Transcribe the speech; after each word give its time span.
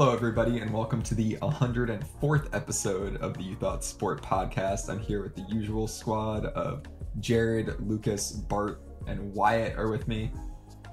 Hello, 0.00 0.14
everybody, 0.14 0.60
and 0.60 0.72
welcome 0.72 1.02
to 1.02 1.14
the 1.14 1.36
104th 1.42 2.54
episode 2.54 3.18
of 3.18 3.36
the 3.36 3.42
You 3.42 3.54
Thought 3.54 3.84
Sport 3.84 4.22
podcast. 4.22 4.88
I'm 4.88 4.98
here 4.98 5.22
with 5.22 5.34
the 5.34 5.44
usual 5.54 5.86
squad 5.86 6.46
of 6.46 6.84
Jared, 7.18 7.78
Lucas, 7.86 8.32
Bart, 8.32 8.80
and 9.06 9.34
Wyatt 9.34 9.76
are 9.76 9.90
with 9.90 10.08
me. 10.08 10.32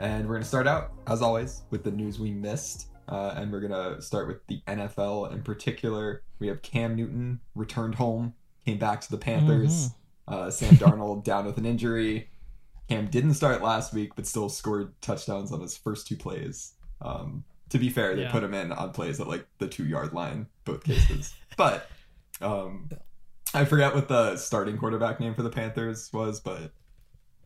And 0.01 0.25
we're 0.25 0.33
going 0.33 0.41
to 0.41 0.47
start 0.49 0.67
out, 0.67 0.91
as 1.07 1.21
always, 1.21 1.61
with 1.69 1.85
the 1.85 1.91
news 1.91 2.19
we 2.19 2.31
missed. 2.31 2.89
Uh, 3.07 3.33
and 3.37 3.49
we're 3.49 3.61
going 3.61 3.71
to 3.71 4.01
start 4.01 4.27
with 4.27 4.45
the 4.47 4.61
NFL 4.67 5.31
in 5.31 5.41
particular. 5.41 6.23
We 6.39 6.47
have 6.47 6.61
Cam 6.61 6.97
Newton 6.97 7.39
returned 7.55 7.95
home, 7.95 8.33
came 8.65 8.77
back 8.77 8.99
to 8.99 9.09
the 9.09 9.17
Panthers. 9.17 9.91
Uh, 10.27 10.51
Sam 10.51 10.75
Darnold 10.75 11.23
down 11.23 11.45
with 11.45 11.57
an 11.57 11.65
injury. 11.65 12.29
Cam 12.89 13.07
didn't 13.07 13.35
start 13.35 13.63
last 13.63 13.93
week, 13.93 14.17
but 14.17 14.27
still 14.27 14.49
scored 14.49 15.01
touchdowns 15.01 15.53
on 15.53 15.61
his 15.61 15.77
first 15.77 16.07
two 16.07 16.17
plays. 16.17 16.73
Um, 16.99 17.45
to 17.69 17.77
be 17.79 17.89
fair, 17.89 18.15
they 18.15 18.23
Yeah. 18.23 18.31
put 18.31 18.43
him 18.43 18.53
in 18.53 18.71
on 18.71 18.91
plays 18.91 19.19
at 19.19 19.27
like 19.27 19.45
the 19.57 19.67
two 19.67 19.85
yard 19.85 20.13
line, 20.13 20.47
both 20.65 20.83
cases. 20.83 21.33
but 21.57 21.89
um, 22.41 22.89
I 23.53 23.65
forget 23.65 23.95
what 23.95 24.07
the 24.07 24.37
starting 24.37 24.77
quarterback 24.77 25.19
name 25.19 25.33
for 25.35 25.43
the 25.43 25.49
Panthers 25.49 26.11
was, 26.13 26.39
but 26.39 26.71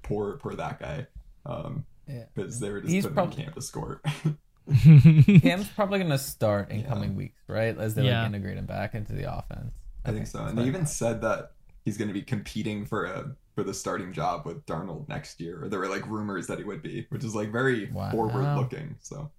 poor, 0.04 0.38
poor 0.38 0.54
that 0.56 0.80
guy. 0.80 1.08
Um, 1.46 1.86
Yeah. 2.08 2.26
because 2.36 2.60
they 2.60 2.70
were 2.70 2.82
just 2.82 2.92
He's 2.92 3.04
putting 3.04 3.16
prob- 3.16 3.34
in 3.38 3.46
Cam 3.46 3.54
to 3.54 3.62
score. 3.62 4.02
Cam's 5.42 5.68
probably 5.70 6.00
going 6.00 6.12
to 6.12 6.18
start 6.18 6.70
in 6.72 6.82
Yeah. 6.82 6.88
coming 6.88 7.16
weeks, 7.16 7.42
right? 7.48 7.78
As 7.78 7.96
they 7.96 8.04
Yeah. 8.06 8.20
like 8.22 8.28
integrate 8.30 8.58
him 8.58 8.66
back 8.66 8.94
into 8.96 9.14
the 9.14 9.32
offense. 9.34 9.74
I 10.06 10.12
think 10.12 10.28
so. 10.28 10.44
And 10.44 10.58
they 10.58 10.64
even 10.66 10.82
thought. 10.82 10.90
said 10.90 11.22
that 11.22 11.52
he's 11.86 11.98
going 11.98 12.08
to 12.08 12.14
be 12.14 12.22
competing 12.22 12.86
for 12.86 13.06
a 13.06 13.36
for 13.56 13.64
the 13.64 13.74
starting 13.74 14.14
job 14.14 14.46
with 14.46 14.66
Darnold 14.66 15.10
next 15.10 15.42
year. 15.42 15.64
Or 15.64 15.68
there 15.70 15.80
were 15.80 15.90
like 15.90 16.08
rumors 16.08 16.48
that 16.48 16.58
he 16.58 16.64
would 16.64 16.82
be, 16.82 17.06
which 17.10 17.24
is 17.24 17.36
like 17.36 17.52
very 17.52 17.92
Wow. 17.92 18.12
forward 18.12 18.56
looking. 18.56 18.96
So 19.02 19.30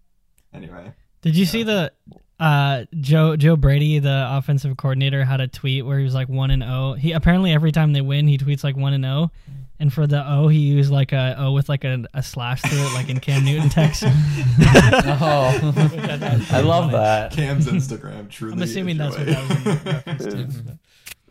anyway, 0.55 0.93
Did 1.23 1.37
you 1.37 1.45
see 1.47 1.63
the 1.63 1.93
uh, 2.41 2.85
Joe 3.01 3.37
Joe 3.37 3.57
Brady, 3.57 3.99
the 4.01 4.27
offensive 4.31 4.77
coordinator, 4.77 5.25
had 5.25 5.41
a 5.41 5.47
tweet 5.49 5.87
where 5.87 5.99
he 5.99 6.05
was 6.05 6.15
like 6.15 6.29
one 6.29 6.51
and 6.51 6.63
zero. 6.63 6.95
He 6.95 7.13
apparently 7.13 7.53
every 7.53 7.71
time 7.73 7.93
they 7.93 8.01
win, 8.01 8.27
he 8.27 8.39
tweets 8.39 8.65
like 8.65 8.77
one 8.77 8.93
and 8.95 9.05
zero. 9.05 9.31
And 9.79 9.93
for 9.93 10.07
the 10.07 10.25
O, 10.29 10.49
he 10.49 10.59
used 10.59 10.91
like 10.93 11.13
a 11.13 11.35
O 11.39 11.53
with 11.53 11.69
like 11.69 11.85
a, 11.85 12.05
a 12.15 12.23
slash 12.23 12.63
through 12.63 12.79
it, 12.87 12.95
like 12.95 13.09
in 13.09 13.19
Cam 13.21 13.45
Newton 13.45 13.69
text. 13.69 14.03
Oh, 14.05 14.09
I 14.09 16.49
I 16.51 16.61
love 16.61 16.91
funny. 16.91 16.93
that. 16.93 17.33
Cam's 17.33 17.67
Instagram 17.67 18.29
truly. 18.31 18.55
I'm 18.55 18.63
assuming 18.63 18.97
that's 18.99 19.17
what 19.17 19.27
joy. 19.27 19.35
that 19.35 20.19
was 20.19 20.27
in 20.27 20.79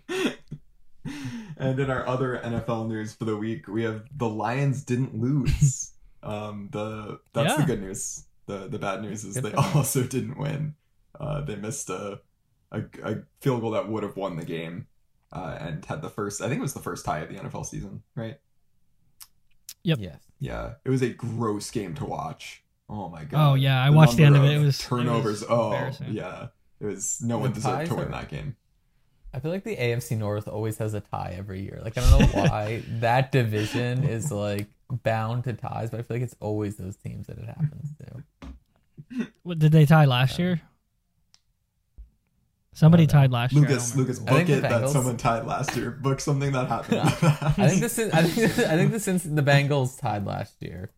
and 1.58 1.80
in 1.80 1.90
our 1.90 2.08
other 2.08 2.40
NFL 2.44 2.88
news 2.88 3.14
for 3.14 3.26
the 3.26 3.38
week, 3.38 3.68
we 3.68 3.84
have 3.84 4.04
the 4.18 4.28
Lions 4.30 4.84
didn't 4.84 5.20
lose. 5.20 5.92
um, 6.24 6.70
the 6.72 7.20
that's 7.34 7.58
the 7.58 7.64
good 7.64 7.82
news. 7.82 8.26
The 8.52 8.68
the 8.68 8.80
bad 8.80 9.02
news 9.02 9.24
is 9.24 9.36
they 9.36 9.54
also 9.54 10.04
didn't 10.04 10.38
win. 10.38 10.76
Uh, 11.18 11.40
they 11.42 11.56
missed 11.56 11.90
a, 11.90 12.20
a 12.72 12.82
a 13.04 13.16
field 13.40 13.62
goal 13.62 13.72
that 13.72 13.88
would 13.88 14.04
have 14.04 14.18
won 14.18 14.36
the 14.36 14.44
game, 14.44 14.88
uh, 15.32 15.58
and 15.60 15.86
had 15.86 16.02
the 16.02 16.10
first. 16.10 16.42
I 16.42 16.48
think 16.50 16.60
it 16.60 16.62
was 16.62 16.74
the 16.74 16.82
first 16.82 17.06
tie 17.06 17.20
of 17.20 17.30
the 17.30 17.36
NFL 17.36 17.66
season, 17.66 18.04
right? 18.14 18.38
Yep. 19.84 20.00
Yes. 20.02 20.18
Yeah, 20.40 20.74
it 20.84 20.90
was 20.90 21.02
a 21.02 21.10
gross 21.10 21.72
game 21.72 21.96
to 21.96 22.06
watch. 22.06 22.64
Oh 22.90 23.08
my 23.08 23.24
god. 23.24 23.52
Oh 23.52 23.54
yeah, 23.56 23.82
I 23.82 23.90
watched 23.90 24.18
the 24.18 24.26
end 24.26 24.36
of 24.36 24.44
it. 24.44 24.52
It 24.52 24.60
was 24.60 24.80
turnovers. 24.80 25.44
It 25.44 25.50
was 25.50 25.58
oh 25.60 26.06
yeah, 26.10 26.48
it 26.82 26.86
was. 26.86 27.22
No 27.24 27.38
one 27.38 27.54
deserved 27.54 27.88
to 27.88 27.96
win 27.96 28.08
are- 28.08 28.12
that 28.12 28.28
game. 28.28 28.58
I 29.34 29.40
feel 29.40 29.52
like 29.52 29.64
the 29.64 29.78
AFC 29.78 30.18
North 30.18 30.48
always 30.48 30.78
has 30.80 30.94
a 30.94 31.00
tie 31.00 31.36
every 31.38 31.62
year. 31.62 31.80
Like 31.84 31.98
I 31.98 32.02
don't 32.02 32.20
know 32.20 32.28
why 32.42 32.84
that 33.00 33.32
division 33.32 34.04
is 34.04 34.32
like 34.32 34.68
bound 34.90 35.46
to 35.46 35.54
ties, 35.54 35.90
but 35.90 36.00
I 36.00 36.04
feel 36.04 36.18
like 36.18 36.24
it's 36.24 36.36
always 36.40 36.76
those 36.76 36.98
teams 36.98 37.28
that 37.28 37.38
it 37.38 37.46
happens 37.46 37.90
to. 38.00 39.28
What, 39.44 39.60
did 39.60 39.72
they 39.72 39.86
tie 39.86 40.06
last 40.06 40.40
um, 40.40 40.46
year? 40.46 40.62
Somebody 42.74 43.04
I 43.04 43.06
don't 43.08 43.16
know. 43.16 43.22
tied 43.22 43.32
last 43.32 43.54
year. 43.54 43.62
Lucas, 43.62 43.90
don't. 43.90 44.00
Lucas, 44.00 44.20
book 44.20 44.48
the 44.48 44.54
it 44.54 44.62
that 44.62 44.90
someone 44.90 45.18
tied 45.18 45.46
last 45.46 45.76
year. 45.76 45.92
Book 45.92 46.22
something 46.22 46.54
that 46.54 46.68
happened. 46.70 47.00
I 47.58 47.68
think 47.68 47.82
this 47.82 47.98
is. 48.00 48.14
I 48.14 48.24
think. 48.24 48.60
I 48.60 48.78
think 48.78 48.92
this 48.92 49.04
since 49.04 49.24
the 49.24 49.42
Bengals 49.42 50.00
tied 50.00 50.26
last 50.26 50.56
year. 50.62 50.92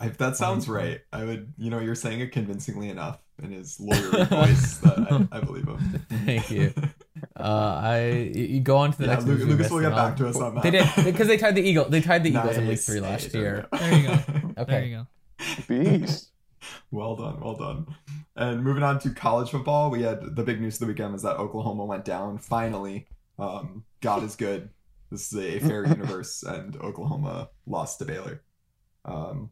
If 0.00 0.18
that 0.18 0.36
sounds 0.36 0.68
right, 0.68 1.00
I 1.12 1.24
would. 1.24 1.52
You 1.58 1.70
know, 1.70 1.78
you're 1.78 1.94
saying 1.94 2.20
it 2.20 2.32
convincingly 2.32 2.88
enough 2.88 3.18
in 3.42 3.50
his 3.52 3.78
lawyer 3.80 4.24
voice 4.26 4.78
that 4.78 5.28
I, 5.32 5.38
I 5.38 5.40
believe 5.40 5.66
him. 5.66 6.04
Thank 6.24 6.50
you. 6.50 6.72
Uh, 7.36 7.80
I 7.82 8.08
you 8.34 8.44
you 8.44 8.60
go 8.60 8.78
on 8.78 8.92
to 8.92 8.98
the 8.98 9.04
Yeah, 9.04 9.12
next. 9.14 9.26
Lu- 9.26 9.36
news 9.36 9.46
Lucas 9.46 9.70
will 9.70 9.80
get 9.80 9.86
and 9.92 9.94
I'll- 9.94 10.08
back 10.08 10.16
to 10.18 10.28
us 10.28 10.36
on 10.36 10.54
that. 10.54 10.62
They 10.62 10.70
did 10.70 10.86
because 11.04 11.26
they 11.28 11.36
tied 11.36 11.54
the 11.54 11.60
Eagle. 11.62 11.84
They 11.88 12.00
tied 12.00 12.22
the 12.22 12.30
Eagles 12.30 12.56
in 12.56 12.66
Week 12.66 12.78
Three 12.80 13.00
last 13.00 13.32
there 13.32 13.42
year. 13.42 13.68
we 13.72 13.78
There 13.78 13.94
you 13.98 14.06
go. 14.08 14.12
Okay. 14.62 14.72
There 14.72 14.84
you 14.84 14.96
go. 14.96 15.06
Beast. 15.68 16.30
Well 16.90 17.16
done, 17.16 17.40
well 17.40 17.56
done. 17.56 17.94
And 18.36 18.62
moving 18.64 18.82
on 18.82 18.98
to 19.00 19.10
college 19.10 19.50
football, 19.50 19.90
we 19.90 20.02
had 20.02 20.34
the 20.34 20.42
big 20.42 20.60
news 20.60 20.74
of 20.76 20.80
the 20.80 20.86
weekend 20.86 21.12
was 21.12 21.22
that 21.22 21.36
Oklahoma 21.36 21.84
went 21.84 22.04
down. 22.06 22.38
Finally, 22.38 23.06
um, 23.38 23.84
God 24.00 24.22
is 24.24 24.34
good. 24.36 24.70
This 25.10 25.32
is 25.32 25.38
a 25.38 25.58
fair 25.60 25.86
universe, 25.86 26.42
and 26.42 26.76
Oklahoma 26.76 27.50
lost 27.66 27.98
to 27.98 28.04
Baylor. 28.06 28.42
Um, 29.04 29.50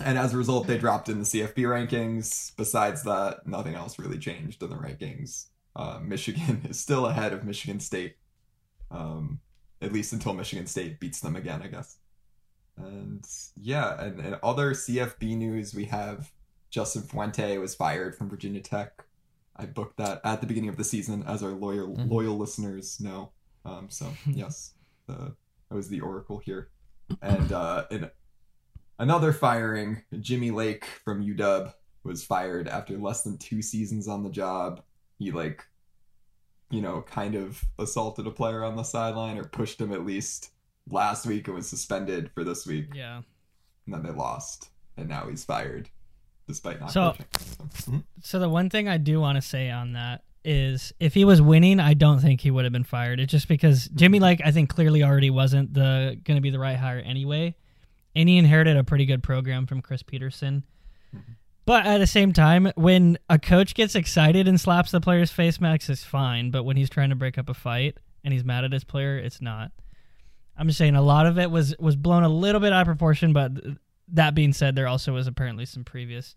and 0.00 0.18
as 0.18 0.32
a 0.34 0.36
result, 0.36 0.66
they 0.66 0.78
dropped 0.78 1.08
in 1.08 1.18
the 1.18 1.24
CFB 1.24 1.56
rankings. 1.64 2.52
Besides 2.56 3.02
that, 3.04 3.46
nothing 3.46 3.74
else 3.74 3.98
really 3.98 4.18
changed 4.18 4.62
in 4.62 4.70
the 4.70 4.76
rankings. 4.76 5.46
Uh, 5.76 5.98
Michigan 6.02 6.62
is 6.68 6.78
still 6.78 7.06
ahead 7.06 7.32
of 7.32 7.44
Michigan 7.44 7.80
State, 7.80 8.16
um, 8.90 9.40
at 9.80 9.92
least 9.92 10.12
until 10.12 10.32
Michigan 10.34 10.66
State 10.66 11.00
beats 11.00 11.20
them 11.20 11.36
again, 11.36 11.62
I 11.62 11.68
guess. 11.68 11.98
And 12.76 13.24
yeah, 13.60 14.00
and, 14.02 14.18
and 14.20 14.38
other 14.42 14.72
CFB 14.72 15.36
news, 15.36 15.74
we 15.74 15.84
have 15.86 16.32
Justin 16.70 17.02
Fuente 17.02 17.58
was 17.58 17.74
fired 17.74 18.16
from 18.16 18.30
Virginia 18.30 18.60
Tech. 18.60 19.04
I 19.56 19.66
booked 19.66 19.98
that 19.98 20.22
at 20.24 20.40
the 20.40 20.46
beginning 20.46 20.70
of 20.70 20.78
the 20.78 20.84
season, 20.84 21.22
as 21.26 21.42
our 21.42 21.50
loyal 21.50 21.94
Mhm. 21.94 22.10
loyal 22.10 22.38
listeners 22.38 22.98
know. 23.00 23.32
Um, 23.66 23.90
so 23.90 24.10
yes, 24.26 24.72
the, 25.06 25.34
I 25.70 25.74
was 25.74 25.88
the 25.88 26.00
oracle 26.00 26.38
here. 26.38 26.70
And 27.20 27.52
uh, 27.52 27.84
in 27.90 28.10
another 28.98 29.32
firing, 29.32 30.02
Jimmy 30.20 30.50
Lake 30.50 30.84
from 30.84 31.24
UW 31.24 31.72
was 32.04 32.24
fired 32.24 32.68
after 32.68 32.98
less 32.98 33.22
than 33.22 33.38
two 33.38 33.62
seasons 33.62 34.08
on 34.08 34.22
the 34.22 34.30
job. 34.30 34.82
He 35.18 35.30
like, 35.30 35.64
you 36.70 36.80
know, 36.80 37.02
kind 37.02 37.34
of 37.34 37.62
assaulted 37.78 38.26
a 38.26 38.30
player 38.30 38.64
on 38.64 38.76
the 38.76 38.82
sideline 38.82 39.38
or 39.38 39.44
pushed 39.44 39.80
him 39.80 39.92
at 39.92 40.04
least 40.06 40.50
last 40.90 41.26
week 41.26 41.46
and 41.46 41.56
was 41.56 41.68
suspended 41.68 42.30
for 42.34 42.44
this 42.44 42.66
week 42.66 42.86
Yeah. 42.94 43.22
and 43.86 43.94
then 43.94 44.02
they 44.02 44.10
lost, 44.10 44.70
and 44.96 45.08
now 45.08 45.28
he's 45.28 45.44
fired, 45.44 45.88
despite 46.48 46.80
not 46.80 46.90
So- 46.90 47.12
coaching. 47.12 47.26
So. 47.74 48.02
So 48.20 48.38
the 48.38 48.48
one 48.48 48.68
thing 48.70 48.88
I 48.88 48.98
do 48.98 49.20
want 49.20 49.36
to 49.36 49.42
say 49.42 49.70
on 49.70 49.92
that 49.92 50.24
is 50.44 50.92
if 50.98 51.14
he 51.14 51.24
was 51.24 51.40
winning, 51.40 51.78
I 51.78 51.94
don't 51.94 52.18
think 52.18 52.40
he 52.40 52.50
would 52.50 52.64
have 52.64 52.72
been 52.72 52.84
fired. 52.84 53.20
It's 53.20 53.30
just 53.30 53.46
because 53.48 53.88
Jimmy 53.88 54.18
mm-hmm. 54.18 54.24
Lake, 54.24 54.40
I 54.44 54.50
think 54.50 54.70
clearly 54.70 55.04
already 55.04 55.30
wasn't 55.30 55.74
the 55.74 56.18
going 56.24 56.36
to 56.36 56.40
be 56.40 56.50
the 56.50 56.58
right 56.58 56.76
hire 56.76 56.98
anyway, 56.98 57.54
and 58.14 58.28
he 58.28 58.36
inherited 58.38 58.76
a 58.76 58.84
pretty 58.84 59.06
good 59.06 59.22
program 59.22 59.66
from 59.66 59.80
Chris 59.82 60.02
Petersen. 60.02 60.64
Mhm. 61.14 61.36
But 61.64 61.86
at 61.86 61.98
the 61.98 62.06
same 62.06 62.32
time, 62.32 62.72
when 62.74 63.18
a 63.28 63.38
coach 63.38 63.74
gets 63.74 63.94
excited 63.94 64.48
and 64.48 64.60
slaps 64.60 64.90
the 64.90 65.00
player's 65.00 65.30
face 65.30 65.60
mask, 65.60 65.88
is 65.90 66.02
fine. 66.04 66.50
But 66.50 66.64
when 66.64 66.76
he's 66.76 66.90
trying 66.90 67.10
to 67.10 67.16
break 67.16 67.38
up 67.38 67.48
a 67.48 67.54
fight 67.54 67.98
and 68.24 68.32
he's 68.32 68.44
mad 68.44 68.64
at 68.64 68.72
his 68.72 68.82
player, 68.84 69.16
it's 69.16 69.40
not. 69.40 69.70
I'm 70.56 70.66
just 70.66 70.78
saying 70.78 70.96
a 70.96 71.02
lot 71.02 71.26
of 71.26 71.38
it 71.38 71.50
was 71.50 71.74
was 71.78 71.96
blown 71.96 72.24
a 72.24 72.28
little 72.28 72.60
bit 72.60 72.72
out 72.72 72.82
of 72.82 72.86
proportion. 72.86 73.32
But 73.32 73.52
that 74.08 74.34
being 74.34 74.52
said, 74.52 74.74
there 74.74 74.88
also 74.88 75.12
was 75.14 75.26
apparently 75.26 75.64
some 75.64 75.84
previous 75.84 76.34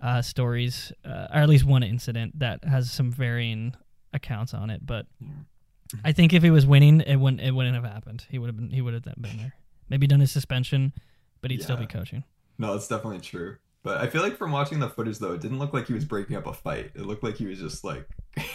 uh, 0.00 0.20
stories, 0.22 0.92
uh, 1.04 1.28
or 1.32 1.36
at 1.40 1.48
least 1.48 1.64
one 1.64 1.82
incident 1.82 2.38
that 2.38 2.64
has 2.64 2.90
some 2.90 3.10
varying 3.10 3.74
accounts 4.12 4.52
on 4.52 4.68
it. 4.70 4.84
But 4.84 5.06
I 6.04 6.12
think 6.12 6.32
if 6.32 6.42
he 6.42 6.50
was 6.50 6.66
winning, 6.66 7.00
it 7.02 7.16
wouldn't 7.16 7.40
it 7.40 7.52
wouldn't 7.52 7.74
have 7.76 7.84
happened. 7.84 8.26
He 8.30 8.38
would 8.38 8.48
have 8.48 8.56
been 8.56 8.70
he 8.70 8.80
would 8.82 8.94
have 8.94 9.04
been 9.04 9.36
there. 9.36 9.54
Maybe 9.90 10.06
done 10.06 10.20
his 10.20 10.32
suspension, 10.32 10.92
but 11.42 11.50
he'd 11.50 11.62
still 11.62 11.76
be 11.76 11.86
coaching. 11.86 12.24
no, 12.58 12.74
it's 12.74 12.88
definitely 12.88 13.20
true. 13.20 13.56
But 13.82 13.98
I 13.98 14.06
feel 14.08 14.22
like 14.22 14.36
from 14.36 14.52
watching 14.52 14.78
the 14.78 14.88
footage 14.90 15.18
though, 15.18 15.32
it 15.32 15.40
didn't 15.40 15.58
look 15.58 15.72
like 15.74 15.86
he 15.86 15.94
was 15.94 16.04
breaking 16.04 16.36
up 16.36 16.46
a 16.46 16.52
fight. 16.52 16.92
It 16.94 17.02
looked 17.02 17.22
like 17.24 17.36
he 17.36 17.46
was 17.46 17.58
just 17.58 17.84
like. 17.84 18.08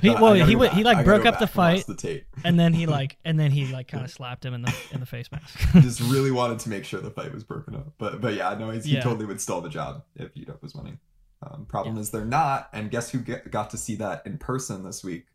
He- 0.00 0.08
"I 0.08 0.18
well, 0.18 0.32
he 0.32 0.54
back. 0.56 0.72
he, 0.72 0.82
like, 0.82 1.04
broke 1.04 1.26
up 1.26 1.34
the 1.34 1.42
and 1.42 1.50
fight. 1.50 1.86
The 1.86 1.94
tape. 1.94 2.24
And 2.42 2.58
then 2.58 2.72
he 2.72 2.86
like 2.98 3.18
and 3.22 3.38
then 3.38 3.50
he 3.50 3.66
like 3.66 3.86
kind 3.86 4.02
of 4.02 4.10
slapped 4.10 4.42
him 4.42 4.54
in 4.54 4.62
the 4.62 4.74
in 4.92 5.00
the 5.00 5.04
face 5.06 5.30
mask. 5.30 5.58
just 5.82 6.00
really 6.00 6.30
wanted 6.30 6.58
to 6.60 6.70
make 6.70 6.86
sure 6.86 7.00
the 7.02 7.10
fight 7.10 7.34
was 7.34 7.44
broken 7.44 7.74
up. 7.74 7.92
But 7.98 8.22
but 8.22 8.32
yeah, 8.32 8.54
no, 8.58 8.70
he's, 8.70 8.86
he 8.86 8.94
Yeah. 8.94 9.02
totally 9.02 9.26
would 9.26 9.42
still 9.42 9.60
the 9.60 9.68
job 9.68 10.02
if 10.16 10.32
UW 10.34 10.60
was 10.62 10.74
winning. 10.74 10.98
Um, 11.42 11.66
problem 11.66 11.98
is 11.98 12.10
they're 12.10 12.24
not, 12.24 12.70
and 12.72 12.90
guess 12.90 13.10
who 13.10 13.18
get, 13.18 13.50
got 13.50 13.68
to 13.70 13.76
see 13.76 13.94
that 13.96 14.22
in 14.24 14.38
person 14.38 14.82
this 14.84 15.04
week? 15.04 15.26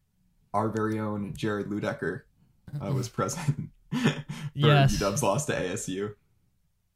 Our 0.56 0.70
very 0.70 0.98
own 0.98 1.36
Jared 1.36 1.68
Ludecker 1.68 2.22
uh, 2.84 2.92
was 2.92 3.08
present 3.08 3.70
Yes. 4.56 4.98
UW's 4.98 5.24
loss 5.24 5.46
to 5.46 5.54
ASU. 5.54 6.16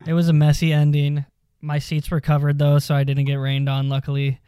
It 0.05 0.13
was 0.13 0.27
a 0.27 0.33
messy 0.33 0.73
ending. 0.73 1.25
My 1.61 1.79
seats 1.79 2.11
were 2.11 2.19
covered 2.19 2.59
though, 2.59 2.79
so 2.79 2.93
I 2.93 3.05
didn't 3.05 3.25
get 3.25 3.35
rained 3.35 3.69
on. 3.69 3.87
Luckily, 3.87 4.41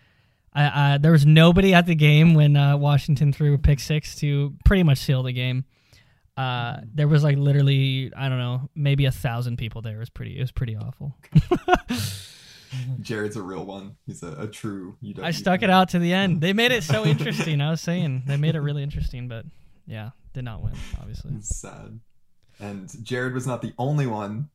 I, 0.54 0.94
I 0.94 0.98
there 0.98 1.14
was 1.14 1.26
nobody 1.26 1.74
at 1.74 1.86
the 1.86 1.96
game 1.96 2.34
when 2.34 2.58
uh, 2.58 2.76
Washington 2.76 3.32
threw 3.32 3.54
a 3.54 3.58
pick 3.58 3.80
six 3.80 4.16
to 4.18 4.54
pretty 4.66 4.84
much 4.84 4.98
seal 4.98 5.24
the 5.24 5.32
game. 5.32 5.64
Uh, 6.36 6.82
there 6.94 7.08
was 7.08 7.24
like 7.24 7.38
literally 7.38 8.12
I 8.18 8.28
don't 8.28 8.40
know 8.40 8.70
maybe 8.76 9.06
a 9.06 9.12
thousand 9.12 9.58
people 9.58 9.82
there. 9.82 9.96
It 9.96 10.00
was 10.00 10.10
pretty 10.10 10.38
it 10.38 10.42
was 10.42 10.52
pretty 10.52 10.76
awful. 10.76 11.16
Jared's 13.00 13.38
a 13.38 13.42
real 13.42 13.66
one. 13.66 13.96
He's 14.06 14.24
a, 14.24 14.34
a 14.34 14.48
true 14.48 14.98
UW. 15.02 15.24
I 15.24 15.32
stuck 15.32 15.64
it 15.64 15.70
out 15.70 15.90
to 15.90 16.00
the 16.00 16.12
end. 16.12 16.42
They 16.42 16.52
made 16.52 16.74
it 16.74 16.84
so 16.84 17.06
interesting. 17.06 17.62
I 17.62 17.72
was 17.72 17.80
saying 17.80 18.24
they 18.26 18.36
made 18.36 18.56
it 18.56 18.60
really 18.60 18.84
interesting, 18.84 19.30
but 19.30 19.46
yeah, 19.88 20.10
did 20.34 20.44
not 20.44 20.62
win, 20.62 20.74
obviously. 21.00 21.36
It's 21.36 21.56
sad. 21.56 22.00
And 22.60 22.90
Jared 23.04 23.34
was 23.34 23.46
not 23.46 23.62
the 23.62 23.74
only 23.78 24.08
one 24.08 24.50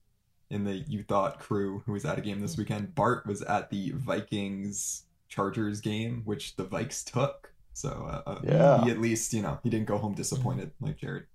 in 0.51 0.65
the 0.65 0.75
You 0.89 1.03
Thought 1.03 1.39
crew 1.39 1.83
who 1.87 1.93
was 1.93 2.05
at 2.05 2.19
a 2.19 2.21
game 2.21 2.41
this 2.41 2.57
weekend. 2.57 2.95
Bart 2.95 3.27
was 3.27 3.43
at 3.43 3.71
the 3.71 3.93
Vikings 3.95 5.05
Chargers 5.29 5.81
game, 5.81 6.23
which 6.25 6.57
the 6.57 6.65
Vikes 6.65 7.05
took. 7.05 7.53
So 7.73 8.09
uh, 8.11 8.31
uh, 8.31 8.41
Yeah. 8.43 8.85
he 8.85 8.91
at 8.91 9.01
least, 9.01 9.33
you 9.33 9.43
know, 9.43 9.59
he 9.63 9.71
didn't 9.71 9.87
go 9.87 9.97
home 9.99 10.15
disappointed 10.15 10.73
like 10.81 10.97
Jared. 10.99 11.27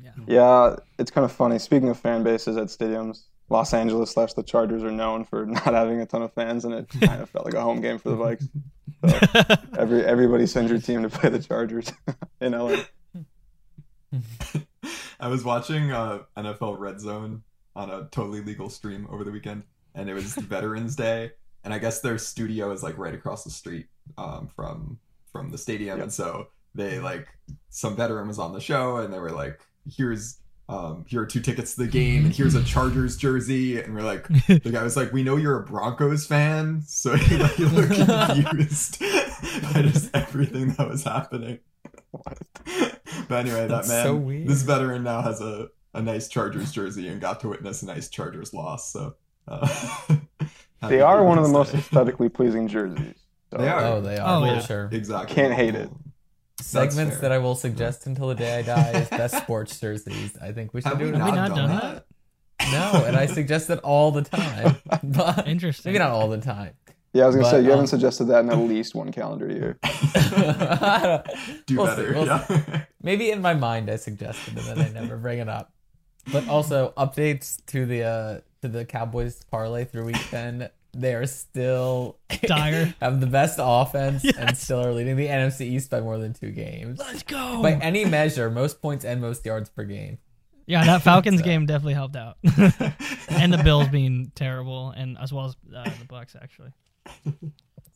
Yeah. 0.00 0.10
Yeah, 0.26 0.76
it's 0.98 1.10
kind 1.10 1.24
of 1.24 1.32
funny. 1.32 1.58
Speaking 1.58 1.88
of 1.88 1.98
fan 1.98 2.22
bases 2.22 2.56
at 2.56 2.68
stadiums, 2.68 3.24
Los 3.48 3.74
Angeles 3.74 4.12
slash 4.12 4.34
the 4.34 4.44
Chargers 4.44 4.84
are 4.84 4.92
known 4.92 5.24
for 5.24 5.44
not 5.46 5.64
having 5.64 6.00
a 6.00 6.06
ton 6.06 6.22
of 6.22 6.32
fans, 6.32 6.64
and 6.64 6.72
it 6.72 6.88
kind 7.00 7.20
of 7.20 7.28
felt 7.28 7.44
like 7.44 7.54
a 7.54 7.60
home 7.60 7.80
game 7.80 7.98
for 7.98 8.10
the 8.10 8.16
Vikes. 8.16 8.48
So 9.08 9.56
every 9.78 10.04
everybody 10.04 10.46
sends 10.46 10.70
your 10.70 10.78
team 10.80 11.02
to 11.04 11.08
play 11.08 11.30
the 11.30 11.38
Chargers 11.38 11.90
in 12.40 12.52
LA. 12.52 12.76
I 15.20 15.28
was 15.28 15.44
watching 15.44 15.92
uh, 15.92 16.20
NFL 16.36 16.78
Red 16.78 17.00
Zone 17.00 17.42
on 17.76 17.90
a 17.90 18.08
totally 18.10 18.40
legal 18.40 18.68
stream 18.70 19.06
over 19.10 19.22
the 19.24 19.30
weekend, 19.30 19.62
and 19.94 20.08
it 20.08 20.14
was 20.14 20.34
Veterans 20.34 20.96
Day, 20.96 21.32
and 21.64 21.72
I 21.74 21.78
guess 21.78 22.00
their 22.00 22.18
studio 22.18 22.70
is 22.72 22.82
like 22.82 22.96
right 22.98 23.14
across 23.14 23.44
the 23.44 23.50
street 23.50 23.86
um, 24.18 24.48
from 24.54 24.98
from 25.32 25.50
the 25.50 25.58
stadium, 25.58 25.98
Yep. 25.98 26.04
and 26.04 26.12
so 26.12 26.48
they 26.74 26.98
like 26.98 27.28
some 27.68 27.96
veteran 27.96 28.26
was 28.28 28.38
on 28.38 28.52
the 28.52 28.60
show, 28.60 28.96
and 28.96 29.12
they 29.12 29.18
were 29.18 29.30
like, 29.32 29.60
"Here's." 29.88 30.36
Um, 30.68 31.04
here 31.08 31.22
are 31.22 31.26
two 31.26 31.40
tickets 31.40 31.74
to 31.74 31.82
the 31.82 31.88
game, 31.88 32.26
and 32.26 32.32
here's 32.32 32.54
a 32.54 32.62
Chargers 32.74 33.16
jersey. 33.16 33.80
And 33.82 33.92
we're 33.92 34.02
like, 34.04 34.28
the 34.46 34.70
guy 34.72 34.84
was 34.84 34.96
like, 34.96 35.12
"We 35.12 35.24
know 35.24 35.34
you're 35.34 35.58
a 35.58 35.64
Broncos 35.64 36.26
fan," 36.28 36.82
so 36.86 37.16
he, 37.16 37.36
like, 37.38 37.58
looked 37.58 37.88
confused 37.92 39.00
by 39.00 39.82
just 39.82 40.14
everything 40.14 40.68
that 40.74 40.88
was 40.88 41.02
happening. 41.02 41.58
But 43.28 43.46
anyway, 43.46 43.60
that 43.62 43.68
That's 43.68 43.88
man, 43.88 44.04
so 44.06 44.16
weird. 44.16 44.48
this 44.48 44.62
veteran 44.62 45.02
now 45.04 45.22
has 45.22 45.40
a, 45.40 45.68
a 45.94 46.02
nice 46.02 46.28
Chargers 46.28 46.72
jersey 46.72 47.08
and 47.08 47.20
got 47.20 47.40
to 47.40 47.48
witness 47.48 47.82
a 47.82 47.86
nice 47.86 48.08
Chargers 48.08 48.52
loss. 48.54 48.92
So 48.92 49.14
uh, 49.48 49.66
They 50.88 51.00
are 51.00 51.22
one 51.24 51.38
of 51.38 51.44
the 51.44 51.50
Veterans 51.50 51.72
most 51.72 51.74
aesthetically 51.74 52.28
pleasing 52.28 52.66
jerseys. 52.68 53.16
So, 53.52 53.58
They 53.58 53.68
are. 53.68 53.84
Oh, 53.84 54.00
they 54.00 54.16
are 54.16 54.36
Oh, 54.36 54.40
for 54.46 54.46
yeah. 54.54 54.60
sure. 54.60 54.88
exactly. 54.92 55.34
Can't 55.34 55.52
hate 55.54 55.74
it. 55.74 55.90
That's 56.58 56.68
Segments 56.68 57.14
fair. 57.16 57.22
that 57.22 57.32
I 57.32 57.38
will 57.38 57.54
suggest 57.54 58.06
until 58.06 58.28
the 58.28 58.34
day 58.34 58.58
I 58.58 58.62
die 58.62 58.90
is 59.00 59.08
best 59.10 59.36
sports 59.38 59.78
jerseys. 59.80 60.36
I 60.40 60.52
think 60.52 60.72
we 60.74 60.80
should 60.82 60.88
Have 60.90 60.98
do 60.98 61.04
we 61.06 61.10
it. 61.10 61.18
not, 61.18 61.30
we 61.30 61.36
not 61.36 61.48
done, 61.54 61.68
done 61.68 61.80
that? 61.80 62.04
No, 62.72 63.04
and 63.06 63.16
I 63.16 63.24
suggest 63.26 63.70
it 63.70 63.78
all 63.80 64.10
the 64.12 64.22
time. 64.22 64.76
But 65.02 65.48
Interesting. 65.48 65.92
maybe 65.92 65.98
not 66.04 66.10
all 66.10 66.28
the 66.28 66.38
time. 66.38 66.74
Yeah, 67.12 67.24
I 67.24 67.26
was 67.26 67.34
gonna 67.36 67.44
But, 67.44 67.50
say 67.50 67.58
you 67.60 67.64
um, 67.66 67.70
haven't 67.70 67.86
suggested 67.88 68.24
that 68.26 68.44
in 68.44 68.50
at 68.50 68.58
least 68.58 68.94
one 68.94 69.10
calendar 69.10 69.48
year. 69.50 69.78
Do 71.66 71.76
We'll 71.76 71.86
see, 71.88 71.96
better. 72.02 72.12
we'll 72.14 72.26
yeah. 72.26 72.82
Maybe 73.02 73.30
in 73.30 73.40
my 73.40 73.54
mind 73.54 73.90
I 73.90 73.96
suggested 73.96 74.56
it, 74.58 74.66
and 74.68 74.80
I 74.80 74.88
never 74.88 75.16
bring 75.16 75.38
it 75.38 75.48
up. 75.48 75.72
But 76.32 76.48
also 76.48 76.92
updates 76.96 77.64
to 77.66 77.86
the 77.86 78.02
uh, 78.04 78.40
to 78.62 78.68
the 78.68 78.84
Cowboys 78.84 79.42
parlay 79.50 79.84
through 79.84 80.04
week 80.06 80.20
ten. 80.30 80.68
They 80.92 81.14
are 81.14 81.26
still 81.26 82.18
Dire. 82.42 82.94
have 83.00 83.20
the 83.20 83.26
best 83.26 83.58
offense 83.62 84.24
and 84.24 84.56
still 84.56 84.84
are 84.84 84.92
leading 84.92 85.14
the 85.16 85.28
NFC 85.28 85.62
East 85.62 85.88
by 85.88 86.00
more 86.00 86.18
than 86.18 86.32
two 86.32 86.50
games. 86.50 86.98
Let's 86.98 87.22
go. 87.22 87.62
By 87.62 87.72
any 87.74 88.04
measure, 88.04 88.50
most 88.50 88.82
points 88.82 89.04
and 89.04 89.20
most 89.20 89.46
yards 89.46 89.70
per 89.70 89.84
game. 89.84 90.18
yeah, 90.66 90.84
that 90.84 91.02
Falcons 91.02 91.38
So- 91.40 91.44
game 91.44 91.66
definitely 91.66 91.94
helped 91.94 92.16
out, 92.16 92.38
and 93.28 93.52
the 93.52 93.60
Bills 93.64 93.86
being 93.88 94.32
terrible, 94.34 94.90
and 94.90 95.16
as 95.18 95.32
well 95.32 95.46
as 95.46 95.56
uh, 95.74 95.84
the 95.84 96.06
Bucs 96.06 96.34
actually. 96.40 96.70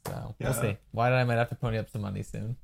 So 0.06 0.34
Yeah. 0.38 0.50
we'll 0.50 0.60
see. 0.60 0.76
Why 0.92 1.08
did 1.08 1.16
I 1.16 1.24
might 1.24 1.36
have 1.36 1.48
to 1.48 1.54
pony 1.54 1.78
up 1.78 1.88
some 1.88 2.02
money 2.02 2.22
soon? 2.22 2.56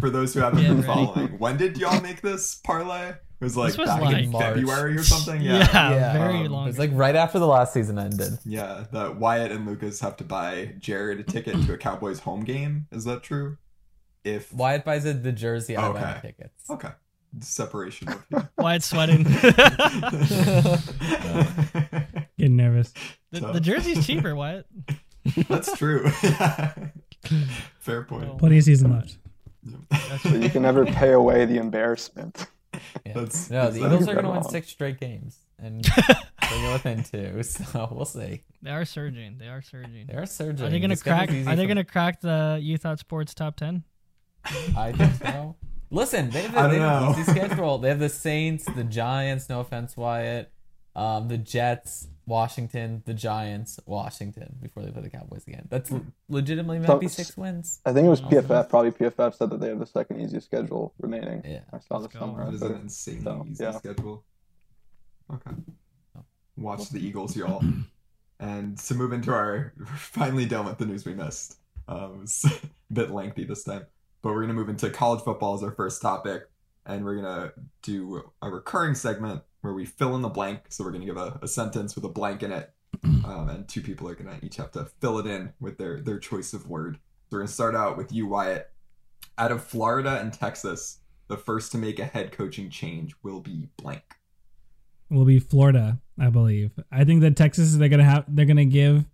For 0.00 0.08
those 0.08 0.32
who 0.32 0.40
haven't 0.40 0.60
Get 0.60 0.68
been 0.68 0.76
ready. 0.80 0.86
following, 0.86 1.38
when 1.38 1.58
did 1.58 1.76
y'all 1.76 2.00
make 2.00 2.22
this 2.22 2.54
parlay? 2.64 3.10
It 3.10 3.44
was 3.44 3.54
like 3.56 3.76
was 3.76 3.86
back 3.88 4.00
in 4.14 4.32
like- 4.32 4.42
February 4.54 4.96
or 4.96 5.02
something. 5.02 5.42
Yeah. 5.42 5.58
Yeah, 5.72 6.12
very 6.14 6.46
um, 6.46 6.52
long. 6.52 6.64
It 6.64 6.68
was 6.68 6.78
like 6.78 6.90
right 6.94 7.14
after 7.14 7.38
the 7.38 7.46
last 7.46 7.74
season 7.74 7.98
ended. 7.98 8.38
Yeah, 8.44 8.84
that 8.92 9.16
Wyatt 9.16 9.52
and 9.52 9.66
Lucas 9.66 10.00
have 10.00 10.16
to 10.16 10.24
buy 10.24 10.74
Jared 10.78 11.20
a 11.20 11.22
ticket 11.22 11.54
to 11.66 11.74
a 11.74 11.78
Cowboys 11.78 12.20
home 12.20 12.44
game. 12.44 12.86
Is 12.92 13.04
that 13.04 13.22
true? 13.22 13.58
If 14.24 14.52
Wyatt 14.52 14.84
buys 14.84 15.04
it 15.04 15.22
the 15.22 15.32
jersey, 15.32 15.76
I 15.76 15.92
buy 15.92 16.14
the 16.14 16.20
tickets. 16.28 16.70
okay, 16.70 16.90
separation 17.40 18.08
of 18.08 18.24
you. 18.30 18.48
Wyatt's 18.58 18.86
sweating. 18.86 19.22
Getting 22.38 22.56
nervous. 22.56 22.92
the, 23.32 23.40
Tough. 23.40 23.52
the 23.52 23.60
jersey's 23.60 24.06
cheaper, 24.06 24.34
Wyatt. 24.34 24.66
That's 25.48 25.76
true. 25.76 26.08
Fair 27.80 28.02
point. 28.04 28.26
Well, 28.28 28.36
Plenty 28.38 28.58
of 28.58 28.64
season 28.64 28.92
left. 28.92 29.18
So 30.22 30.30
you 30.30 30.48
can 30.50 30.62
never 30.62 30.86
pay 30.86 31.12
away 31.12 31.44
the 31.44 31.58
embarrassment. 31.58 32.46
Yeah. 33.04 33.12
That's- 33.14 33.50
no, 33.50 33.70
the 33.70 33.78
Eagles 33.84 34.08
are 34.08 34.14
going 34.14 34.24
to 34.24 34.30
win 34.30 34.44
six 34.44 34.68
straight 34.68 35.00
games, 35.00 35.36
and 35.58 35.84
they're 36.40 36.50
going 36.50 36.72
within 36.72 37.02
two. 37.02 37.42
So 37.42 37.88
we'll 37.90 38.04
see. 38.04 38.42
They 38.62 38.70
are 38.70 38.84
surging. 38.84 39.38
They 39.38 39.48
are 39.48 39.62
surging. 39.62 40.06
They 40.06 40.14
are 40.14 40.26
surging. 40.26 40.66
Are 40.66 40.70
they 40.70 40.80
gonna 40.80 40.96
crack? 40.96 41.30
Are 41.30 41.32
they 41.32 41.62
for- 41.62 41.66
gonna 41.66 41.84
crack 41.84 42.20
the 42.20 42.58
You 42.62 42.78
Thought 42.78 42.98
Sports 42.98 43.34
top 43.34 43.56
ten? 43.56 43.84
I 44.76 44.92
think 44.92 45.14
so. 45.14 45.56
Listen, 45.90 46.30
they 46.30 46.42
have, 46.42 46.52
the, 46.54 46.60
don't 46.60 46.70
they 46.70 46.78
have 46.78 47.02
know. 47.02 47.12
the 47.24 47.30
schedule. 47.30 47.78
They 47.78 47.88
have 47.88 47.98
the 47.98 48.08
Saints, 48.08 48.64
the 48.76 48.84
Giants. 48.84 49.48
No 49.48 49.60
offense, 49.60 49.96
Wyatt. 49.96 50.52
Um, 50.94 51.28
the 51.28 51.38
Jets, 51.38 52.08
Washington, 52.28 53.02
the 53.06 53.14
Giants, 53.14 53.80
Washington. 53.86 54.56
Before 54.62 54.82
they 54.84 54.90
play 54.90 55.02
the 55.02 55.10
Cowboys 55.10 55.46
again. 55.46 55.66
That's 55.70 55.90
legitimately 56.28 56.78
might 56.80 57.00
be 57.00 57.08
six 57.08 57.36
wins. 57.36 57.80
I 57.84 57.92
think 57.92 58.06
it 58.06 58.10
was 58.10 58.20
PFF. 58.20 58.68
Probably 58.68 58.90
PFF 58.92 59.34
said 59.34 59.50
that 59.50 59.60
they 59.60 59.68
have 59.68 59.78
the 59.80 59.86
second 59.86 60.20
easiest 60.20 60.46
schedule 60.46 60.92
remaining. 61.00 61.42
Yeah. 61.44 61.60
I 61.72 61.78
saw 61.78 61.96
Let's 61.98 62.12
this 62.12 62.12
go. 62.14 62.26
somewhere. 62.26 62.44
That 62.46 62.54
is 62.54 62.60
but- 62.60 62.70
an 62.72 62.80
insanely 62.82 63.22
So, 63.24 63.46
easy 63.50 63.64
yeah. 63.64 63.70
schedule. 63.72 64.24
Okay. 65.32 65.50
Watch 66.56 66.90
the 66.90 66.98
Eagles, 67.04 67.36
y'all. 67.36 67.62
And 68.40 68.78
to 68.78 68.94
move 68.94 69.12
into 69.12 69.32
our, 69.32 69.72
we're 69.76 69.84
finally 69.96 70.46
done 70.46 70.64
with 70.66 70.78
the 70.78 70.86
news 70.86 71.04
we 71.04 71.12
missed. 71.12 71.56
Um, 71.88 72.12
it 72.14 72.20
was 72.20 72.44
a 72.44 72.94
bit 72.94 73.10
lengthy 73.10 73.42
this 73.42 73.64
time, 73.64 73.84
but 74.22 74.32
we're 74.32 74.42
gonna 74.42 74.52
move 74.54 74.68
into 74.68 74.90
college 74.90 75.24
football 75.24 75.54
as 75.54 75.64
our 75.64 75.72
first 75.72 76.00
topic, 76.00 76.48
and 76.88 77.04
we're 77.04 77.16
gonna 77.16 77.52
do 77.82 78.22
a 78.42 78.50
recurring 78.50 78.94
segment 78.94 79.42
where 79.60 79.74
we 79.74 79.84
fill 79.84 80.16
in 80.16 80.22
the 80.22 80.28
blank. 80.28 80.62
So 80.70 80.82
we're 80.82 80.92
gonna 80.92 81.04
give 81.04 81.18
a, 81.18 81.38
a 81.42 81.48
sentence 81.48 81.94
with 81.94 82.04
a 82.04 82.08
blank 82.08 82.42
in 82.42 82.50
it, 82.50 82.72
um, 83.04 83.48
and 83.50 83.68
two 83.68 83.82
people 83.82 84.08
are 84.08 84.14
gonna 84.14 84.38
each 84.42 84.56
have 84.56 84.72
to 84.72 84.86
fill 85.00 85.18
it 85.18 85.26
in 85.26 85.52
with 85.60 85.78
their 85.78 86.00
their 86.00 86.18
choice 86.18 86.52
of 86.54 86.68
word. 86.68 86.98
So 87.28 87.36
we're 87.36 87.40
gonna 87.40 87.48
start 87.48 87.76
out 87.76 87.96
with 87.96 88.12
you, 88.12 88.26
Wyatt. 88.26 88.70
Out 89.36 89.52
of 89.52 89.62
Florida 89.62 90.18
and 90.18 90.32
Texas, 90.32 90.98
the 91.28 91.36
first 91.36 91.70
to 91.72 91.78
make 91.78 91.98
a 91.98 92.04
head 92.04 92.32
coaching 92.32 92.70
change 92.70 93.14
will 93.22 93.40
be 93.40 93.68
blank. 93.76 94.02
Will 95.10 95.24
be 95.24 95.38
Florida, 95.38 96.00
I 96.18 96.30
believe. 96.30 96.72
I 96.90 97.04
think 97.04 97.20
that 97.20 97.36
Texas 97.36 97.76
they're 97.76 97.88
gonna 97.88 98.04
have 98.04 98.24
they're 98.28 98.46
gonna 98.46 98.64
give 98.64 99.04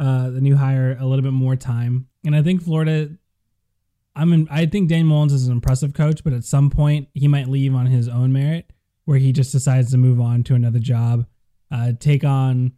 uh, 0.00 0.30
the 0.30 0.40
new 0.40 0.56
hire 0.56 0.96
a 0.98 1.04
little 1.04 1.22
bit 1.22 1.32
more 1.32 1.56
time, 1.56 2.08
and 2.24 2.34
I 2.34 2.42
think 2.42 2.62
Florida. 2.62 3.10
I'm 4.14 4.32
in, 4.32 4.48
I 4.50 4.66
think 4.66 4.88
Dan 4.88 5.06
Mullen 5.06 5.30
is 5.30 5.46
an 5.46 5.52
impressive 5.52 5.94
coach, 5.94 6.22
but 6.22 6.32
at 6.32 6.44
some 6.44 6.70
point 6.70 7.08
he 7.14 7.28
might 7.28 7.48
leave 7.48 7.74
on 7.74 7.86
his 7.86 8.08
own 8.08 8.32
merit, 8.32 8.70
where 9.04 9.18
he 9.18 9.32
just 9.32 9.52
decides 9.52 9.90
to 9.92 9.98
move 9.98 10.20
on 10.20 10.42
to 10.44 10.54
another 10.54 10.78
job, 10.78 11.26
uh, 11.70 11.92
take 11.98 12.24
on, 12.24 12.72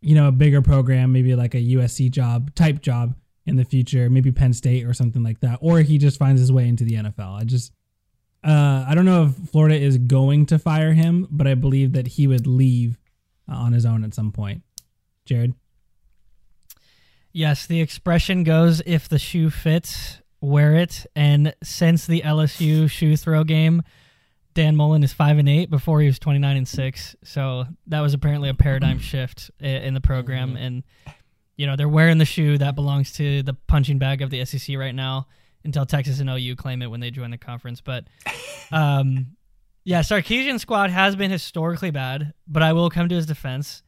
you 0.00 0.14
know, 0.14 0.28
a 0.28 0.32
bigger 0.32 0.62
program, 0.62 1.12
maybe 1.12 1.34
like 1.34 1.54
a 1.54 1.58
USC 1.60 2.10
job 2.10 2.54
type 2.54 2.80
job 2.80 3.16
in 3.44 3.56
the 3.56 3.64
future, 3.64 4.08
maybe 4.08 4.30
Penn 4.32 4.52
State 4.52 4.84
or 4.84 4.94
something 4.94 5.22
like 5.22 5.40
that, 5.40 5.58
or 5.60 5.80
he 5.80 5.98
just 5.98 6.18
finds 6.18 6.40
his 6.40 6.52
way 6.52 6.68
into 6.68 6.84
the 6.84 6.94
NFL. 6.94 7.40
I 7.40 7.44
just 7.44 7.72
uh, 8.44 8.84
I 8.86 8.94
don't 8.94 9.06
know 9.06 9.24
if 9.24 9.50
Florida 9.50 9.74
is 9.76 9.98
going 9.98 10.46
to 10.46 10.58
fire 10.58 10.92
him, 10.92 11.26
but 11.30 11.48
I 11.48 11.54
believe 11.54 11.92
that 11.92 12.06
he 12.06 12.28
would 12.28 12.46
leave 12.46 12.96
uh, 13.50 13.56
on 13.56 13.72
his 13.72 13.84
own 13.84 14.04
at 14.04 14.14
some 14.14 14.30
point. 14.30 14.62
Jared, 15.24 15.54
Yes, 17.36 17.66
the 17.66 17.82
expression 17.82 18.44
goes 18.44 18.80
if 18.86 19.10
the 19.10 19.18
shoe 19.18 19.50
fits, 19.50 20.22
wear 20.46 20.74
it. 20.76 21.06
And 21.14 21.54
since 21.62 22.06
the 22.06 22.22
LSU 22.22 22.88
shoe 22.90 23.16
throw 23.16 23.44
game, 23.44 23.82
Dan 24.54 24.76
Mullen 24.76 25.02
is 25.02 25.12
five 25.12 25.38
and 25.38 25.48
eight. 25.48 25.68
Before 25.70 26.00
he 26.00 26.06
was 26.06 26.18
twenty 26.18 26.38
nine 26.38 26.56
and 26.56 26.66
six. 26.68 27.14
So 27.24 27.66
that 27.88 28.00
was 28.00 28.14
apparently 28.14 28.48
a 28.48 28.54
paradigm 28.54 28.98
shift 28.98 29.50
in 29.60 29.94
the 29.94 30.00
program. 30.00 30.54
Mhm. 30.54 30.60
And 30.60 30.82
you 31.56 31.66
know 31.66 31.76
they're 31.76 31.88
wearing 31.88 32.18
the 32.18 32.24
shoe 32.24 32.58
that 32.58 32.74
belongs 32.74 33.12
to 33.14 33.42
the 33.42 33.54
punching 33.54 33.98
bag 33.98 34.22
of 34.22 34.30
the 34.30 34.44
SEC 34.44 34.76
right 34.76 34.94
now 34.94 35.26
until 35.64 35.84
Texas 35.84 36.20
and 36.20 36.30
OU 36.30 36.56
claim 36.56 36.80
it 36.80 36.90
when 36.90 37.00
they 37.00 37.10
join 37.10 37.30
the 37.30 37.38
conference. 37.38 37.80
But 37.80 38.06
um, 38.70 39.36
yeah, 39.84 40.00
Sarkisian 40.00 40.58
squad 40.60 40.90
has 40.90 41.16
been 41.16 41.30
historically 41.30 41.90
bad, 41.90 42.32
but 42.46 42.62
I 42.62 42.72
will 42.72 42.88
come 42.90 43.08
to 43.08 43.14
his 43.14 43.26
defense. 43.26 43.82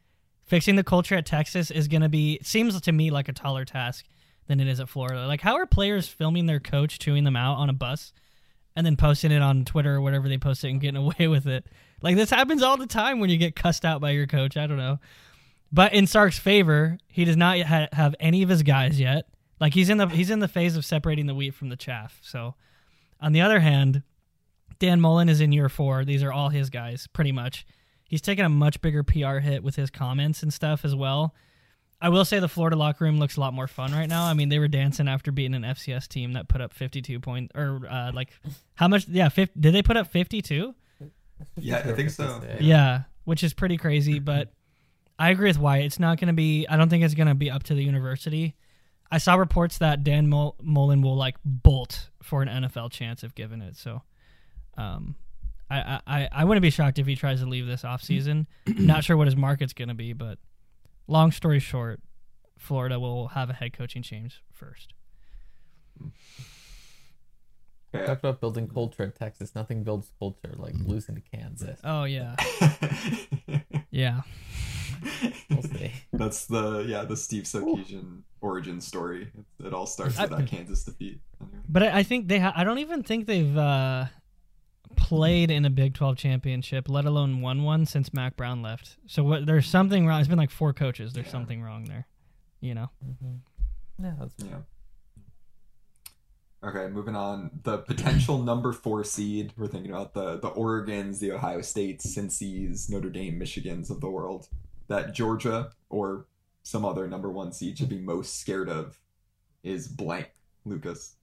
Fixing 0.47 0.77
the 0.77 0.85
culture 0.85 1.15
at 1.15 1.27
Texas 1.27 1.71
is 1.71 1.89
going 1.89 2.01
to 2.01 2.09
be 2.09 2.39
seems 2.43 2.81
to 2.81 2.91
me 2.93 3.11
like 3.11 3.29
a 3.29 3.35
taller 3.35 3.67
task 3.67 4.07
than 4.49 4.61
it 4.61 4.67
is 4.67 4.81
at 4.81 4.89
Florida. 4.89 5.27
Like 5.27 5.41
how 5.41 5.55
are 5.57 5.67
players 5.67 6.09
filming 6.09 6.47
their 6.47 6.61
coach 6.61 6.99
chewing 6.99 7.25
them 7.25 7.37
out 7.37 7.59
on 7.59 7.71
a 7.71 7.75
bus 7.75 8.13
and 8.75 8.85
then 8.85 8.97
posting 8.97 9.31
it 9.31 9.43
on 9.43 9.65
Twitter 9.65 9.95
or 9.95 10.01
whatever 10.01 10.29
they 10.29 10.39
post 10.39 10.65
it 10.65 10.71
and 10.71 10.81
getting 10.81 10.97
away 11.03 11.29
with 11.29 11.47
it? 11.47 11.67
Like 12.03 12.17
this 12.17 12.31
happens 12.31 12.63
all 12.63 12.77
the 12.77 12.87
time 12.87 13.21
when 13.21 13.31
you 13.31 13.37
get 13.37 13.55
cussed 13.55 13.85
out 13.85 14.01
by 14.01 14.11
your 14.11 14.27
coach. 14.27 14.57
I 14.57 14.67
don't 14.67 14.77
know. 14.77 14.99
But 15.71 15.93
in 15.93 16.07
Sark's 16.07 16.39
favor, 16.39 16.99
he 17.09 17.25
does 17.25 17.37
not 17.37 17.61
ha- 17.61 17.89
have 17.93 18.15
any 18.19 18.43
of 18.43 18.49
his 18.49 18.63
guys 18.63 18.99
yet. 18.99 19.27
Like 19.61 19.75
he's 19.75 19.91
in 19.91 19.99
the 19.99 20.07
he's 20.09 20.31
in 20.31 20.39
the 20.39 20.49
phase 20.49 20.77
of 20.77 20.85
separating 20.85 21.27
the 21.27 21.35
wheat 21.35 21.55
from 21.55 21.69
the 21.69 21.77
chaff. 21.77 22.19
So, 22.23 22.55
on 23.21 23.33
the 23.33 23.41
other 23.41 23.61
hand, 23.61 24.03
Dan 24.79 25.01
Mullen 25.01 25.29
is 25.29 25.41
in 25.41 25.53
year 25.53 25.69
four. 25.69 26.05
These 26.05 26.23
are 26.23 26.33
all 26.33 26.49
his 26.49 26.71
guys, 26.71 27.09
pretty 27.09 27.33
much. 27.33 27.67
He's 28.09 28.23
taken 28.23 28.45
a 28.45 28.49
much 28.49 28.81
bigger 28.81 29.03
PR 29.03 29.39
hit 29.39 29.63
with 29.63 29.77
his 29.77 29.91
comments 29.91 30.43
and 30.43 30.55
stuff 30.55 30.85
as 30.85 30.95
well. 30.95 31.35
I 32.01 32.11
will 32.11 32.25
say 32.25 32.39
the 32.39 32.49
Florida 32.49 32.77
locker 32.77 33.05
room 33.05 33.19
looks 33.19 33.37
a 33.37 33.41
lot 33.41 33.53
more 33.53 33.67
fun 33.67 33.93
right 33.93 34.09
now. 34.09 34.25
I 34.25 34.35
mean, 34.35 34.49
they 34.49 34.59
were 34.61 34.69
dancing 34.69 35.09
after 35.09 35.33
beating 35.33 35.55
an 35.55 35.63
FCS 35.63 36.07
team 36.07 36.35
that 36.35 36.49
put 36.49 36.61
up 36.61 36.73
52 36.73 37.19
points, 37.19 37.53
or 37.57 37.83
uh, 37.91 38.13
like 38.13 38.31
how 38.75 38.87
much? 38.87 39.09
Yeah, 39.09 39.29
50, 39.29 39.59
did 39.59 39.75
they 39.75 39.83
put 39.83 39.97
up 39.97 40.07
52? 40.07 40.75
Yeah, 41.57 41.79
I 41.79 41.93
think 41.93 42.11
so. 42.11 42.41
Yeah, 42.61 43.03
which 43.25 43.43
is 43.43 43.53
pretty 43.53 43.77
crazy. 43.77 44.21
But 44.21 44.53
I 45.19 45.31
agree 45.31 45.49
with 45.49 45.59
Wyatt. 45.59 45.87
It's 45.87 45.99
not 45.99 46.21
going 46.21 46.29
to 46.29 46.35
be. 46.35 46.67
I 46.69 46.77
don't 46.77 46.89
think 46.89 47.03
it's 47.03 47.15
going 47.15 47.29
to 47.29 47.35
be 47.35 47.51
up 47.51 47.65
to 47.65 47.75
the 47.75 47.83
university. 47.83 48.55
I 49.11 49.19
saw 49.19 49.35
reports 49.35 49.79
that 49.79 50.05
Dan 50.05 50.29
Mul- 50.29 50.57
Mullen 50.63 51.03
will 51.03 51.17
like 51.17 51.37
bolt 51.45 52.11
for 52.23 52.43
an 52.43 52.49
NFL 52.49 52.93
chance 52.93 53.25
if 53.25 53.35
given 53.35 53.63
it. 53.63 53.77
So, 53.77 54.03
um, 54.77 55.17
I, 55.71 56.01
I 56.07 56.29
I 56.31 56.45
wouldn't 56.45 56.63
be 56.63 56.71
shocked 56.71 56.99
if 56.99 57.07
he 57.07 57.17
tries 57.17 57.41
to 57.41 57.47
leave 57.47 57.67
this 57.67 57.83
offseason. 57.83 58.47
Not 58.67 59.05
sure 59.05 59.17
what 59.17 59.27
his 59.27 59.37
market's 59.37 59.73
going 59.73 59.89
to 59.89 59.95
be, 59.95 60.13
but 60.13 60.39
long 61.09 61.33
story 61.33 61.59
short, 61.59 62.01
Florida 62.57 63.01
will 63.01 63.29
have 63.29 63.51
a 63.51 63.55
head 63.55 63.73
coaching 63.73 64.03
change 64.03 64.43
first. 64.53 64.95
Okay. 67.95 68.05
Talked 68.07 68.21
about 68.21 68.41
building 68.41 68.69
culture 68.69 69.03
in 69.03 69.13
Texas. 69.13 69.55
Nothing 69.55 69.83
builds 69.83 70.13
culture 70.19 70.53
like 70.57 70.75
losing 70.85 71.15
to 71.15 71.21
Kansas. 71.23 71.81
Oh 71.83 72.05
yeah, 72.05 72.37
yeah. 73.91 74.21
We'll 75.51 75.63
see. 75.63 75.93
That's 76.13 76.45
the 76.47 76.85
yeah 76.87 77.05
the 77.05 77.17
Steve 77.17 77.45
Sarkisian 77.45 78.23
origin 78.43 78.81
story. 78.81 79.31
It, 79.59 79.67
it 79.69 79.73
all 79.75 79.87
starts 79.87 80.21
with 80.21 80.33
I- 80.33 80.37
that 80.37 80.49
Kansas 80.49 80.85
defeat. 80.85 81.21
Anyway. 81.41 81.59
But 81.69 81.83
I, 81.85 81.99
I 81.99 82.03
think 82.03 82.29
they. 82.29 82.39
Ha- 82.41 82.53
I 82.55 82.63
don't 82.65 82.79
even 82.79 83.03
think 83.03 83.27
they've 83.27 83.57
uh, 83.57 84.07
played 84.97 85.51
in 85.51 85.65
a 85.65 85.71
Big 85.71 85.95
Twelve 85.95 86.17
championship, 86.17 86.89
let 86.89 87.05
alone 87.05 87.41
won 87.41 87.63
one 87.63 87.87
since 87.87 88.13
Mack 88.13 88.37
Brown 88.37 88.63
left. 88.63 88.97
So 89.07 89.23
what? 89.23 89.47
There's 89.47 89.67
something 89.69 90.07
wrong. 90.07 90.21
It's 90.21 90.29
been 90.29 90.39
like 90.39 90.51
four 90.51 90.73
coaches. 90.73 91.13
There's 91.13 91.27
Yeah. 91.27 91.33
something 91.33 91.63
wrong 91.63 91.85
there. 91.85 92.07
You 92.61 92.75
know. 92.75 92.91
Mm-hmm. 93.07 94.05
Yeah, 94.05 94.13
that's 94.19 94.35
Yeah. 94.45 94.59
Okay, 96.65 96.89
moving 96.89 97.15
on. 97.15 97.51
The 97.63 97.79
potential 97.79 98.39
number 98.43 98.73
four 98.73 99.05
seed. 99.05 99.53
We're 99.57 99.69
thinking 99.69 99.93
about 99.93 100.15
the 100.15 100.39
the 100.39 100.49
Oregon's, 100.49 101.21
the 101.21 101.33
Ohio 101.33 101.61
States, 101.63 102.05
Cincy's, 102.07 102.91
Notre 102.91 103.11
Dame, 103.11 103.39
Michigan's 103.39 103.91
of 103.91 104.01
the 104.01 104.11
world. 104.11 104.49
That 104.89 105.15
Georgia 105.15 105.71
or 105.89 106.27
some 106.63 106.85
other 106.85 107.07
number 107.07 107.31
one 107.31 107.53
seed 107.53 107.79
should 107.79 107.89
be 107.89 107.99
most 107.99 108.41
scared 108.41 108.69
of 108.69 108.99
is 109.63 109.87
blank. 109.89 110.33
Lucas. 110.65 111.15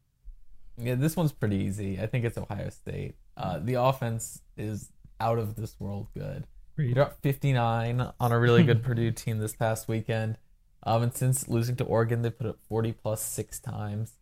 Yeah, 0.78 0.96
this 0.96 1.16
one's 1.16 1.32
pretty 1.32 1.58
easy. 1.58 2.00
I 2.02 2.08
think 2.08 2.26
it's 2.26 2.38
Ohio 2.38 2.70
State. 2.70 3.16
Uh, 3.38 3.60
the 3.60 3.76
offense 3.76 4.42
is 4.58 4.92
out 5.20 5.40
of 5.40 5.56
this 5.56 5.76
world 5.80 6.08
good. 6.18 6.46
They 6.78 6.94
dropped 6.94 7.22
59 7.22 8.12
on 8.20 8.32
a 8.32 8.40
really 8.40 8.64
good 8.64 8.84
Purdue 8.84 9.12
team 9.12 9.40
this 9.40 9.56
past 9.56 9.88
weekend. 9.88 10.38
Um, 10.84 11.04
and 11.04 11.14
since 11.14 11.48
losing 11.48 11.76
to 11.78 11.84
Oregon, 11.84 12.22
they 12.22 12.30
put 12.30 12.48
up 12.48 12.60
40 12.68 12.92
plus 12.92 13.22
six 13.22 13.60
times. 13.60 14.14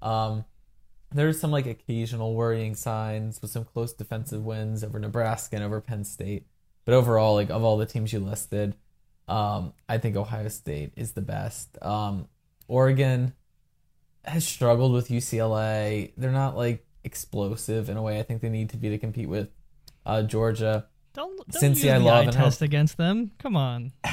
Um, 0.00 0.44
there's 1.10 1.40
some 1.40 1.50
like 1.50 1.66
occasional 1.66 2.34
worrying 2.34 2.74
signs 2.74 3.42
with 3.42 3.50
some 3.50 3.64
close 3.64 3.92
defensive 3.92 4.44
wins 4.44 4.84
over 4.84 4.98
Nebraska 4.98 5.56
and 5.56 5.64
over 5.64 5.80
Penn 5.80 6.04
State. 6.04 6.46
But 6.84 6.94
overall, 6.94 7.34
like 7.34 7.50
of 7.50 7.62
all 7.62 7.76
the 7.76 7.86
teams 7.86 8.12
you 8.12 8.20
listed, 8.20 8.76
um, 9.28 9.72
I 9.88 9.98
think 9.98 10.16
Ohio 10.16 10.48
State 10.48 10.92
is 10.96 11.12
the 11.12 11.20
best. 11.20 11.76
Um, 11.82 12.28
Oregon 12.68 13.34
has 14.24 14.46
struggled 14.46 14.92
with 14.92 15.08
UCLA. 15.08 16.12
They're 16.16 16.30
not 16.30 16.56
like 16.56 16.84
explosive 17.04 17.88
in 17.88 17.96
a 17.96 18.02
way 18.02 18.18
I 18.18 18.22
think 18.22 18.40
they 18.42 18.48
need 18.48 18.70
to 18.70 18.76
be 18.76 18.88
to 18.90 18.98
compete 18.98 19.28
with 19.28 19.48
uh, 20.06 20.22
Georgia. 20.22 20.86
Don't, 21.14 21.36
don't 21.50 21.62
Cincy, 21.62 21.84
use 21.84 21.86
I 21.86 21.98
the 21.98 22.04
love 22.04 22.14
eye 22.14 22.22
and 22.22 22.32
test 22.32 22.62
against 22.62 22.96
them. 22.96 23.32
Come 23.38 23.56
on. 23.56 23.92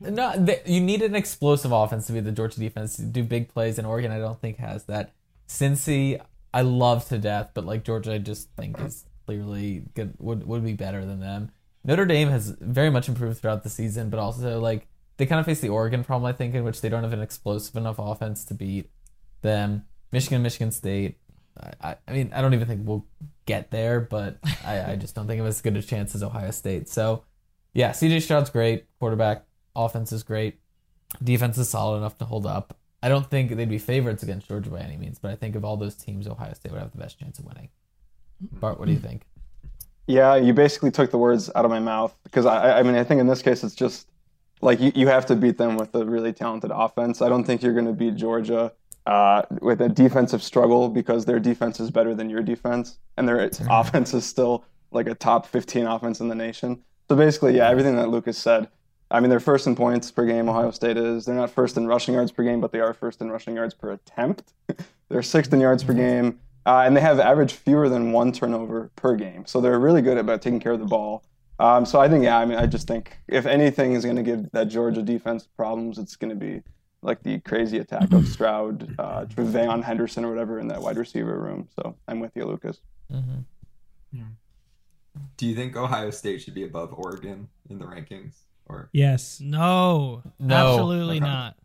No, 0.00 0.32
they, 0.36 0.62
you 0.64 0.80
need 0.80 1.02
an 1.02 1.14
explosive 1.14 1.70
offense 1.70 2.06
to 2.06 2.14
be 2.14 2.20
the 2.20 2.32
Georgia 2.32 2.58
defense 2.58 2.96
to 2.96 3.02
do 3.02 3.22
big 3.22 3.48
plays, 3.48 3.76
and 3.76 3.86
Oregon 3.86 4.10
I 4.10 4.18
don't 4.18 4.40
think 4.40 4.56
has 4.56 4.84
that. 4.84 5.12
Cincy, 5.46 6.18
I 6.54 6.62
love 6.62 7.06
to 7.08 7.18
death, 7.18 7.50
but 7.52 7.66
like 7.66 7.84
Georgia, 7.84 8.14
I 8.14 8.18
just 8.18 8.48
think 8.56 8.80
is 8.80 9.04
clearly 9.26 9.84
good 9.94 10.14
would 10.18 10.46
would 10.46 10.64
be 10.64 10.72
better 10.72 11.04
than 11.04 11.20
them. 11.20 11.50
Notre 11.84 12.06
Dame 12.06 12.30
has 12.30 12.50
very 12.60 12.90
much 12.90 13.08
improved 13.08 13.40
throughout 13.40 13.62
the 13.62 13.68
season, 13.68 14.08
but 14.08 14.18
also 14.18 14.58
like 14.58 14.86
they 15.16 15.26
kind 15.26 15.38
of 15.38 15.46
face 15.46 15.60
the 15.60 15.68
Oregon 15.68 16.02
problem, 16.02 16.24
I 16.26 16.32
think, 16.32 16.54
in 16.54 16.64
which 16.64 16.80
they 16.80 16.88
don't 16.88 17.02
have 17.02 17.12
an 17.12 17.20
explosive 17.20 17.76
enough 17.76 17.96
offense 17.98 18.44
to 18.46 18.54
beat 18.54 18.90
them. 19.42 19.84
Michigan, 20.12 20.42
Michigan 20.42 20.72
State. 20.72 21.18
I, 21.60 21.96
I, 22.08 22.12
mean, 22.12 22.32
I 22.34 22.42
don't 22.42 22.54
even 22.54 22.66
think 22.66 22.82
we'll 22.84 23.06
get 23.46 23.70
there, 23.70 24.00
but 24.00 24.38
I, 24.64 24.92
I 24.92 24.96
just 24.96 25.14
don't 25.14 25.26
think 25.26 25.40
of 25.40 25.46
as 25.46 25.60
good 25.60 25.76
a 25.76 25.82
chance 25.82 26.14
as 26.14 26.22
Ohio 26.22 26.50
State. 26.50 26.88
So, 26.88 27.24
yeah, 27.72 27.90
CJ 27.90 28.22
Stroud's 28.22 28.50
great, 28.50 28.86
quarterback. 28.98 29.44
Offense 29.76 30.12
is 30.12 30.22
great. 30.22 30.58
Defense 31.22 31.58
is 31.58 31.68
solid 31.68 31.98
enough 31.98 32.18
to 32.18 32.24
hold 32.24 32.46
up. 32.46 32.76
I 33.02 33.08
don't 33.08 33.28
think 33.28 33.54
they'd 33.54 33.68
be 33.68 33.78
favorites 33.78 34.22
against 34.22 34.48
Georgia 34.48 34.70
by 34.70 34.80
any 34.80 34.96
means, 34.96 35.18
but 35.18 35.30
I 35.30 35.36
think 35.36 35.54
of 35.56 35.64
all 35.64 35.76
those 35.76 35.94
teams, 35.94 36.26
Ohio 36.26 36.54
State 36.54 36.72
would 36.72 36.80
have 36.80 36.92
the 36.92 36.98
best 36.98 37.18
chance 37.18 37.38
of 37.38 37.44
winning. 37.44 37.68
Bart, 38.40 38.78
what 38.78 38.86
do 38.86 38.92
you 38.92 38.98
think? 38.98 39.26
Yeah, 40.06 40.36
you 40.36 40.52
basically 40.52 40.90
took 40.90 41.10
the 41.10 41.18
words 41.18 41.50
out 41.54 41.64
of 41.64 41.70
my 41.70 41.80
mouth 41.80 42.14
because 42.24 42.46
I, 42.46 42.78
I 42.78 42.82
mean, 42.82 42.94
I 42.94 43.04
think 43.04 43.20
in 43.20 43.26
this 43.26 43.42
case 43.42 43.62
it's 43.64 43.74
just 43.74 44.08
like 44.60 44.80
you, 44.80 44.92
you 44.94 45.06
have 45.08 45.26
to 45.26 45.36
beat 45.36 45.58
them 45.58 45.76
with 45.76 45.94
a 45.94 46.04
really 46.04 46.32
talented 46.32 46.70
offense. 46.72 47.22
I 47.22 47.28
don't 47.28 47.44
think 47.44 47.62
you're 47.62 47.72
going 47.72 47.86
to 47.86 47.92
beat 47.92 48.16
Georgia 48.16 48.72
uh, 49.06 49.42
with 49.60 49.80
a 49.80 49.88
defensive 49.88 50.42
struggle 50.42 50.88
because 50.88 51.24
their 51.24 51.40
defense 51.40 51.80
is 51.80 51.90
better 51.90 52.14
than 52.14 52.30
your 52.30 52.42
defense, 52.42 52.98
and 53.16 53.28
their 53.28 53.50
offense 53.70 54.14
is 54.14 54.24
still 54.24 54.64
like 54.90 55.06
a 55.06 55.14
top 55.14 55.46
15 55.46 55.86
offense 55.86 56.20
in 56.20 56.28
the 56.28 56.34
nation. 56.34 56.82
So 57.08 57.16
basically, 57.16 57.56
yeah, 57.56 57.68
everything 57.68 57.96
that 57.96 58.08
Lucas 58.08 58.38
said. 58.38 58.68
I 59.10 59.20
mean, 59.20 59.28
they're 59.28 59.40
first 59.40 59.66
in 59.66 59.76
points 59.76 60.10
per 60.10 60.24
game. 60.24 60.48
Ohio 60.48 60.70
State 60.70 60.96
is. 60.96 61.24
They're 61.26 61.34
not 61.34 61.50
first 61.50 61.76
in 61.76 61.86
rushing 61.86 62.14
yards 62.14 62.32
per 62.32 62.42
game, 62.42 62.60
but 62.60 62.72
they 62.72 62.80
are 62.80 62.94
first 62.94 63.20
in 63.20 63.30
rushing 63.30 63.54
yards 63.54 63.74
per 63.74 63.92
attempt. 63.92 64.54
they're 65.08 65.22
sixth 65.22 65.52
in 65.52 65.60
yards 65.60 65.84
per 65.84 65.92
game. 65.92 66.40
Uh, 66.66 66.82
and 66.86 66.96
they 66.96 67.00
have 67.00 67.20
average 67.20 67.52
fewer 67.52 67.90
than 67.90 68.12
one 68.12 68.32
turnover 68.32 68.90
per 68.96 69.14
game. 69.14 69.44
So 69.44 69.60
they're 69.60 69.78
really 69.78 70.00
good 70.00 70.16
about 70.16 70.40
taking 70.40 70.60
care 70.60 70.72
of 70.72 70.80
the 70.80 70.86
ball. 70.86 71.22
Um, 71.58 71.84
so 71.84 72.00
I 72.00 72.08
think, 72.08 72.24
yeah, 72.24 72.38
I 72.38 72.46
mean, 72.46 72.58
I 72.58 72.66
just 72.66 72.88
think 72.88 73.18
if 73.28 73.46
anything 73.46 73.92
is 73.92 74.04
going 74.04 74.16
to 74.16 74.22
give 74.22 74.50
that 74.52 74.68
Georgia 74.68 75.02
defense 75.02 75.46
problems, 75.46 75.98
it's 75.98 76.16
going 76.16 76.30
to 76.30 76.36
be 76.36 76.62
like 77.04 77.22
the 77.22 77.38
crazy 77.40 77.78
attack 77.78 78.12
of 78.12 78.26
Stroud, 78.26 78.94
uh, 78.98 79.26
TreVeyon 79.26 79.84
Henderson, 79.84 80.24
or 80.24 80.30
whatever 80.30 80.58
in 80.58 80.68
that 80.68 80.80
wide 80.82 80.96
receiver 80.96 81.38
room. 81.38 81.68
So 81.76 81.96
I'm 82.08 82.18
with 82.18 82.32
you, 82.34 82.44
Lucas. 82.46 82.80
Mm-hmm. 83.12 84.20
Do 85.36 85.46
you 85.46 85.54
think 85.54 85.76
Ohio 85.76 86.10
State 86.10 86.42
should 86.42 86.54
be 86.54 86.64
above 86.64 86.92
Oregon 86.92 87.48
in 87.70 87.78
the 87.78 87.84
rankings? 87.84 88.34
Or 88.66 88.88
Yes. 88.92 89.40
No, 89.40 90.22
No. 90.40 90.54
absolutely 90.72 91.16
Okay. 91.16 91.24
not. 91.26 91.56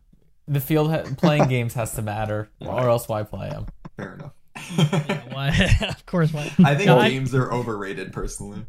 The 0.46 0.60
field 0.60 0.90
ha- 0.90 1.04
playing 1.16 1.48
games 1.48 1.74
has 1.74 1.92
to 1.94 2.02
matter, 2.02 2.48
or 2.60 2.88
else 2.88 3.08
why 3.08 3.22
play 3.22 3.48
them? 3.50 3.66
fair 3.96 4.14
enough. 4.14 4.32
Yeah, 4.78 5.88
of 5.90 6.06
course, 6.06 6.32
why? 6.32 6.52
I 6.64 6.74
think 6.74 6.86
No, 6.86 6.98
I- 6.98 7.08
games 7.10 7.34
are 7.34 7.52
overrated 7.52 8.12
personally. 8.12 8.64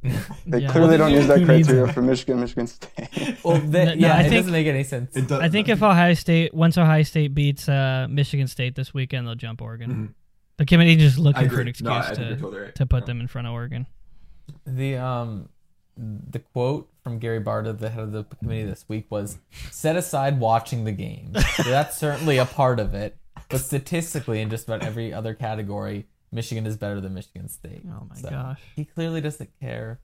They 0.45 0.59
Yeah. 0.59 0.71
clearly 0.71 0.97
don't 0.97 1.11
use 1.11 1.27
that 1.27 1.43
criteria 1.45 1.91
for 1.91 2.01
Michigan, 2.01 2.39
Michigan 2.39 2.67
State. 2.67 3.37
Well, 3.43 3.57
they, 3.59 3.85
No, 3.85 3.93
no, 3.93 3.99
yeah, 4.07 4.15
I 4.15 4.19
it 4.19 4.23
think- 4.23 4.35
doesn't 4.35 4.51
make 4.51 4.67
any 4.67 4.83
sense. 4.83 5.15
It 5.15 5.27
does, 5.27 5.41
I 5.41 5.49
think 5.49 5.69
if 5.69 5.81
Ohio 5.83 6.13
State, 6.13 6.53
once 6.53 6.77
Ohio 6.77 7.03
State 7.03 7.33
beats 7.33 7.67
uh, 7.69 8.07
Michigan 8.09 8.47
State 8.47 8.75
this 8.75 8.93
weekend, 8.93 9.27
they'll 9.27 9.35
jump 9.35 9.61
Oregon. 9.61 9.91
Mhm. 9.91 10.13
The 10.57 10.65
committee 10.65 10.95
just 10.95 11.17
looking 11.17 11.49
for 11.49 11.61
an 11.61 11.67
excuse 11.67 11.85
No, 11.87 11.93
I 11.93 12.01
think 12.03 12.19
you're 12.19 12.27
to, 12.29 12.35
totally 12.41 12.61
right. 12.63 12.75
to 12.75 12.85
put 12.85 13.01
Yeah. 13.03 13.05
them 13.07 13.21
in 13.21 13.27
front 13.27 13.47
of 13.47 13.53
Oregon. 13.53 13.87
The 14.65 14.97
um 14.97 15.49
the 15.97 16.39
quote 16.39 16.89
from 17.03 17.19
Gary 17.19 17.41
Barta, 17.41 17.77
the 17.77 17.89
head 17.89 18.03
of 18.03 18.11
the 18.11 18.23
committee 18.23 18.63
this 18.63 18.85
week, 18.87 19.05
was 19.09 19.37
set 19.71 19.95
aside 19.95 20.39
watching 20.39 20.83
the 20.85 20.91
game. 20.91 21.33
So 21.55 21.63
that's 21.69 21.97
certainly 21.97 22.37
a 22.37 22.45
part 22.45 22.79
of 22.79 22.93
it. 22.93 23.17
But 23.51 23.61
statistically, 23.61 24.41
in 24.41 24.49
just 24.49 24.67
about 24.67 24.83
every 24.83 25.13
other 25.13 25.33
category, 25.33 26.07
Michigan 26.31 26.65
is 26.65 26.77
better 26.77 27.01
than 27.01 27.13
Michigan 27.13 27.49
State. 27.49 27.83
Oh 27.87 28.07
my 28.09 28.15
So 28.15 28.29
gosh. 28.29 28.61
He 28.75 28.85
clearly 28.85 29.21
doesn't 29.21 29.49
care 29.59 29.99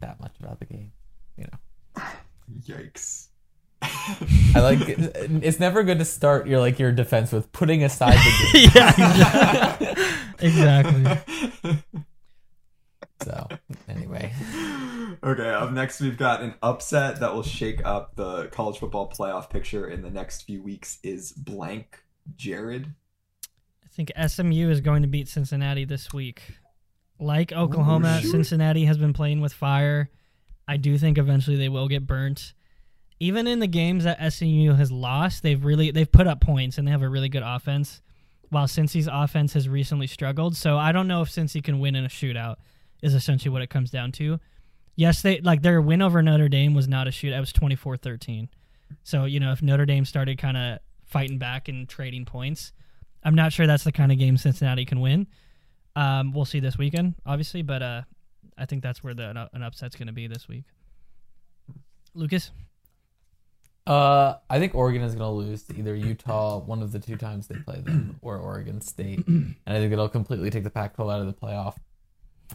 that 0.00 0.20
much 0.20 0.34
about 0.40 0.58
the 0.58 0.66
game. 0.66 0.92
You 1.36 1.46
know. 1.96 2.02
Yikes. 2.66 3.28
I 4.54 4.60
like 4.60 4.78
it's 4.86 5.58
never 5.58 5.82
good 5.82 5.98
to 5.98 6.04
start 6.04 6.46
your 6.46 6.60
like 6.60 6.78
your 6.78 6.92
defense 6.92 7.32
with 7.32 7.50
putting 7.50 7.82
aside 7.82 8.14
the 8.16 8.52
game. 8.52 8.70
yeah, 8.74 9.94
exactly. 10.38 11.76
So 13.22 13.48
anyway. 13.88 14.32
okay, 15.22 15.50
up 15.50 15.72
next 15.72 16.00
we've 16.00 16.16
got 16.16 16.42
an 16.42 16.54
upset 16.62 17.20
that 17.20 17.34
will 17.34 17.42
shake 17.42 17.84
up 17.84 18.14
the 18.14 18.46
college 18.48 18.78
football 18.78 19.10
playoff 19.10 19.50
picture 19.50 19.88
in 19.88 20.02
the 20.02 20.10
next 20.10 20.42
few 20.42 20.62
weeks 20.62 20.98
is 21.02 21.32
blank 21.32 22.04
Jared. 22.36 22.94
I 23.84 23.88
think 23.88 24.10
SMU 24.26 24.70
is 24.70 24.80
going 24.80 25.02
to 25.02 25.08
beat 25.08 25.28
Cincinnati 25.28 25.84
this 25.84 26.12
week. 26.12 26.42
Like 27.18 27.52
oh, 27.54 27.62
Oklahoma, 27.62 28.20
sure. 28.20 28.30
Cincinnati 28.30 28.84
has 28.86 28.98
been 28.98 29.12
playing 29.12 29.40
with 29.40 29.52
fire. 29.52 30.10
I 30.66 30.76
do 30.76 30.96
think 30.98 31.18
eventually 31.18 31.56
they 31.56 31.68
will 31.68 31.88
get 31.88 32.06
burnt. 32.06 32.54
even 33.20 33.46
in 33.46 33.58
the 33.60 33.66
games 33.66 34.04
that 34.04 34.32
SMU 34.32 34.74
has 34.74 34.90
lost, 34.90 35.42
they've 35.42 35.64
really 35.64 35.90
they've 35.90 36.10
put 36.10 36.26
up 36.26 36.40
points 36.40 36.78
and 36.78 36.86
they 36.86 36.92
have 36.92 37.02
a 37.02 37.08
really 37.08 37.28
good 37.28 37.42
offense. 37.44 38.00
While 38.48 38.66
Cincy's 38.66 39.08
offense 39.10 39.54
has 39.54 39.68
recently 39.68 40.06
struggled, 40.06 40.56
so 40.56 40.76
I 40.76 40.92
don't 40.92 41.08
know 41.08 41.22
if 41.22 41.30
Cincy 41.30 41.62
can 41.62 41.80
win 41.80 41.94
in 41.94 42.04
a 42.04 42.08
shootout. 42.08 42.56
Is 43.02 43.14
essentially 43.14 43.50
what 43.50 43.62
it 43.62 43.70
comes 43.70 43.90
down 43.90 44.12
to. 44.12 44.38
Yes, 44.94 45.22
they 45.22 45.40
like 45.40 45.62
their 45.62 45.80
win 45.80 46.02
over 46.02 46.22
Notre 46.22 46.48
Dame 46.48 46.74
was 46.74 46.86
not 46.86 47.08
a 47.08 47.10
shootout; 47.10 47.36
it 47.36 47.40
was 47.40 47.52
24-13. 47.52 48.48
So 49.04 49.24
you 49.24 49.40
know 49.40 49.52
if 49.52 49.62
Notre 49.62 49.86
Dame 49.86 50.04
started 50.04 50.38
kind 50.38 50.56
of 50.56 50.78
fighting 51.12 51.38
back 51.38 51.68
and 51.68 51.88
trading 51.88 52.24
points, 52.24 52.72
I'm 53.22 53.34
not 53.34 53.52
sure 53.52 53.66
that's 53.66 53.84
the 53.84 53.92
kind 53.92 54.10
of 54.10 54.18
game 54.18 54.36
Cincinnati 54.36 54.84
can 54.84 55.00
win. 55.00 55.26
Um, 55.94 56.32
we'll 56.32 56.44
see 56.44 56.60
this 56.60 56.78
weekend, 56.78 57.14
obviously, 57.26 57.62
but 57.62 57.82
uh, 57.82 58.02
I 58.56 58.66
think 58.66 58.82
that's 58.82 59.04
where 59.04 59.14
the 59.14 59.48
an 59.52 59.62
upset's 59.62 59.96
going 59.96 60.06
to 60.06 60.12
be 60.12 60.26
this 60.26 60.48
week. 60.48 60.64
Lucas. 62.14 62.50
Uh, 63.86 64.36
I 64.48 64.60
think 64.60 64.74
Oregon 64.74 65.02
is 65.02 65.14
going 65.14 65.28
to 65.28 65.34
lose 65.34 65.64
to 65.64 65.76
either 65.76 65.94
Utah, 65.94 66.60
one 66.60 66.82
of 66.82 66.92
the 66.92 67.00
two 67.00 67.16
times 67.16 67.48
they 67.48 67.56
play 67.56 67.80
them, 67.80 68.16
or 68.22 68.38
Oregon 68.38 68.80
State, 68.80 69.26
and 69.26 69.56
I 69.66 69.78
think 69.78 69.92
it'll 69.92 70.08
completely 70.08 70.50
take 70.50 70.62
the 70.62 70.70
Pac-12 70.70 71.12
out 71.12 71.20
of 71.20 71.26
the 71.26 71.32
playoff. 71.32 71.76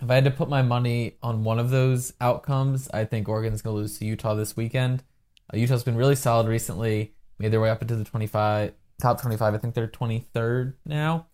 If 0.02 0.10
I 0.10 0.16
had 0.16 0.24
to 0.26 0.32
put 0.32 0.48
my 0.48 0.62
money 0.62 1.18
on 1.22 1.44
one 1.44 1.60
of 1.60 1.70
those 1.70 2.14
outcomes, 2.22 2.90
I 2.94 3.04
think 3.04 3.28
Oregon's 3.28 3.62
going 3.62 3.76
to 3.76 3.82
lose 3.82 3.98
to 4.00 4.06
Utah 4.06 4.36
this 4.36 4.56
weekend. 4.56 5.04
Uh, 5.54 5.58
Utah's 5.58 5.84
been 5.84 5.98
really 5.98 6.16
solid 6.16 6.48
recently, 6.48 7.14
made 7.40 7.52
their 7.52 7.62
way 7.62 7.70
up 7.70 7.82
into 7.82 7.96
the 7.96 8.04
25 8.04 8.74
top 9.02 9.22
25. 9.22 9.54
I 9.54 9.58
think 9.58 9.74
they're 9.74 9.88
23rd 9.88 10.74
now. 10.86 11.28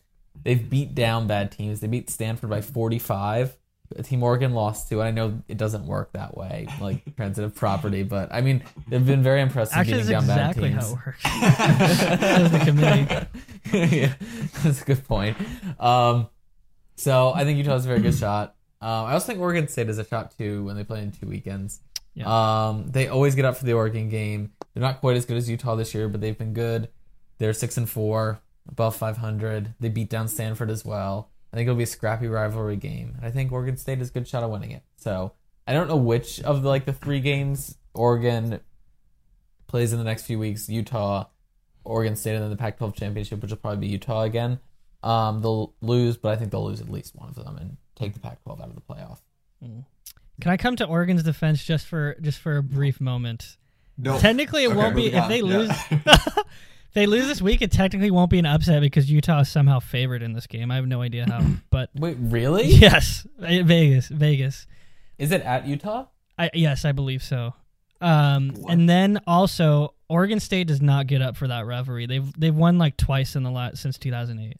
They've 0.44 0.68
beat 0.70 0.96
down 0.96 1.28
bad 1.28 1.52
teams. 1.52 1.80
They 1.80 1.88
beat 1.88 2.10
Stanford 2.10 2.50
by 2.50 2.62
45. 2.62 3.58
Team 4.02 4.24
Oregon 4.24 4.54
lost 4.54 4.90
to. 4.90 5.00
And 5.02 5.08
I 5.08 5.12
know 5.12 5.42
it 5.48 5.58
doesn't 5.58 5.86
work 5.86 6.14
that 6.14 6.36
way, 6.36 6.68
like 6.82 7.16
transitive 7.16 7.54
property, 7.54 8.02
but 8.02 8.34
I 8.34 8.42
mean 8.42 8.64
they've 8.88 9.06
been 9.06 9.22
very 9.22 9.42
impressive 9.42 9.78
Actually, 9.78 10.02
beating 10.04 10.14
that's 10.14 10.28
down 10.28 10.40
exactly 10.40 10.70
bad 10.70 10.82
how 10.82 10.88
teams. 10.88 10.92
it 10.92 11.06
works. 11.06 11.20
As 12.24 12.52
the 12.52 12.60
committee. 12.60 13.28
yeah, 13.98 14.14
that's 14.64 14.82
a 14.82 14.86
good 14.86 15.08
point. 15.08 15.38
Um, 15.80 16.28
so 16.96 17.34
I 17.34 17.44
think 17.44 17.58
Utah 17.60 17.74
has 17.74 17.86
a 17.86 17.88
very 17.88 18.02
good 18.02 18.16
shot. 18.18 18.56
Um, 18.82 19.06
I 19.06 19.14
also 19.14 19.28
think 19.28 19.40
Oregon 19.40 19.68
State 19.68 19.90
is 19.90 20.00
a 20.00 20.06
shot 20.06 20.36
too 20.38 20.66
when 20.66 20.76
they 20.76 20.84
play 20.84 21.04
in 21.04 21.12
two 21.12 21.28
weekends. 21.28 21.80
Yeah. 22.16 22.26
Um, 22.68 22.90
they 22.92 23.08
always 23.08 23.36
get 23.36 23.46
up 23.46 23.58
for 23.58 23.66
the 23.66 23.74
Oregon 23.74 24.10
game. 24.10 24.54
They're 24.74 24.82
not 24.82 25.02
quite 25.02 25.18
as 25.18 25.26
good 25.26 25.38
as 25.38 25.50
Utah 25.50 25.76
this 25.76 25.94
year, 25.94 26.10
but 26.10 26.22
they've 26.22 26.38
been 26.38 26.54
good. 26.54 26.90
They're 27.38 27.54
six 27.54 27.78
and 27.78 27.90
four, 27.90 28.42
above 28.68 28.96
500. 28.96 29.76
They 29.80 29.90
beat 29.90 30.10
down 30.10 30.28
Stanford 30.28 30.70
as 30.70 30.84
well. 30.84 31.30
I 31.52 31.56
think 31.56 31.68
it'll 31.68 31.78
be 31.78 31.84
a 31.84 31.88
scrappy 31.88 32.28
rivalry 32.28 32.78
game. 32.78 33.14
And 33.18 33.26
I 33.26 33.32
think 33.32 33.52
Oregon 33.52 33.78
State 33.78 34.00
has 34.00 34.10
a 34.10 34.14
good 34.14 34.28
shot 34.28 34.44
of 34.44 34.50
winning 34.50 34.72
it. 34.72 34.84
So 34.96 35.34
I 35.68 35.74
don't 35.74 35.88
know 35.88 35.98
which 35.98 36.42
of 36.42 36.64
the, 36.64 36.70
like 36.70 36.86
the 36.86 36.94
three 36.94 37.20
games 37.20 37.78
Oregon 37.94 38.60
plays 39.68 39.94
in 39.94 40.00
the 40.00 40.06
next 40.06 40.24
few 40.24 40.40
weeks. 40.40 40.68
Utah, 40.68 41.26
Oregon 41.84 42.16
State, 42.16 42.36
and 42.36 42.44
then 42.44 42.50
the 42.50 42.58
Pac-12 42.58 42.96
championship, 42.96 43.42
which 43.42 43.52
will 43.52 43.58
probably 43.58 43.88
be 43.88 43.94
Utah 43.94 44.24
again. 44.24 44.60
Um, 45.04 45.42
they'll 45.42 45.74
lose, 45.82 46.18
but 46.18 46.32
I 46.32 46.38
think 46.38 46.52
they'll 46.52 46.66
lose 46.66 46.82
at 46.82 46.90
least 46.90 47.16
one 47.16 47.30
of 47.30 47.36
them 47.36 47.58
and 47.58 47.78
take 47.96 48.14
the 48.14 48.20
Pac-12 48.20 48.62
out 48.62 48.70
of 48.70 48.76
the 48.76 48.82
playoff. 48.82 49.20
Can 50.42 50.52
I 50.52 50.58
come 50.58 50.76
to 50.78 50.86
Oregon's 50.86 51.24
defense 51.24 51.64
just 51.64 51.86
for 51.86 52.16
just 52.22 52.40
for 52.40 52.58
a 52.58 52.64
brief 52.64 53.00
moment? 53.00 53.58
No. 53.98 54.18
Technically, 54.20 54.64
it 54.64 54.68
Okay, 54.70 54.76
won't 54.78 54.96
be 54.96 55.08
if 55.08 55.22
on. 55.24 55.30
they 55.30 55.42
lose. 55.42 55.70
if 55.92 56.38
they 56.94 57.06
lose 57.06 57.28
this 57.28 57.42
week, 57.42 57.62
it 57.62 57.72
technically 57.72 58.12
won't 58.12 58.30
be 58.32 58.40
an 58.40 58.46
upset 58.46 58.82
because 58.82 59.10
Utah 59.12 59.42
is 59.42 59.50
somehow 59.50 59.80
favored 59.80 60.22
in 60.24 60.34
this 60.34 60.48
game. 60.48 60.72
I 60.72 60.76
have 60.76 60.88
no 60.88 61.02
idea 61.02 61.26
how, 61.26 61.42
but 61.70 61.90
Wait, 61.96 62.18
really? 62.20 62.66
yes, 62.66 63.26
Vegas, 63.38 64.08
Vegas. 64.08 64.68
Is 65.18 65.32
it 65.32 65.42
at 65.42 65.68
Utah? 65.68 66.06
I 66.38 66.50
yes, 66.54 66.86
I 66.86 66.92
believe 66.92 67.22
so. 67.24 67.54
Um, 68.02 68.54
and 68.68 68.90
then 68.90 69.22
also 69.28 69.94
Oregon 70.10 70.40
State 70.42 70.68
does 70.68 70.82
not 70.82 71.08
get 71.08 71.22
up 71.22 71.38
for 71.38 71.48
that 71.48 71.66
rivalry. 71.66 72.06
They've 72.06 72.34
they've 72.40 72.56
won 72.56 72.78
like 72.78 72.98
twice 72.98 73.36
in 73.36 73.44
the 73.44 73.52
last 73.52 73.78
since 73.82 73.98
2008. 73.98 74.58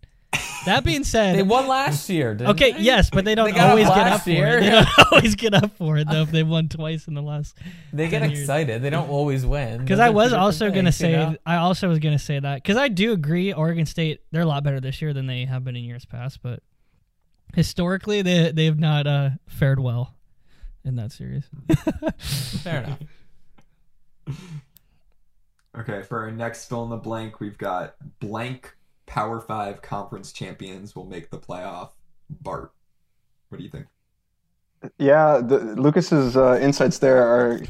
That 0.66 0.84
being 0.86 1.04
said, 1.04 1.36
They 1.36 1.44
won 1.44 1.68
last 1.68 2.10
year. 2.10 2.34
Didn't 2.34 2.52
okay, 2.52 2.72
they? 2.72 2.80
yes, 2.80 3.10
but 3.10 3.26
they 3.26 3.36
don't 3.36 3.50
got 3.52 3.66
up 3.66 3.70
always 3.72 3.88
get 3.88 3.98
last 3.98 4.14
up 4.14 4.22
for 4.24 4.30
year. 4.30 4.58
it. 4.60 4.62
They 4.62 4.70
don't 4.70 4.88
always 5.12 5.36
get 5.36 5.54
up 5.54 5.76
for 5.78 5.98
it 5.98 6.08
though. 6.10 6.22
If 6.22 6.32
they 6.32 6.44
won 6.44 6.70
twice 6.70 7.08
in 7.08 7.14
the 7.16 7.22
last 7.22 7.58
They 7.92 8.08
get 8.08 8.20
10 8.20 8.30
years. 8.30 8.40
excited. 8.42 8.82
They 8.82 8.90
don't 8.90 9.10
always 9.10 9.46
win. 9.46 9.80
Because 9.82 10.00
I 10.00 10.10
was 10.10 10.32
also 10.32 10.68
different 10.68 10.76
gonna 10.76 10.92
things, 10.94 11.02
you 11.12 11.18
say, 11.18 11.32
know? 11.32 11.38
I 11.46 11.56
also 11.58 11.90
was 11.90 12.00
gonna 12.00 12.18
say 12.18 12.40
that 12.40 12.56
because 12.64 12.78
I 12.78 12.88
do 12.88 13.12
agree, 13.12 13.52
Oregon 13.52 13.86
State 13.86 14.22
they're 14.32 14.44
a 14.44 14.46
lot 14.46 14.64
better 14.64 14.80
this 14.80 15.02
year 15.02 15.14
than 15.14 15.28
they 15.28 15.44
have 15.46 15.64
been 15.66 15.76
in 15.76 15.84
years 15.84 16.06
past, 16.06 16.42
but 16.42 16.62
historically 17.54 18.22
they 18.22 18.52
they 18.54 18.66
have 18.66 18.80
not 18.80 19.06
uh, 19.06 19.32
fared 19.48 19.80
well 19.82 20.16
in 20.86 20.96
that 20.96 21.12
series. 21.12 21.44
fair 22.64 22.84
enough. 22.84 23.00
Okay, 25.78 26.04
for 26.04 26.20
our 26.22 26.32
next 26.32 26.70
fill 26.70 26.84
in 26.84 26.90
the 26.90 26.98
blank, 26.98 27.40
we've 27.40 27.58
got 27.58 27.96
blank 28.20 28.76
Power 29.06 29.40
Five 29.40 29.82
conference 29.82 30.32
champions 30.32 30.96
will 30.96 31.06
make 31.06 31.30
the 31.30 31.38
playoff. 31.38 31.92
Bart, 32.30 32.72
what 33.50 33.58
do 33.58 33.64
you 33.64 33.70
think? 33.70 33.88
Yeah, 34.98 35.40
the, 35.40 35.60
Lucas's 35.60 36.36
uh, 36.36 36.60
insights 36.62 36.98
there 36.98 37.24
are 37.24 37.62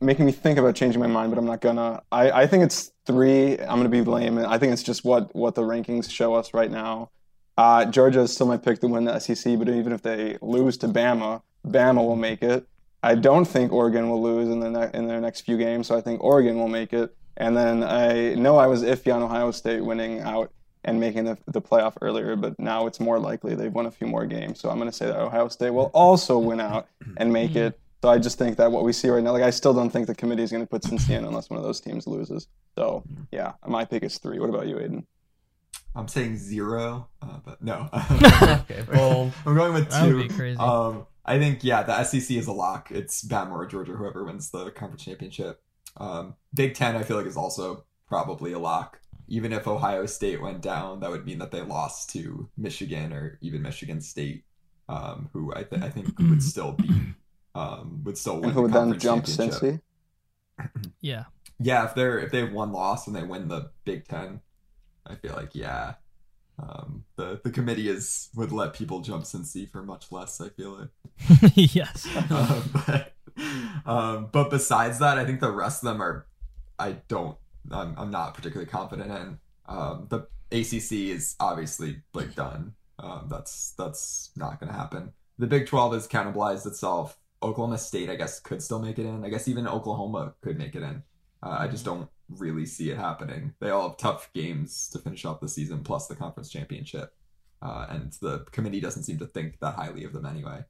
making 0.00 0.26
me 0.26 0.32
think 0.32 0.58
about 0.58 0.74
changing 0.74 1.00
my 1.00 1.06
mind, 1.06 1.30
but 1.30 1.38
I'm 1.38 1.46
not 1.46 1.60
gonna. 1.60 2.02
I, 2.10 2.30
I 2.30 2.46
think 2.46 2.64
it's 2.64 2.92
three. 3.04 3.58
I'm 3.58 3.78
gonna 3.78 3.88
be 3.88 4.02
lame. 4.02 4.38
I 4.38 4.58
think 4.58 4.72
it's 4.72 4.82
just 4.82 5.04
what 5.04 5.34
what 5.34 5.54
the 5.54 5.62
rankings 5.62 6.10
show 6.10 6.34
us 6.34 6.54
right 6.54 6.70
now. 6.70 7.10
Uh, 7.56 7.84
Georgia 7.86 8.20
is 8.20 8.34
still 8.34 8.46
my 8.46 8.56
pick 8.56 8.80
to 8.80 8.88
win 8.88 9.04
the 9.04 9.18
SEC, 9.18 9.58
but 9.58 9.68
even 9.68 9.92
if 9.92 10.02
they 10.02 10.36
lose 10.42 10.76
to 10.78 10.88
Bama, 10.88 11.42
Bama 11.66 12.04
will 12.04 12.16
make 12.16 12.42
it. 12.42 12.68
I 13.02 13.14
don't 13.14 13.44
think 13.44 13.72
Oregon 13.72 14.10
will 14.10 14.22
lose 14.22 14.48
in 14.48 14.60
the 14.60 14.70
ne- 14.70 14.90
in 14.92 15.06
their 15.06 15.20
next 15.20 15.42
few 15.42 15.56
games, 15.56 15.86
so 15.86 15.96
I 15.96 16.00
think 16.00 16.22
Oregon 16.22 16.58
will 16.58 16.68
make 16.68 16.92
it. 16.92 17.16
And 17.36 17.56
then 17.56 17.82
I 17.82 18.34
know 18.34 18.56
I 18.56 18.66
was 18.66 18.82
iffy 18.82 19.14
on 19.14 19.22
Ohio 19.22 19.50
State 19.50 19.84
winning 19.84 20.20
out 20.20 20.52
and 20.86 20.98
making 20.98 21.24
the, 21.24 21.36
the 21.48 21.60
playoff 21.60 21.94
earlier, 22.00 22.36
but 22.36 22.58
now 22.58 22.86
it's 22.86 23.00
more 23.00 23.18
likely 23.18 23.54
they've 23.54 23.72
won 23.72 23.86
a 23.86 23.90
few 23.90 24.06
more 24.06 24.24
games. 24.24 24.60
So 24.60 24.70
I'm 24.70 24.78
going 24.78 24.88
to 24.88 24.96
say 24.96 25.06
that 25.06 25.18
Ohio 25.18 25.48
State 25.48 25.70
will 25.70 25.90
also 25.92 26.38
win 26.38 26.60
out 26.60 26.86
and 27.18 27.32
make 27.32 27.56
it. 27.56 27.78
So 28.02 28.08
I 28.08 28.18
just 28.18 28.38
think 28.38 28.56
that 28.58 28.70
what 28.70 28.84
we 28.84 28.92
see 28.92 29.08
right 29.08 29.22
now, 29.22 29.32
like 29.32 29.42
I 29.42 29.50
still 29.50 29.74
don't 29.74 29.90
think 29.90 30.06
the 30.06 30.14
committee 30.14 30.44
is 30.44 30.50
going 30.52 30.62
to 30.62 30.68
put 30.68 30.84
Cincinnati 30.84 31.14
in 31.14 31.24
unless 31.24 31.50
one 31.50 31.58
of 31.58 31.64
those 31.64 31.80
teams 31.80 32.06
loses. 32.06 32.46
So 32.76 33.02
yeah, 33.32 33.52
my 33.66 33.84
pick 33.84 34.04
is 34.04 34.18
three. 34.18 34.38
What 34.38 34.48
about 34.48 34.68
you, 34.68 34.76
Aiden? 34.76 35.04
I'm 35.96 36.06
saying 36.08 36.36
zero, 36.36 37.08
uh, 37.20 37.38
but 37.44 37.62
no. 37.62 37.88
Okay, 37.92 38.84
well, 38.92 39.32
I'm 39.44 39.54
going 39.54 39.72
with 39.74 39.90
That 39.90 40.06
would 40.06 40.22
two. 40.22 40.28
be 40.28 40.34
crazy. 40.34 40.58
Um, 40.58 41.06
I 41.24 41.38
think 41.38 41.64
yeah, 41.64 41.82
the 41.82 42.04
SEC 42.04 42.36
is 42.36 42.46
a 42.46 42.52
lock. 42.52 42.90
It's 42.92 43.24
Bama 43.26 43.52
or 43.52 43.66
Georgia, 43.66 43.92
whoever 43.92 44.24
wins 44.24 44.50
the 44.50 44.70
conference 44.70 45.04
championship. 45.04 45.60
Um, 45.96 46.34
Big 46.54 46.74
Ten, 46.74 46.94
I 46.96 47.02
feel 47.02 47.16
like 47.16 47.26
is 47.26 47.36
also 47.36 47.84
probably 48.06 48.52
a 48.52 48.58
lock. 48.58 49.00
Even 49.28 49.52
if 49.52 49.66
Ohio 49.66 50.06
State 50.06 50.40
went 50.40 50.62
down, 50.62 51.00
that 51.00 51.10
would 51.10 51.26
mean 51.26 51.38
that 51.38 51.50
they 51.50 51.60
lost 51.62 52.10
to 52.10 52.48
Michigan 52.56 53.12
or 53.12 53.38
even 53.40 53.62
Michigan 53.62 54.00
State, 54.00 54.44
um, 54.88 55.28
who 55.32 55.52
I, 55.54 55.64
th- 55.64 55.82
I 55.82 55.90
think 55.90 56.18
would 56.18 56.42
still 56.42 56.72
be 56.72 56.88
um, 57.56 58.02
would 58.04 58.18
still 58.18 58.36
win 58.36 58.44
And 58.44 58.52
who 58.52 58.60
the 58.60 58.62
would 58.62 58.72
then 58.72 58.98
jump. 58.98 59.24
Cincy? 59.24 59.80
Yeah, 61.00 61.24
Yeah, 61.58 61.84
if 61.86 61.94
they're 61.94 62.18
if 62.18 62.30
they 62.30 62.40
have 62.40 62.52
one 62.52 62.72
loss 62.72 63.06
and 63.06 63.16
they 63.16 63.22
win 63.22 63.48
the 63.48 63.70
Big 63.84 64.06
Ten, 64.06 64.40
I 65.06 65.14
feel 65.14 65.34
like 65.34 65.54
yeah, 65.54 65.94
um, 66.58 67.04
the 67.16 67.40
the 67.42 67.50
committee 67.50 67.88
is 67.88 68.28
would 68.34 68.52
let 68.52 68.74
people 68.74 69.00
jump 69.00 69.24
Cincy 69.24 69.68
for 69.68 69.82
much 69.82 70.12
less. 70.12 70.40
I 70.40 70.50
feel 70.50 70.78
like. 70.78 71.52
yes. 71.54 72.06
um, 72.30 72.62
but, 72.86 73.14
um, 73.86 74.28
but 74.32 74.50
besides 74.50 74.98
that, 74.98 75.18
I 75.18 75.24
think 75.24 75.40
the 75.40 75.50
rest 75.50 75.82
of 75.82 75.88
them 75.88 76.02
are. 76.02 76.26
I 76.78 76.92
don't. 77.08 77.38
I'm, 77.70 77.94
I'm 77.98 78.10
not 78.10 78.34
particularly 78.34 78.70
confident 78.70 79.10
in. 79.10 79.38
Um, 79.66 80.06
the 80.08 80.26
ACC 80.52 81.10
is 81.14 81.36
obviously 81.40 82.02
like 82.14 82.34
done. 82.34 82.74
Um, 82.98 83.26
that's 83.28 83.74
that's 83.76 84.30
not 84.36 84.60
going 84.60 84.72
to 84.72 84.78
happen. 84.78 85.12
The 85.38 85.46
Big 85.46 85.66
12 85.66 85.92
has 85.94 86.08
cannibalized 86.08 86.66
itself. 86.66 87.18
Oklahoma 87.42 87.78
State, 87.78 88.08
I 88.08 88.16
guess, 88.16 88.40
could 88.40 88.62
still 88.62 88.80
make 88.80 88.98
it 88.98 89.04
in. 89.04 89.24
I 89.24 89.28
guess 89.28 89.48
even 89.48 89.68
Oklahoma 89.68 90.34
could 90.40 90.56
make 90.56 90.74
it 90.74 90.82
in. 90.82 91.02
Uh, 91.42 91.56
I 91.60 91.68
just 91.68 91.84
don't 91.84 92.08
really 92.28 92.64
see 92.64 92.90
it 92.90 92.96
happening. 92.96 93.52
They 93.60 93.70
all 93.70 93.90
have 93.90 93.98
tough 93.98 94.32
games 94.32 94.88
to 94.90 94.98
finish 94.98 95.24
off 95.24 95.40
the 95.40 95.48
season, 95.48 95.82
plus 95.82 96.06
the 96.06 96.16
conference 96.16 96.48
championship. 96.48 97.14
Uh, 97.60 97.86
and 97.90 98.12
the 98.22 98.40
committee 98.52 98.80
doesn't 98.80 99.04
seem 99.04 99.18
to 99.18 99.26
think 99.26 99.58
that 99.60 99.74
highly 99.74 100.04
of 100.04 100.12
them 100.12 100.26
anyway. 100.26 100.64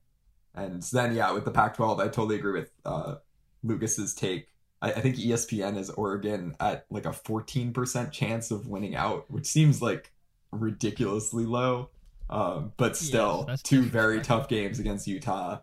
And 0.55 0.83
then, 0.83 1.15
yeah, 1.15 1.31
with 1.33 1.45
the 1.45 1.51
Pac 1.51 1.77
12, 1.77 2.01
I 2.01 2.05
totally 2.05 2.37
agree 2.37 2.61
with 2.61 2.71
uh, 2.85 3.17
Lucas's 3.63 4.15
take. 4.15 4.49
I, 4.83 4.93
I 4.93 5.01
think 5.01 5.17
ESPN 5.17 5.77
is 5.77 5.91
Oregon 5.91 6.55
at 6.61 6.87
like 6.91 7.07
a 7.07 7.11
14% 7.11 8.13
chance 8.13 8.51
of 8.51 8.69
winning 8.69 8.95
out, 8.97 9.31
which 9.31 9.47
seems 9.47 9.81
like 9.81 10.13
ridiculously 10.53 11.45
low. 11.45 11.91
Um, 12.29 12.73
but 12.77 12.97
still, 12.97 13.45
that's 13.45 13.63
two 13.63 13.83
very 13.83 14.21
tough 14.21 14.49
games 14.49 14.79
against 14.79 15.07
Utah 15.07 15.61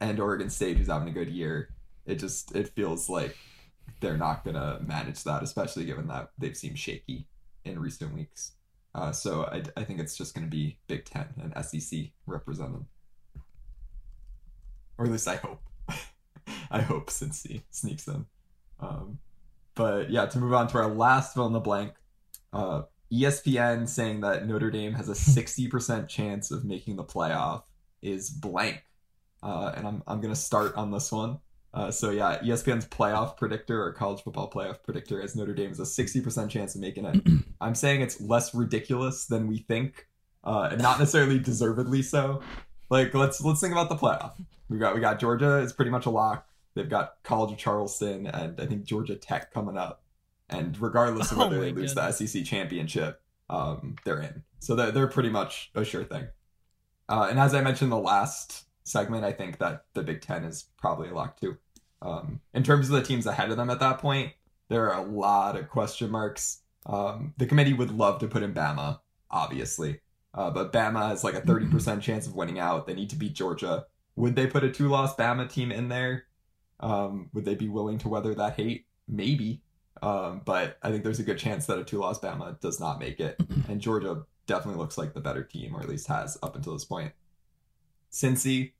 and 0.00 0.18
Oregon 0.18 0.50
State, 0.50 0.76
who's 0.76 0.88
having 0.88 1.08
a 1.08 1.12
good 1.12 1.28
year. 1.28 1.68
It 2.06 2.16
just 2.16 2.54
it 2.56 2.68
feels 2.70 3.08
like 3.08 3.36
they're 4.00 4.16
not 4.16 4.44
gonna 4.44 4.80
manage 4.84 5.22
that, 5.24 5.42
especially 5.42 5.84
given 5.84 6.08
that 6.08 6.30
they've 6.38 6.56
seemed 6.56 6.78
shaky 6.78 7.28
in 7.64 7.78
recent 7.78 8.12
weeks. 8.12 8.52
Uh, 8.94 9.12
so 9.12 9.44
I, 9.44 9.62
I 9.76 9.84
think 9.84 10.00
it's 10.00 10.16
just 10.16 10.34
gonna 10.34 10.48
be 10.48 10.78
Big 10.88 11.04
Ten 11.04 11.28
and 11.40 11.64
SEC 11.64 12.10
represent 12.26 12.72
them, 12.72 12.86
or 14.98 15.06
at 15.06 15.12
least 15.12 15.28
I 15.28 15.36
hope. 15.36 15.62
I 16.70 16.80
hope 16.80 17.10
Cincy 17.10 17.62
sneaks 17.70 18.04
them. 18.04 18.26
Um, 18.82 19.18
but 19.74 20.10
yeah, 20.10 20.26
to 20.26 20.38
move 20.38 20.52
on 20.52 20.68
to 20.68 20.78
our 20.78 20.88
last 20.88 21.34
fill 21.34 21.46
in 21.46 21.52
the 21.52 21.60
blank, 21.60 21.94
uh, 22.52 22.82
ESPN 23.12 23.88
saying 23.88 24.20
that 24.20 24.46
Notre 24.46 24.70
Dame 24.70 24.94
has 24.94 25.08
a 25.08 25.12
60% 25.14 26.08
chance 26.08 26.50
of 26.50 26.64
making 26.64 26.96
the 26.96 27.04
playoff 27.04 27.62
is 28.02 28.28
blank. 28.28 28.84
Uh, 29.42 29.72
and 29.76 29.86
I'm, 29.86 30.02
I'm 30.06 30.20
going 30.20 30.34
to 30.34 30.40
start 30.40 30.74
on 30.76 30.90
this 30.90 31.10
one. 31.10 31.38
Uh, 31.74 31.90
so 31.90 32.10
yeah, 32.10 32.38
ESPN's 32.42 32.86
playoff 32.86 33.36
predictor 33.36 33.82
or 33.82 33.92
college 33.92 34.22
football 34.22 34.50
playoff 34.50 34.82
predictor 34.82 35.22
has 35.22 35.34
Notre 35.34 35.54
Dame 35.54 35.70
as 35.70 35.80
a 35.80 35.84
60% 35.84 36.50
chance 36.50 36.74
of 36.74 36.80
making 36.80 37.06
it. 37.06 37.22
I'm 37.60 37.74
saying 37.74 38.02
it's 38.02 38.20
less 38.20 38.54
ridiculous 38.54 39.24
than 39.24 39.46
we 39.46 39.58
think, 39.58 40.06
uh, 40.44 40.68
and 40.72 40.82
not 40.82 40.98
necessarily 40.98 41.38
deservedly 41.38 42.02
so. 42.02 42.42
Like 42.90 43.14
let's 43.14 43.40
let's 43.40 43.60
think 43.60 43.72
about 43.72 43.88
the 43.88 43.96
playoff. 43.96 44.32
We 44.68 44.78
got 44.78 44.94
we 44.94 45.00
got 45.00 45.18
Georgia 45.18 45.58
is 45.58 45.72
pretty 45.72 45.90
much 45.90 46.04
a 46.04 46.10
lock. 46.10 46.46
They've 46.74 46.88
got 46.88 47.14
College 47.22 47.52
of 47.52 47.58
Charleston 47.58 48.26
and 48.26 48.60
I 48.60 48.66
think 48.66 48.84
Georgia 48.84 49.16
Tech 49.16 49.52
coming 49.52 49.76
up. 49.76 50.02
And 50.48 50.78
regardless 50.80 51.32
of 51.32 51.38
Oh 51.40 51.44
whether 51.44 51.56
my 51.56 51.62
they 51.62 51.72
lose 51.72 51.94
goodness. 51.94 52.18
the 52.18 52.26
SEC 52.26 52.44
championship, 52.44 53.20
um, 53.50 53.96
they're 54.04 54.20
in. 54.20 54.42
So 54.58 54.74
they're, 54.74 54.90
they're 54.90 55.06
pretty 55.08 55.30
much 55.30 55.70
a 55.74 55.84
sure 55.84 56.04
thing. 56.04 56.26
Uh, 57.08 57.26
and 57.30 57.38
as 57.38 57.54
I 57.54 57.60
mentioned 57.60 57.86
in 57.92 57.98
the 57.98 58.02
last 58.02 58.64
segment, 58.84 59.24
I 59.24 59.32
think 59.32 59.58
that 59.58 59.84
the 59.94 60.02
Big 60.02 60.20
Ten 60.22 60.44
is 60.44 60.66
probably 60.78 61.08
a 61.08 61.14
lock 61.14 61.38
too. 61.40 61.56
Um, 62.00 62.40
in 62.54 62.62
terms 62.62 62.88
of 62.88 62.96
the 62.96 63.02
teams 63.02 63.26
ahead 63.26 63.50
of 63.50 63.56
them 63.56 63.70
at 63.70 63.80
that 63.80 63.98
point, 63.98 64.32
there 64.68 64.90
are 64.90 65.04
a 65.04 65.06
lot 65.10 65.56
of 65.56 65.68
question 65.68 66.10
marks. 66.10 66.58
Um, 66.86 67.34
the 67.36 67.46
committee 67.46 67.74
would 67.74 67.90
love 67.90 68.18
to 68.20 68.26
put 68.28 68.42
in 68.42 68.54
Bama, 68.54 69.00
obviously, 69.30 70.00
uh, 70.34 70.50
but 70.50 70.72
Bama 70.72 71.08
has 71.08 71.22
like 71.22 71.34
a 71.34 71.42
30% 71.42 72.00
chance 72.00 72.26
of 72.26 72.34
winning 72.34 72.58
out. 72.58 72.86
They 72.86 72.94
need 72.94 73.10
to 73.10 73.16
beat 73.16 73.34
Georgia. 73.34 73.86
Would 74.16 74.34
they 74.34 74.46
put 74.46 74.64
a 74.64 74.70
two 74.70 74.88
loss 74.88 75.14
Bama 75.14 75.48
team 75.50 75.70
in 75.70 75.88
there? 75.88 76.24
Um, 76.82 77.30
would 77.32 77.44
they 77.44 77.54
be 77.54 77.68
willing 77.68 77.98
to 77.98 78.08
weather 78.08 78.34
that 78.34 78.56
hate? 78.56 78.86
Maybe. 79.08 79.62
Um, 80.02 80.42
but 80.44 80.78
I 80.82 80.90
think 80.90 81.04
there's 81.04 81.20
a 81.20 81.24
good 81.24 81.38
chance 81.38 81.66
that 81.66 81.78
a 81.78 81.84
two 81.84 81.98
loss 81.98 82.18
Bama 82.18 82.58
does 82.60 82.80
not 82.80 82.98
make 82.98 83.20
it. 83.20 83.36
And 83.68 83.80
Georgia 83.80 84.24
definitely 84.46 84.80
looks 84.80 84.98
like 84.98 85.14
the 85.14 85.20
better 85.20 85.44
team, 85.44 85.74
or 85.76 85.80
at 85.80 85.88
least 85.88 86.08
has 86.08 86.36
up 86.42 86.56
until 86.56 86.72
this 86.72 86.84
point. 86.84 87.12
Cincy, 88.10 88.72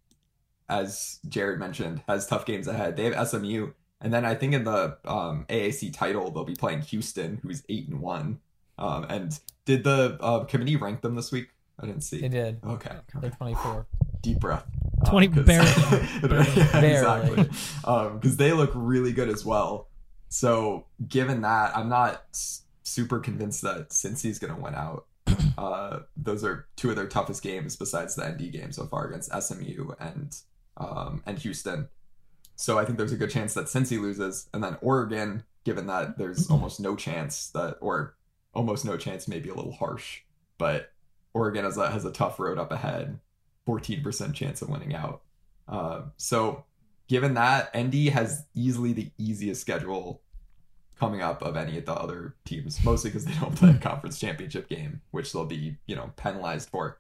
as 0.69 1.21
Jared 1.29 1.59
mentioned, 1.61 2.03
has 2.09 2.27
tough 2.27 2.45
games 2.45 2.67
ahead. 2.67 2.97
They 2.97 3.05
have 3.11 3.29
SMU, 3.29 3.73
and 4.01 4.13
then 4.13 4.25
I 4.25 4.35
think 4.35 4.55
in 4.55 4.65
the 4.65 4.99
um, 5.05 5.47
AAC 5.49 5.93
title 5.95 6.31
they'll 6.31 6.45
be 6.45 6.55
playing 6.57 6.83
Houston, 6.83 7.39
who's 7.43 7.63
eight 7.69 7.89
and 7.89 8.01
one. 8.01 8.41
Um, 8.79 9.05
and 9.09 9.39
did 9.65 9.85
the 9.85 10.19
uh, 10.21 10.45
committee 10.45 10.77
rank 10.77 11.03
them 11.03 11.15
this 11.15 11.31
week? 11.31 11.49
I 11.79 11.87
didn't 11.87 12.03
see. 12.03 12.21
They 12.21 12.29
did. 12.29 12.61
Okay, 12.65 12.97
They're 13.21 13.31
24. 13.31 13.87
deep 14.21 14.41
breath. 14.41 14.67
20 15.11 15.29
'cause- 15.29 15.45
barely. 15.47 15.69
exactly. 16.23 17.35
Barely. 17.37 17.51
Um, 17.85 18.19
because 18.19 18.37
they 18.37 18.53
look 18.53 18.71
really 18.75 19.13
good 19.13 19.29
as 19.29 19.45
well. 19.45 19.89
So 20.29 20.87
given 21.09 21.43
that, 21.43 21.77
I'm 21.77 21.89
not 21.89 22.23
s- 22.33 22.63
super 22.83 23.19
convinced 23.21 23.63
that 23.63 23.91
Cincy's 23.91 24.39
going 24.39 24.55
to 24.55 24.61
win 24.61 24.75
out. 24.75 25.07
Uh, 25.59 26.01
those 26.17 26.43
are 26.45 26.67
two 26.77 26.89
of 26.91 26.97
their 26.97 27.07
toughest 27.07 27.43
games 27.43 27.77
besides 27.77 28.15
the 28.17 28.27
ND 28.27 28.51
game 28.51 28.73
so 28.73 28.87
far 28.87 29.07
against 29.07 29.31
SMU 29.31 29.91
and 30.01 30.35
um, 30.79 31.23
and 31.27 31.39
Houston. 31.41 31.89
So 32.57 32.79
I 32.79 32.85
think 32.87 32.97
there's 32.97 33.13
a 33.13 33.17
good 33.19 33.31
chance 33.31 33.53
that 33.55 33.67
Cincy 33.67 34.01
loses, 34.01 34.49
and 34.55 34.65
then 34.65 34.79
Oregon, 34.81 35.45
given 35.65 35.87
that 35.89 36.17
there's 36.17 36.51
almost 36.51 36.81
no 36.81 36.97
chance 36.97 37.49
that, 37.51 37.77
or 37.81 38.15
almost 38.55 38.85
no 38.87 38.97
chance, 38.97 39.29
maybe 39.29 39.51
a 39.51 39.55
little 39.55 39.73
harsh, 39.73 40.23
but 40.59 40.91
Oregon 41.35 41.65
has 41.65 41.77
a, 41.77 41.91
has 41.91 42.05
a 42.07 42.13
tough 42.13 42.41
road 42.41 42.59
up 42.59 42.73
ahead, 42.73 43.19
14% 43.67 44.35
chance 44.35 44.63
of 44.63 44.69
winning 44.69 44.95
out. 44.95 45.23
Uh, 45.69 46.03
so 46.17 46.65
given 47.09 47.35
that, 47.35 47.71
ND 47.77 48.09
has 48.11 48.45
easily 48.55 48.93
the 48.93 49.11
easiest 49.19 49.61
schedule 49.61 50.21
coming 50.99 51.21
up 51.23 51.43
of 51.43 51.57
any 51.57 51.79
of 51.79 51.85
the 51.85 51.93
other 51.95 52.37
teams, 52.45 52.83
mostly 52.85 53.11
because 53.11 53.25
they 53.25 53.35
don't 53.41 53.55
play 53.57 53.71
a 53.71 53.79
conference 53.79 54.19
championship 54.21 54.69
game, 54.69 55.01
which 55.11 55.33
they'll 55.33 55.45
be, 55.45 55.77
you 55.87 55.97
know, 55.97 56.13
penalized 56.17 56.69
for. 56.69 56.99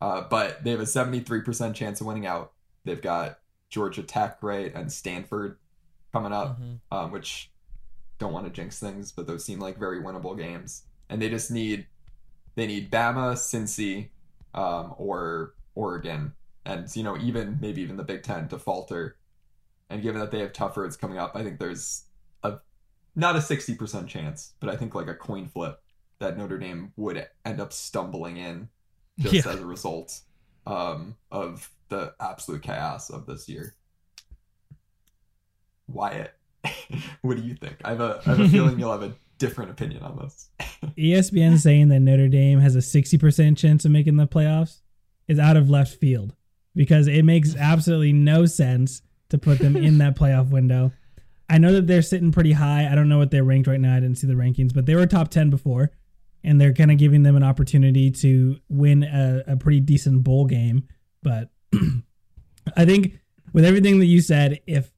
Uh, 0.00 0.22
but 0.28 0.64
they 0.64 0.70
have 0.70 0.80
a 0.80 0.84
73% 0.84 1.74
chance 1.74 2.00
of 2.00 2.06
winning 2.06 2.26
out. 2.26 2.52
They've 2.84 3.00
got 3.00 3.38
Georgia 3.68 4.02
Tech, 4.02 4.38
right, 4.42 4.74
and 4.74 4.90
Stanford 4.92 5.58
coming 6.12 6.32
up, 6.32 6.60
Mhm. 6.60 6.80
um, 6.90 7.10
which 7.12 7.50
don't 8.18 8.32
want 8.32 8.46
to 8.46 8.52
jinx 8.52 8.78
things, 8.78 9.12
but 9.12 9.26
those 9.26 9.44
seem 9.44 9.58
like 9.60 9.78
very 9.78 10.00
winnable 10.02 10.36
games. 10.36 10.84
And 11.08 11.20
they 11.22 11.28
just 11.28 11.50
need 11.50 11.86
they 12.54 12.66
need 12.66 12.90
Bama, 12.90 13.32
Cincy, 13.34 14.10
um, 14.52 14.94
or 14.98 15.54
Oregon, 15.74 16.32
and 16.64 16.86
you 16.94 17.02
know 17.02 17.16
even 17.18 17.58
maybe 17.60 17.82
even 17.82 17.96
the 17.96 18.04
Big 18.04 18.22
Ten 18.22 18.48
to 18.48 18.58
falter. 18.58 19.16
And 19.90 20.00
given 20.02 20.20
that 20.20 20.30
they 20.30 20.38
have 20.38 20.52
tough 20.52 20.76
roads 20.76 20.96
coming 20.96 21.18
up, 21.18 21.32
I 21.34 21.42
think 21.42 21.58
there's 21.58 22.04
a 22.42 22.54
not 23.14 23.36
a 23.36 23.40
sixty 23.42 23.74
percent 23.74 24.08
chance, 24.08 24.54
but 24.60 24.70
I 24.70 24.76
think 24.76 24.94
like 24.94 25.08
a 25.08 25.14
coin 25.14 25.48
flip 25.48 25.80
that 26.18 26.38
Notre 26.38 26.58
Dame 26.58 26.92
would 26.96 27.26
end 27.44 27.60
up 27.60 27.72
stumbling 27.72 28.36
in 28.38 28.68
just 29.18 29.34
Yeah. 29.34 29.52
as 29.52 29.60
a 29.60 29.66
result 29.66 30.20
um, 30.66 31.16
of 31.30 31.70
the 31.88 32.14
absolute 32.20 32.62
chaos 32.62 33.10
of 33.10 33.26
this 33.26 33.48
year. 33.48 33.74
Wyatt, 35.88 36.34
what 37.22 37.36
do 37.36 37.42
you 37.42 37.54
think? 37.54 37.76
I 37.84 37.90
have 37.90 38.00
a 38.00 38.22
I 38.26 38.30
have 38.30 38.40
a 38.40 38.48
feeling 38.48 38.78
you'll 38.78 38.92
have 38.92 39.02
a 39.02 39.14
different 39.38 39.70
opinion 39.72 40.02
on 40.04 40.16
this. 40.18 40.48
ESPN 40.96 41.58
saying 41.58 41.88
that 41.88 42.00
Notre 42.00 42.28
Dame 42.28 42.60
has 42.60 42.76
a 42.76 42.78
60% 42.78 43.56
chance 43.56 43.84
of 43.84 43.90
making 43.90 44.16
the 44.16 44.26
playoffs 44.26 44.80
is 45.28 45.38
out 45.38 45.56
of 45.56 45.70
left 45.70 45.94
field 45.94 46.34
because 46.74 47.06
it 47.06 47.24
makes 47.24 47.56
absolutely 47.56 48.12
no 48.12 48.46
sense 48.46 49.02
to 49.28 49.38
put 49.38 49.58
them 49.58 49.76
in 49.76 49.98
that 49.98 50.16
playoff 50.16 50.50
window. 50.50 50.92
I 51.48 51.58
know 51.58 51.72
that 51.72 51.86
they're 51.86 52.02
sitting 52.02 52.32
pretty 52.32 52.52
high. 52.52 52.88
I 52.90 52.94
don't 52.94 53.08
know 53.08 53.18
what 53.18 53.30
they're 53.30 53.44
ranked 53.44 53.68
right 53.68 53.80
now. 53.80 53.96
I 53.96 54.00
didn't 54.00 54.18
see 54.18 54.26
the 54.26 54.34
rankings, 54.34 54.72
but 54.72 54.86
they 54.86 54.94
were 54.94 55.06
top 55.06 55.28
10 55.28 55.50
before, 55.50 55.90
and 56.42 56.60
they're 56.60 56.72
kind 56.72 56.90
of 56.90 56.98
giving 56.98 57.22
them 57.22 57.36
an 57.36 57.42
opportunity 57.42 58.10
to 58.10 58.56
win 58.68 59.02
a, 59.02 59.42
a 59.46 59.56
pretty 59.56 59.80
decent 59.80 60.24
bowl 60.24 60.46
game. 60.46 60.88
But 61.22 61.50
I 62.76 62.84
think 62.84 63.18
with 63.52 63.64
everything 63.64 63.98
that 63.98 64.06
you 64.06 64.20
said, 64.20 64.60
if 64.66 64.92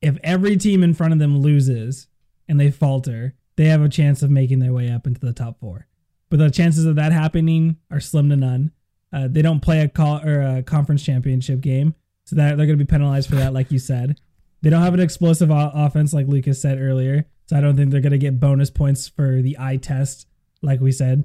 if 0.00 0.18
every 0.24 0.56
team 0.56 0.82
in 0.82 0.94
front 0.94 1.12
of 1.12 1.18
them 1.20 1.38
loses 1.38 2.08
and 2.48 2.58
they 2.58 2.70
falter, 2.70 3.34
they 3.56 3.66
have 3.66 3.82
a 3.82 3.88
chance 3.88 4.22
of 4.22 4.30
making 4.30 4.58
their 4.58 4.72
way 4.72 4.90
up 4.90 5.06
into 5.06 5.20
the 5.20 5.32
top 5.32 5.60
four. 5.60 5.86
But 6.28 6.38
the 6.38 6.50
chances 6.50 6.86
of 6.86 6.96
that 6.96 7.12
happening 7.12 7.76
are 7.90 8.00
slim 8.00 8.30
to 8.30 8.36
none. 8.36 8.72
Uh, 9.12 9.28
they 9.30 9.42
don't 9.42 9.60
play 9.60 9.80
a 9.80 9.88
call 9.88 10.20
or 10.26 10.40
a 10.40 10.62
conference 10.62 11.02
championship 11.04 11.60
game, 11.60 11.94
so 12.24 12.36
that 12.36 12.56
they're 12.56 12.66
going 12.66 12.78
to 12.78 12.84
be 12.84 12.88
penalized 12.88 13.28
for 13.28 13.36
that, 13.36 13.52
like 13.52 13.70
you 13.70 13.78
said. 13.78 14.18
They 14.62 14.70
don't 14.70 14.82
have 14.82 14.94
an 14.94 15.00
explosive 15.00 15.50
o- 15.50 15.70
offense, 15.74 16.14
like 16.14 16.28
Lucas 16.28 16.62
said 16.62 16.80
earlier, 16.80 17.26
so 17.46 17.56
I 17.56 17.60
don't 17.60 17.76
think 17.76 17.90
they're 17.90 18.00
going 18.00 18.12
to 18.12 18.18
get 18.18 18.40
bonus 18.40 18.70
points 18.70 19.08
for 19.08 19.42
the 19.42 19.56
eye 19.58 19.76
test, 19.76 20.26
like 20.62 20.80
we 20.80 20.92
said. 20.92 21.24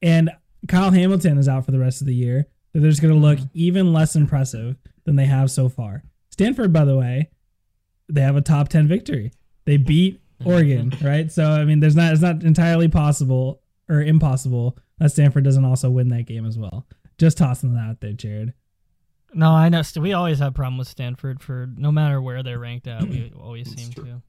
And 0.00 0.30
Kyle 0.68 0.90
Hamilton 0.90 1.38
is 1.38 1.48
out 1.48 1.64
for 1.64 1.70
the 1.70 1.78
rest 1.78 2.00
of 2.00 2.06
the 2.06 2.14
year, 2.14 2.46
so 2.72 2.80
they're 2.80 2.90
just 2.90 3.02
going 3.02 3.14
to 3.14 3.20
look 3.20 3.38
even 3.52 3.92
less 3.92 4.16
impressive 4.16 4.76
than 5.04 5.16
they 5.16 5.26
have 5.26 5.50
so 5.50 5.68
far. 5.68 6.02
Stanford, 6.30 6.72
by 6.72 6.84
the 6.84 6.96
way, 6.96 7.30
they 8.08 8.22
have 8.22 8.36
a 8.36 8.40
top 8.40 8.68
10 8.68 8.88
victory. 8.88 9.32
They 9.64 9.76
beat 9.76 10.20
Oregon, 10.44 10.92
right? 11.02 11.30
So 11.30 11.44
I 11.44 11.64
mean, 11.64 11.80
there's 11.80 11.94
not 11.94 12.12
it's 12.12 12.22
not 12.22 12.42
entirely 12.42 12.88
possible 12.88 13.60
or 13.88 14.02
impossible 14.02 14.76
that 14.98 15.10
Stanford 15.12 15.44
doesn't 15.44 15.64
also 15.64 15.90
win 15.90 16.08
that 16.08 16.26
game 16.26 16.46
as 16.46 16.58
well. 16.58 16.86
Just 17.22 17.38
tossing 17.38 17.74
that 17.74 17.88
out 17.88 18.00
there, 18.00 18.12
Jared. 18.12 18.52
No, 19.32 19.52
I 19.52 19.68
know. 19.68 19.82
We 19.94 20.12
always 20.12 20.40
have 20.40 20.54
problem 20.54 20.76
with 20.76 20.88
Stanford 20.88 21.40
for 21.40 21.68
no 21.76 21.92
matter 21.92 22.20
where 22.20 22.42
they're 22.42 22.58
ranked 22.58 22.88
at. 22.88 23.04
We 23.04 23.32
always 23.40 23.72
seem 23.72 23.92
true. 23.92 24.04
to. 24.06 24.22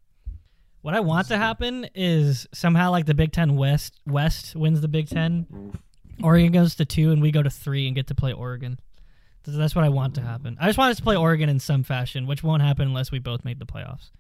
What 0.84 0.94
I 0.94 1.00
want 1.00 1.30
to 1.30 1.38
happen 1.38 1.88
is 1.96 2.46
somehow 2.54 2.92
like 2.92 3.08
the 3.08 3.16
Big 3.16 3.32
Ten 3.32 3.56
West 3.56 4.00
West 4.06 4.56
wins 4.56 4.80
the 4.80 4.88
Big 4.88 5.10
Ten. 5.10 5.74
Oregon 6.22 6.52
goes 6.52 6.76
to 6.76 6.86
two, 6.86 7.12
and 7.12 7.20
we 7.20 7.32
go 7.32 7.42
to 7.42 7.50
three 7.50 7.88
and 7.88 7.96
get 7.96 8.06
to 8.10 8.16
play 8.16 8.32
Oregon. 8.32 8.80
That's 9.44 9.74
what 9.74 9.86
I 9.86 9.90
want 9.90 10.14
to 10.14 10.22
happen. 10.22 10.56
I 10.62 10.68
just 10.68 10.78
want 10.78 10.92
us 10.92 10.98
to 10.98 11.04
play 11.04 11.16
Oregon 11.16 11.50
in 11.50 11.60
some 11.60 11.82
fashion, 11.82 12.28
which 12.28 12.44
won't 12.44 12.62
happen 12.62 12.88
unless 12.88 13.12
we 13.12 13.18
both 13.18 13.44
make 13.44 13.58
the 13.58 13.66
playoffs. 13.66 14.12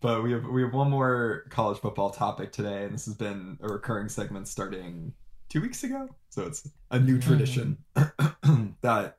But 0.00 0.22
we 0.22 0.30
have 0.30 0.44
we 0.44 0.62
have 0.62 0.72
one 0.72 0.88
more 0.88 1.46
college 1.50 1.80
football 1.80 2.10
topic 2.10 2.52
today, 2.52 2.84
and 2.84 2.94
this 2.94 3.06
has 3.06 3.14
been 3.14 3.58
a 3.60 3.66
recurring 3.66 4.08
segment 4.08 4.46
starting 4.46 5.14
two 5.52 5.60
weeks 5.60 5.84
ago. 5.84 6.08
So 6.30 6.46
it's 6.46 6.66
a 6.90 6.98
new 6.98 7.18
tradition 7.18 7.76
that 8.80 9.18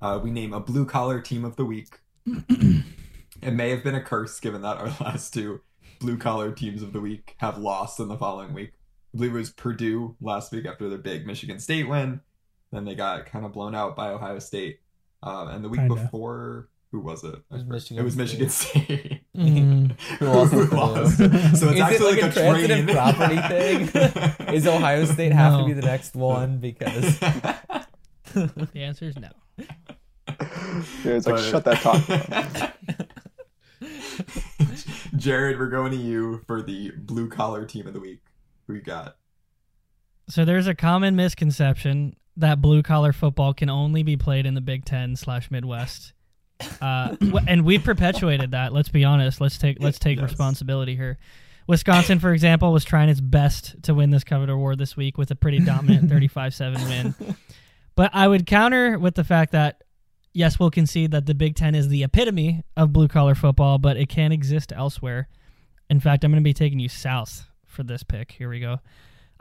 uh, 0.00 0.20
we 0.22 0.30
name 0.30 0.52
a 0.52 0.60
blue 0.60 0.86
collar 0.86 1.20
team 1.20 1.44
of 1.44 1.56
the 1.56 1.64
week. 1.64 1.98
it 2.26 3.52
may 3.52 3.70
have 3.70 3.82
been 3.82 3.96
a 3.96 4.00
curse 4.00 4.38
given 4.38 4.62
that 4.62 4.76
our 4.76 4.86
last 5.00 5.34
two 5.34 5.60
blue 5.98 6.16
collar 6.16 6.52
teams 6.52 6.82
of 6.82 6.92
the 6.92 7.00
week 7.00 7.34
have 7.38 7.58
lost 7.58 7.98
in 7.98 8.06
the 8.06 8.16
following 8.16 8.54
week. 8.54 8.74
I 9.12 9.16
believe 9.16 9.34
it 9.34 9.38
was 9.38 9.50
Purdue 9.50 10.14
last 10.20 10.52
week 10.52 10.66
after 10.66 10.88
their 10.88 10.98
big 10.98 11.26
Michigan 11.26 11.58
State 11.58 11.88
win. 11.88 12.20
Then 12.70 12.84
they 12.84 12.94
got 12.94 13.26
kind 13.26 13.44
of 13.44 13.52
blown 13.52 13.74
out 13.74 13.96
by 13.96 14.10
Ohio 14.10 14.38
State. 14.38 14.78
Um, 15.24 15.48
and 15.48 15.64
the 15.64 15.68
week 15.68 15.86
before, 15.88 16.68
who 16.92 17.00
was 17.00 17.24
it? 17.24 17.34
It 17.34 17.42
was 17.50 17.62
I 17.62 17.64
forget. 17.64 17.68
Michigan 17.68 17.98
It 17.98 18.04
was 18.04 18.16
Michigan 18.16 18.48
State. 18.50 19.22
Mm. 19.36 20.00
Who 20.18 20.26
lost 20.26 20.52
to 20.52 20.58
lost. 20.76 21.16
So 21.16 21.24
it's 21.24 21.54
Is 21.54 21.62
it 21.62 21.78
actually 21.80 22.12
like 22.12 22.22
like, 22.22 22.30
a 22.30 22.34
transitive 22.34 22.84
train. 22.84 22.96
property 22.96 23.40
thing? 23.88 24.54
Is 24.54 24.66
Ohio 24.66 25.04
State 25.06 25.32
have 25.32 25.58
to 25.60 25.64
be 25.66 25.72
the 25.72 25.82
next 25.82 26.14
one 26.14 26.58
because 26.58 27.18
The 27.18 28.70
answer 28.76 29.06
is 29.06 29.16
no. 29.18 29.30
Yeah, 29.58 29.66
it's 31.04 31.26
like 31.26 31.36
But- 31.36 31.40
shut 31.50 31.64
that 31.64 31.80
talk. 31.80 32.72
Jared, 35.16 35.58
we're 35.58 35.68
going 35.68 35.90
to 35.92 35.96
you 35.98 36.42
for 36.46 36.62
the 36.62 36.92
blue 36.96 37.28
collar 37.28 37.64
team 37.64 37.86
of 37.86 37.92
the 37.94 38.00
week. 38.00 38.20
Who 38.66 38.74
you 38.74 38.80
got? 38.80 39.16
So 40.28 40.44
there's 40.44 40.66
a 40.66 40.74
common 40.74 41.16
misconception 41.16 42.16
that 42.36 42.60
blue 42.62 42.82
collar 42.82 43.12
football 43.12 43.52
can 43.52 43.68
only 43.68 44.02
be 44.02 44.16
played 44.16 44.46
in 44.46 44.54
the 44.54 44.60
Big 44.60 44.84
Ten 44.84 45.16
slash 45.16 45.50
Midwest, 45.50 46.12
uh, 46.80 47.16
and 47.46 47.64
we 47.64 47.78
perpetuated 47.78 48.52
that. 48.52 48.72
Let's 48.72 48.88
be 48.88 49.04
honest. 49.04 49.40
Let's 49.40 49.58
take 49.58 49.78
let's 49.80 49.98
take 49.98 50.18
Yes. 50.18 50.30
responsibility 50.30 50.96
here. 50.96 51.18
Wisconsin, 51.66 52.18
for 52.18 52.32
example, 52.32 52.72
was 52.72 52.84
trying 52.84 53.08
its 53.08 53.20
best 53.20 53.82
to 53.84 53.94
win 53.94 54.10
this 54.10 54.24
coveted 54.24 54.50
award 54.50 54.78
this 54.78 54.96
week 54.96 55.16
with 55.16 55.30
a 55.30 55.36
pretty 55.36 55.60
dominant 55.60 56.10
35-7 56.10 56.88
win. 56.88 57.36
But 57.94 58.10
I 58.12 58.26
would 58.26 58.46
counter 58.46 58.98
with 58.98 59.14
the 59.14 59.22
fact 59.24 59.52
that 59.52 59.82
yes, 60.32 60.58
we'll 60.58 60.70
concede 60.70 61.10
that 61.12 61.26
the 61.26 61.34
Big 61.34 61.54
Ten 61.54 61.74
is 61.74 61.88
the 61.88 62.02
epitome 62.02 62.64
of 62.76 62.92
blue 62.92 63.06
collar 63.06 63.34
football, 63.34 63.78
but 63.78 63.96
it 63.96 64.08
can 64.08 64.32
exist 64.32 64.72
elsewhere. 64.74 65.28
In 65.90 66.00
fact, 66.00 66.24
I'm 66.24 66.30
going 66.32 66.42
to 66.42 66.44
be 66.44 66.54
taking 66.54 66.80
you 66.80 66.88
south 66.88 67.44
for 67.66 67.82
this 67.82 68.02
pick. 68.02 68.32
Here 68.32 68.48
we 68.48 68.58
go. 68.58 68.80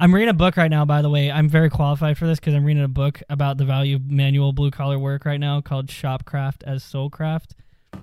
I'm 0.02 0.16
reading 0.16 0.30
a 0.30 0.34
book 0.34 0.58
right 0.58 0.72
now, 0.72 0.84
by 0.84 1.04
the 1.04 1.12
way. 1.12 1.32
I'm 1.32 1.48
very 1.48 1.70
qualified 1.70 2.18
for 2.18 2.26
this 2.26 2.40
because 2.40 2.56
I'm 2.56 2.66
reading 2.66 2.84
a 2.84 2.88
book 2.88 3.22
about 3.30 3.60
the 3.60 3.66
value 3.66 3.98
of 3.98 4.10
manual 4.10 4.52
blue 4.52 4.72
collar 4.72 4.98
work 4.98 5.26
right 5.26 5.40
now 5.40 5.62
called 5.62 5.90
Shopcraft 5.90 6.64
as 6.64 6.84
Soulcraft. 6.84 7.52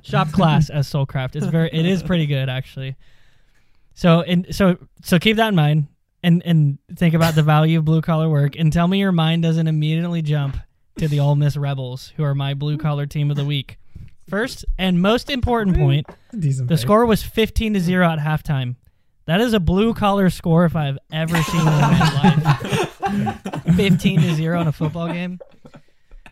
Shop 0.03 0.31
class 0.31 0.71
as 0.71 0.89
Soulcraft. 0.89 1.35
It's 1.35 1.47
very 1.47 1.69
it 1.73 1.85
is 1.85 2.05
pretty 2.05 2.27
good 2.27 2.49
actually. 2.49 2.95
So 3.95 4.23
and 4.23 4.47
so 4.55 4.79
so 5.03 5.19
keep 5.19 5.39
that 5.39 5.49
in 5.49 5.57
mind 5.57 5.89
and 6.23 6.41
and 6.45 6.79
think 6.95 7.15
about 7.15 7.35
the 7.35 7.43
value 7.43 7.81
of 7.81 7.85
blue 7.85 8.01
collar 8.01 8.29
work 8.29 8.55
and 8.57 8.73
tell 8.73 8.87
me 8.87 9.01
your 9.01 9.11
mind 9.11 9.43
doesn't 9.43 9.67
immediately 9.67 10.23
jump 10.23 10.57
to 10.99 11.09
the 11.09 11.19
Ole 11.19 11.35
Miss 11.35 11.57
Rebels, 11.57 12.13
who 12.17 12.23
are 12.23 12.35
my 12.35 12.55
blue 12.55 12.79
collar 12.79 13.07
team 13.07 13.29
of 13.29 13.37
the 13.37 13.45
week. 13.45 13.77
First 14.29 14.65
and 14.79 15.03
most 15.03 15.31
important 15.31 15.77
point, 15.77 16.07
the 16.33 16.79
score 16.79 17.07
was 17.07 17.25
15 17.25 17.75
to 17.75 17.81
0 17.81 18.09
at 18.09 18.21
halftime. 18.21 18.77
That 19.29 19.43
is 19.43 19.53
a 19.53 19.61
blue 19.61 19.93
collar 19.93 20.31
score 20.31 20.65
if 20.65 20.75
I've 20.75 20.97
ever 21.13 21.37
seen 21.43 21.61
in 21.61 21.67
my 21.67 22.89
life. 23.05 23.77
15 23.77 24.23
to 24.23 24.35
0 24.35 24.63
in 24.63 24.69
a 24.69 24.73
football 24.73 25.07
game. 25.07 25.39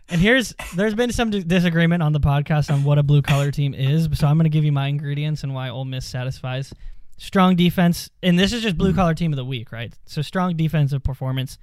And 0.08 0.18
here's 0.18 0.54
there's 0.74 0.94
been 0.94 1.12
some 1.12 1.28
disagreement 1.28 2.02
on 2.02 2.14
the 2.14 2.20
podcast 2.20 2.72
on 2.72 2.84
what 2.84 2.96
a 2.96 3.02
blue 3.02 3.20
collar 3.20 3.50
team 3.50 3.74
is, 3.74 4.08
so 4.14 4.26
I'm 4.26 4.38
going 4.38 4.44
to 4.44 4.50
give 4.50 4.64
you 4.64 4.72
my 4.72 4.86
ingredients 4.86 5.42
and 5.42 5.54
why 5.54 5.68
Ole 5.68 5.84
Miss 5.84 6.06
satisfies. 6.06 6.72
Strong 7.18 7.56
defense, 7.56 8.08
and 8.22 8.38
this 8.38 8.54
is 8.54 8.62
just 8.62 8.78
blue 8.78 8.90
mm-hmm. 8.90 8.98
collar 8.98 9.14
team 9.14 9.30
of 9.30 9.36
the 9.36 9.44
week, 9.44 9.72
right? 9.72 9.92
So 10.06 10.22
strong 10.22 10.56
defensive 10.56 11.04
performance, 11.04 11.58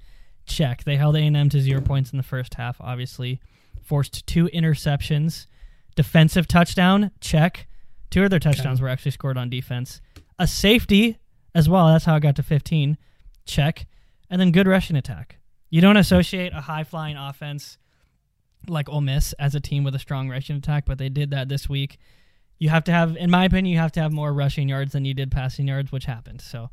check. 0.46 0.84
They 0.84 0.94
held 0.94 1.16
A&M 1.16 1.48
to 1.48 1.60
0 1.60 1.80
points 1.80 2.12
in 2.12 2.16
the 2.16 2.22
first 2.22 2.54
half, 2.54 2.76
obviously. 2.80 3.40
Forced 3.82 4.24
two 4.28 4.46
interceptions. 4.54 5.48
Defensive 5.96 6.46
touchdown, 6.46 7.10
check. 7.20 7.66
Two 8.10 8.22
of 8.22 8.30
their 8.30 8.38
touchdowns 8.38 8.80
were 8.80 8.88
actually 8.88 9.10
scored 9.10 9.36
on 9.36 9.50
defense. 9.50 10.00
A 10.38 10.46
safety 10.46 11.18
as 11.54 11.68
well. 11.68 11.86
That's 11.88 12.04
how 12.04 12.14
I 12.14 12.18
got 12.18 12.36
to 12.36 12.42
15. 12.42 12.98
Check. 13.44 13.86
And 14.30 14.40
then 14.40 14.52
good 14.52 14.66
rushing 14.66 14.96
attack. 14.96 15.38
You 15.70 15.80
don't 15.80 15.96
associate 15.96 16.52
a 16.52 16.62
high 16.62 16.84
flying 16.84 17.16
offense 17.16 17.78
like 18.68 18.88
Ole 18.88 19.00
Miss 19.00 19.32
as 19.34 19.54
a 19.54 19.60
team 19.60 19.84
with 19.84 19.94
a 19.94 19.98
strong 19.98 20.30
rushing 20.30 20.56
attack, 20.56 20.84
but 20.86 20.98
they 20.98 21.08
did 21.08 21.30
that 21.30 21.48
this 21.48 21.68
week. 21.68 21.98
You 22.58 22.68
have 22.70 22.84
to 22.84 22.92
have, 22.92 23.16
in 23.16 23.30
my 23.30 23.44
opinion, 23.44 23.72
you 23.72 23.78
have 23.78 23.92
to 23.92 24.00
have 24.00 24.12
more 24.12 24.32
rushing 24.32 24.68
yards 24.68 24.92
than 24.92 25.04
you 25.04 25.14
did 25.14 25.30
passing 25.30 25.68
yards, 25.68 25.92
which 25.92 26.04
happened. 26.04 26.40
So 26.40 26.70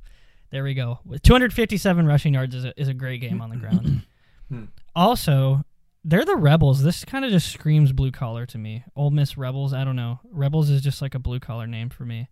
there 0.52 0.63
we 0.63 0.74
go. 0.74 1.00
With 1.06 1.22
257 1.24 2.06
rushing 2.06 2.34
yards 2.34 2.56
is 2.56 2.65
a, 2.65 2.80
is 2.80 2.88
a 2.88 2.94
great 2.94 3.22
game 3.22 3.41
on 3.41 3.50
the 3.50 3.58
ground. 3.58 4.04
Hmm. 4.52 4.65
also, 4.94 5.63
they're 6.04 6.26
the 6.26 6.36
Rebels. 6.36 6.84
This 6.84 7.06
kind 7.06 7.24
of 7.24 7.32
just 7.32 7.54
screams 7.54 7.94
blue 7.94 8.12
collar 8.12 8.46
to 8.48 8.58
me. 8.58 8.84
Ole 8.98 9.12
Miss 9.12 9.38
Rebels. 9.38 9.74
I 9.74 9.86
don't 9.86 9.96
know. 9.96 10.20
Rebels 10.30 10.70
is 10.70 10.82
just 10.82 11.02
like 11.02 11.15
a 11.15 11.20
blue 11.20 11.39
collar 11.39 11.67
name 11.67 11.89
for 11.89 12.04
me. 12.04 12.28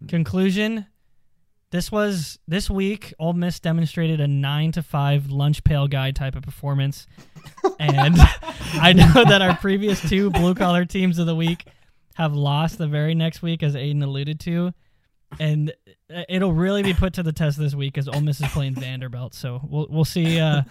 Hmm. 0.00 0.06
Conclusion. 0.08 0.84
This 1.72 1.90
was 1.90 2.38
this 2.46 2.70
week. 2.70 3.12
Ole 3.18 3.32
Miss 3.32 3.58
demonstrated 3.60 4.20
a 4.20 4.28
nine 4.28 4.72
to 4.72 4.82
five 4.82 5.30
lunch 5.30 5.64
pail 5.64 5.88
guy 5.88 6.12
type 6.12 6.36
of 6.36 6.42
performance, 6.42 7.06
and 7.80 8.16
I 8.80 8.92
know 8.92 9.24
that 9.24 9.42
our 9.42 9.56
previous 9.56 10.00
two 10.08 10.30
blue 10.30 10.54
collar 10.54 10.84
teams 10.84 11.18
of 11.18 11.26
the 11.26 11.34
week 11.34 11.66
have 12.14 12.32
lost 12.34 12.78
the 12.78 12.86
very 12.86 13.14
next 13.14 13.42
week, 13.42 13.62
as 13.62 13.74
Aiden 13.74 14.02
alluded 14.02 14.38
to, 14.40 14.72
and 15.40 15.72
it'll 16.28 16.52
really 16.52 16.82
be 16.84 16.94
put 16.94 17.14
to 17.14 17.22
the 17.24 17.32
test 17.32 17.58
this 17.58 17.74
week 17.74 17.98
as 17.98 18.06
Ole 18.08 18.20
Miss 18.20 18.40
is 18.40 18.48
playing 18.52 18.74
Vanderbilt. 18.76 19.34
So 19.34 19.60
we'll 19.68 19.88
we'll 19.90 20.04
see 20.04 20.38
uh, 20.38 20.62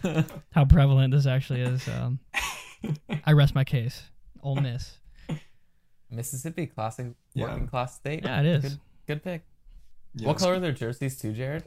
how 0.52 0.64
prevalent 0.64 1.14
this 1.14 1.26
actually 1.28 1.62
is. 1.62 1.86
Um, 1.90 2.20
I 3.26 3.34
rest 3.34 3.54
my 3.54 3.66
case. 3.66 4.02
Ole 4.42 4.56
Miss. 4.56 4.98
Mississippi, 6.10 6.68
classic 6.68 7.08
Yeah. 7.34 7.46
working 7.48 7.68
class 7.68 7.96
state. 7.96 8.24
Yeah, 8.24 8.40
it 8.40 8.46
is. 8.46 8.62
Good, 8.64 8.80
good 9.08 9.24
pick. 9.24 9.42
Yes. 10.16 10.28
What 10.28 10.38
color 10.38 10.54
are 10.56 10.60
their 10.60 10.72
jerseys 10.72 11.18
too, 11.20 11.34
Jared? 11.34 11.64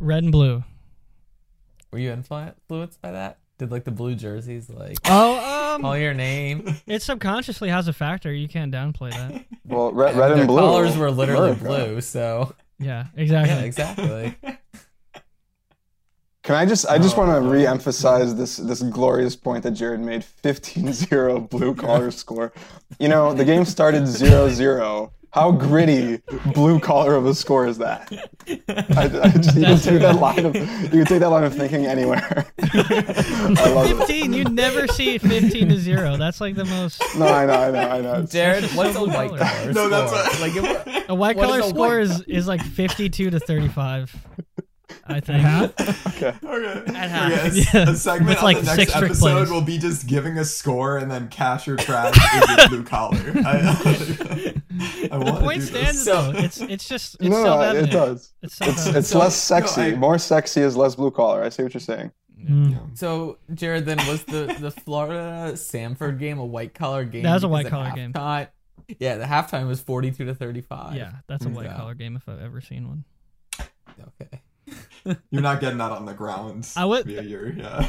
Red 0.00 0.22
and 0.22 0.32
blue. 0.32 0.64
Were 1.90 1.98
you 1.98 2.10
influenced 2.10 3.00
by 3.02 3.12
that? 3.12 3.38
Did 3.58 3.70
like 3.70 3.84
the 3.84 3.90
blue 3.90 4.14
jerseys 4.14 4.68
like 4.70 4.96
Oh, 5.04 5.74
um, 5.74 5.82
call 5.82 5.96
your 5.96 6.14
name? 6.14 6.74
it 6.86 7.02
subconsciously 7.02 7.68
has 7.68 7.86
a 7.86 7.92
factor. 7.92 8.32
You 8.32 8.48
can't 8.48 8.72
downplay 8.74 9.10
that. 9.12 9.44
Well, 9.64 9.92
red, 9.92 10.16
red 10.16 10.30
Their 10.30 10.38
and 10.38 10.48
blue. 10.48 10.58
colors 10.58 10.96
were 10.96 11.10
literally 11.10 11.52
America. 11.52 11.64
blue, 11.92 12.00
so 12.00 12.54
Yeah, 12.80 13.06
exactly. 13.16 13.54
yeah, 13.54 13.60
exactly. 13.62 14.34
Can 16.42 16.56
I 16.56 16.66
just 16.66 16.86
I 16.88 16.98
just 16.98 17.16
Oh, 17.16 17.20
want 17.20 17.30
to 17.36 17.40
no. 17.40 17.48
re-emphasize 17.52 18.34
this 18.34 18.56
this 18.56 18.82
glorious 18.82 19.36
point 19.36 19.62
that 19.62 19.70
Jared 19.72 20.00
made 20.00 20.24
15-0 20.42 21.48
blue 21.48 21.74
collar 21.74 22.10
score. 22.10 22.52
You 22.98 23.08
know, 23.08 23.32
the 23.32 23.44
game 23.44 23.64
started 23.64 24.02
0-0. 24.02 25.10
How 25.32 25.50
gritty 25.50 26.20
blue 26.52 26.78
collar 26.78 27.14
of 27.14 27.24
a 27.24 27.34
score 27.34 27.66
is 27.66 27.78
that? 27.78 28.12
I, 28.68 29.04
I 29.22 29.28
just, 29.30 29.56
you 29.56 29.62
can 29.64 29.78
take 29.78 30.00
that 30.00 30.16
line 30.20 30.44
of 30.44 30.54
you 30.54 30.88
can 30.90 31.04
take 31.06 31.20
that 31.20 31.30
line 31.30 31.44
of 31.44 31.54
thinking 31.54 31.86
anywhere. 31.86 32.46
I 32.60 33.72
love 33.74 33.90
it. 33.90 33.96
15. 33.96 34.34
You 34.34 34.44
never 34.44 34.86
see 34.86 35.16
15 35.16 35.70
to 35.70 35.76
0. 35.78 36.18
That's 36.18 36.38
like 36.40 36.54
the 36.54 36.66
most. 36.66 37.02
No, 37.16 37.26
I 37.26 37.46
know, 37.46 37.52
I 37.54 37.70
know, 37.70 37.80
I 37.88 38.00
know. 38.02 38.12
It's- 38.14 38.32
Jared, 38.32 38.64
what's 38.76 38.94
a 38.94 39.04
white 39.04 39.30
collar 39.30 39.38
color. 39.38 39.72
No, 39.72 39.88
that's 39.88 40.12
score? 40.12 40.22
what- 40.24 40.40
like 40.40 40.86
if, 40.86 41.08
A 41.08 41.14
white 41.14 41.36
What 41.36 41.46
color 41.46 41.58
is 41.60 41.66
a 41.66 41.68
score 41.70 41.88
white 41.88 42.00
is, 42.02 42.20
is 42.22 42.46
like 42.46 42.62
52 42.62 43.30
to 43.30 43.40
35. 43.40 44.14
I 45.06 45.20
think. 45.20 45.40
Half? 45.42 45.72
Okay. 46.22 46.36
Okay. 46.44 46.92
At 46.94 47.10
half, 47.10 47.32
Okay, 47.32 47.48
a- 47.74 47.84
yeah. 47.84 47.90
A 47.90 47.96
segment 47.96 48.28
With, 48.28 48.38
on 48.38 48.44
like, 48.44 48.56
the 48.58 48.62
next 48.64 48.76
six 48.76 48.94
episode 48.94 49.18
plays. 49.34 49.50
will 49.50 49.60
be 49.62 49.76
just 49.78 50.06
giving 50.06 50.38
a 50.38 50.44
score 50.44 50.98
and 50.98 51.10
then 51.10 51.28
cash 51.28 51.66
or 51.66 51.76
trash 51.76 52.14
is 52.60 52.68
blue 52.68 52.84
collar. 52.84 53.16
I, 53.44 54.52
I 55.10 55.16
want 55.18 55.26
The 55.26 55.32
to 55.32 55.40
point 55.40 55.60
do 55.60 55.66
stands 55.66 56.04
this. 56.04 56.04
though. 56.04 56.32
It's 56.36 56.60
it's 56.60 56.86
just 56.88 57.14
it's 57.16 57.24
No, 57.28 57.42
no, 57.42 57.60
it 57.74 57.90
does. 57.90 58.32
It's 58.42 58.60
It's 58.60 58.86
it's 58.86 59.08
So- 59.08 59.18
less 59.18 59.34
sexy. 59.34 59.80
I- 59.80 59.94
More 59.96 60.18
sexy 60.18 60.60
is 60.60 60.76
less 60.76 60.94
blue 60.94 61.10
collar. 61.10 61.42
I 61.42 61.48
see 61.48 61.62
what 61.64 61.74
you're 61.74 61.80
saying. 61.80 62.12
Mm. 62.40 62.70
Yeah. 62.72 62.78
so, 62.94 63.38
Jared, 63.54 63.86
then 63.86 63.98
was 64.06 64.24
the 64.24 64.54
the 64.60 64.70
Florida 64.70 65.56
Sanford 65.56 66.18
game 66.18 66.38
a 66.38 66.44
white 66.46 66.74
collar 66.74 67.04
game? 67.04 67.22
That 67.24 67.34
was 67.34 67.44
a 67.44 67.48
white 67.48 67.66
collar 67.68 67.90
game. 67.92 68.12
halftime- 68.12 68.48
Yeah, 68.98 69.16
the 69.16 69.24
halftime 69.24 69.66
was 69.66 69.80
forty 69.80 70.10
two 70.12 70.24
to 70.26 70.34
thirty 70.34 70.60
five. 70.60 70.94
yeah, 70.96 71.12
that's 71.28 71.44
a 71.46 71.48
white 71.48 71.66
Yeah. 71.66 71.76
collar 71.76 71.94
game 71.94 72.14
if 72.16 72.28
I've 72.28 72.40
ever 72.42 72.60
seen 72.60 72.86
one. 72.88 73.04
Okay. 73.60 74.40
You're 75.30 75.42
not 75.42 75.60
getting 75.60 75.78
that 75.78 75.90
on 75.92 76.04
the 76.06 76.14
grounds. 76.14 76.76
I 76.76 76.84
would- 76.84 77.06
Via 77.06 77.22
your, 77.22 77.52
yeah. 77.52 77.88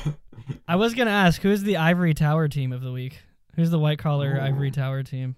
I 0.68 0.76
was 0.76 0.94
gonna 0.94 1.12
ask 1.12 1.42
who's 1.42 1.64
the 1.64 1.78
Ivory 1.78 2.14
Tower 2.14 2.48
team 2.48 2.72
of 2.72 2.82
the 2.82 2.92
week. 2.92 3.20
Who's 3.56 3.70
the 3.72 3.80
white 3.80 4.00
collar 4.00 4.36
Ooh. 4.38 4.42
Ivory 4.42 4.72
Tower 4.72 5.04
team? 5.04 5.36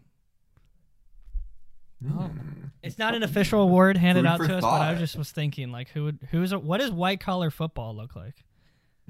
Oh. 2.08 2.10
Hmm. 2.24 2.40
It's 2.84 2.98
not 3.00 3.16
an 3.16 3.24
official 3.24 3.62
award 3.62 3.98
handed 3.98 4.22
Food 4.26 4.28
out 4.30 4.38
for 4.38 4.48
to 4.48 4.56
us, 4.58 4.62
but 4.62 4.68
I 4.82 4.92
thought. 4.94 5.00
just 5.00 5.18
was 5.18 5.32
thinking 5.32 5.72
like 5.72 5.90
who 5.90 6.04
would 6.06 6.20
who's 6.32 6.52
a, 6.52 6.60
what 6.60 6.80
does 6.80 6.92
white 6.92 7.20
collar 7.20 7.50
football 7.50 7.96
look 7.96 8.16
like? 8.16 8.36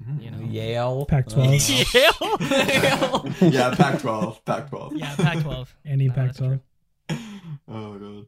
Hmm. 0.04 0.19
You 0.19 0.32
know. 0.32 0.39
Yale. 0.39 1.06
Pac-12. 1.06 1.93
Yale. 3.41 3.51
Yeah, 3.51 3.75
Pac-12. 3.75 4.45
Pac-12. 4.45 4.91
yeah, 4.97 5.15
Pac-12. 5.15 5.67
Any 5.86 6.08
No, 6.08 6.13
Pac-12. 6.13 6.60
Oh 7.67 7.93
god. 7.97 8.25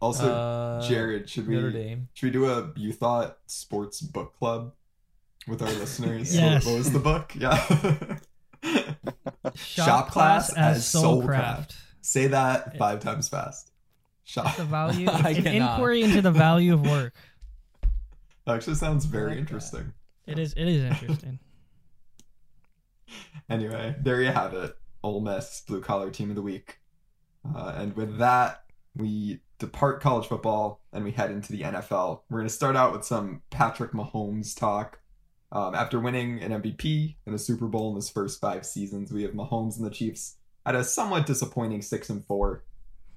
Also, 0.00 0.30
Uh, 0.32 0.80
Jared, 0.88 1.28
should 1.28 1.48
we 1.48 1.54
Notre 1.56 1.70
Dame. 1.72 2.08
should 2.14 2.26
we 2.26 2.30
do 2.30 2.46
a 2.50 2.72
you 2.76 2.92
thought 2.92 3.38
sports 3.46 4.00
book 4.00 4.34
club 4.38 4.72
with 5.48 5.60
our 5.62 5.68
listeners? 5.72 6.34
Yes. 6.36 6.64
What, 6.64 6.72
what 6.72 6.78
was 6.78 6.92
the 6.92 6.98
book? 7.00 7.32
Yeah. 7.34 8.18
Shop, 9.54 10.10
class 10.10 10.52
as 10.54 10.84
Soulcraft. 10.84 11.74
Say 12.00 12.28
that 12.28 12.76
five 12.76 13.00
times 13.00 13.28
fast. 13.28 13.72
Shop. 14.24 14.56
The 14.56 14.64
value, 14.64 15.08
I 15.10 15.30
an 15.30 15.42
cannot. 15.42 15.74
inquiry 15.74 16.02
into 16.02 16.22
the 16.22 16.30
value 16.30 16.74
of 16.74 16.82
work. 16.86 17.14
That 18.44 18.56
actually 18.56 18.76
sounds 18.76 19.04
very 19.04 19.28
like 19.30 19.34
that. 19.36 19.40
interesting. 19.40 19.92
It 20.26 20.38
is. 20.38 20.52
It 20.54 20.68
is 20.68 20.82
interesting. 20.84 21.38
Anyway, 23.48 23.94
there 24.00 24.20
you 24.22 24.30
have 24.30 24.54
it. 24.54 24.76
Ole 25.02 25.20
Miss 25.20 25.62
blue 25.66 25.80
collar 25.80 26.10
team 26.10 26.30
of 26.30 26.36
the 26.36 26.42
week. 26.42 26.78
Uh, 27.54 27.72
and 27.76 27.96
with 27.96 28.18
that, 28.18 28.64
we 28.94 29.40
depart 29.58 30.00
college 30.00 30.26
football 30.26 30.80
and 30.92 31.04
we 31.04 31.12
head 31.12 31.30
into 31.30 31.52
the 31.52 31.62
NFL. 31.62 32.20
We're 32.28 32.38
going 32.40 32.48
to 32.48 32.54
start 32.54 32.76
out 32.76 32.92
with 32.92 33.04
some 33.04 33.42
Patrick 33.50 33.92
Mahomes 33.92 34.56
talk. 34.58 35.00
Um, 35.50 35.74
after 35.74 35.98
winning 35.98 36.42
an 36.42 36.62
MVP 36.62 37.16
and 37.24 37.34
a 37.34 37.38
Super 37.38 37.66
Bowl 37.66 37.90
in 37.90 37.96
his 37.96 38.10
first 38.10 38.40
five 38.40 38.66
seasons, 38.66 39.12
we 39.12 39.22
have 39.22 39.32
Mahomes 39.32 39.78
and 39.78 39.86
the 39.86 39.90
Chiefs 39.90 40.36
at 40.66 40.74
a 40.74 40.84
somewhat 40.84 41.26
disappointing 41.26 41.80
six 41.80 42.10
and 42.10 42.24
four. 42.24 42.64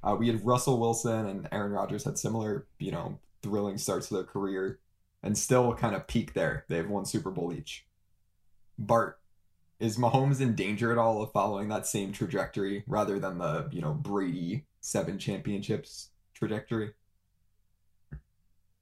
Uh, 0.04 0.16
we 0.18 0.28
had 0.28 0.46
Russell 0.46 0.80
Wilson 0.80 1.28
and 1.28 1.48
Aaron 1.52 1.74
Rodgers 1.74 2.06
had 2.06 2.18
similar, 2.18 2.66
you 2.80 2.92
know, 2.92 3.20
thrilling 3.44 3.78
starts 3.78 4.08
to 4.08 4.16
their 4.16 4.24
career, 4.24 4.80
and 5.22 5.38
still 5.38 5.74
kind 5.76 5.96
of 5.96 6.08
peak 6.08 6.34
there. 6.34 6.66
They 6.70 6.78
have 6.78 6.90
one 6.90 7.06
Super 7.06 7.30
Bowl 7.30 7.54
each. 7.54 7.86
Bart, 8.78 9.20
is 9.82 9.98
Mahomes 9.98 10.40
in 10.40 10.56
danger 10.56 10.92
at 10.92 10.98
all 10.98 11.22
of 11.22 11.32
following 11.32 11.68
that 11.70 11.88
same 11.88 12.12
trajectory 12.12 12.84
rather 12.88 13.20
than 13.20 13.38
the 13.38 13.68
you 13.72 13.82
know 13.82 13.94
Brady 13.94 14.66
seven 14.80 15.18
championships 15.18 16.10
trajectory? 16.34 16.92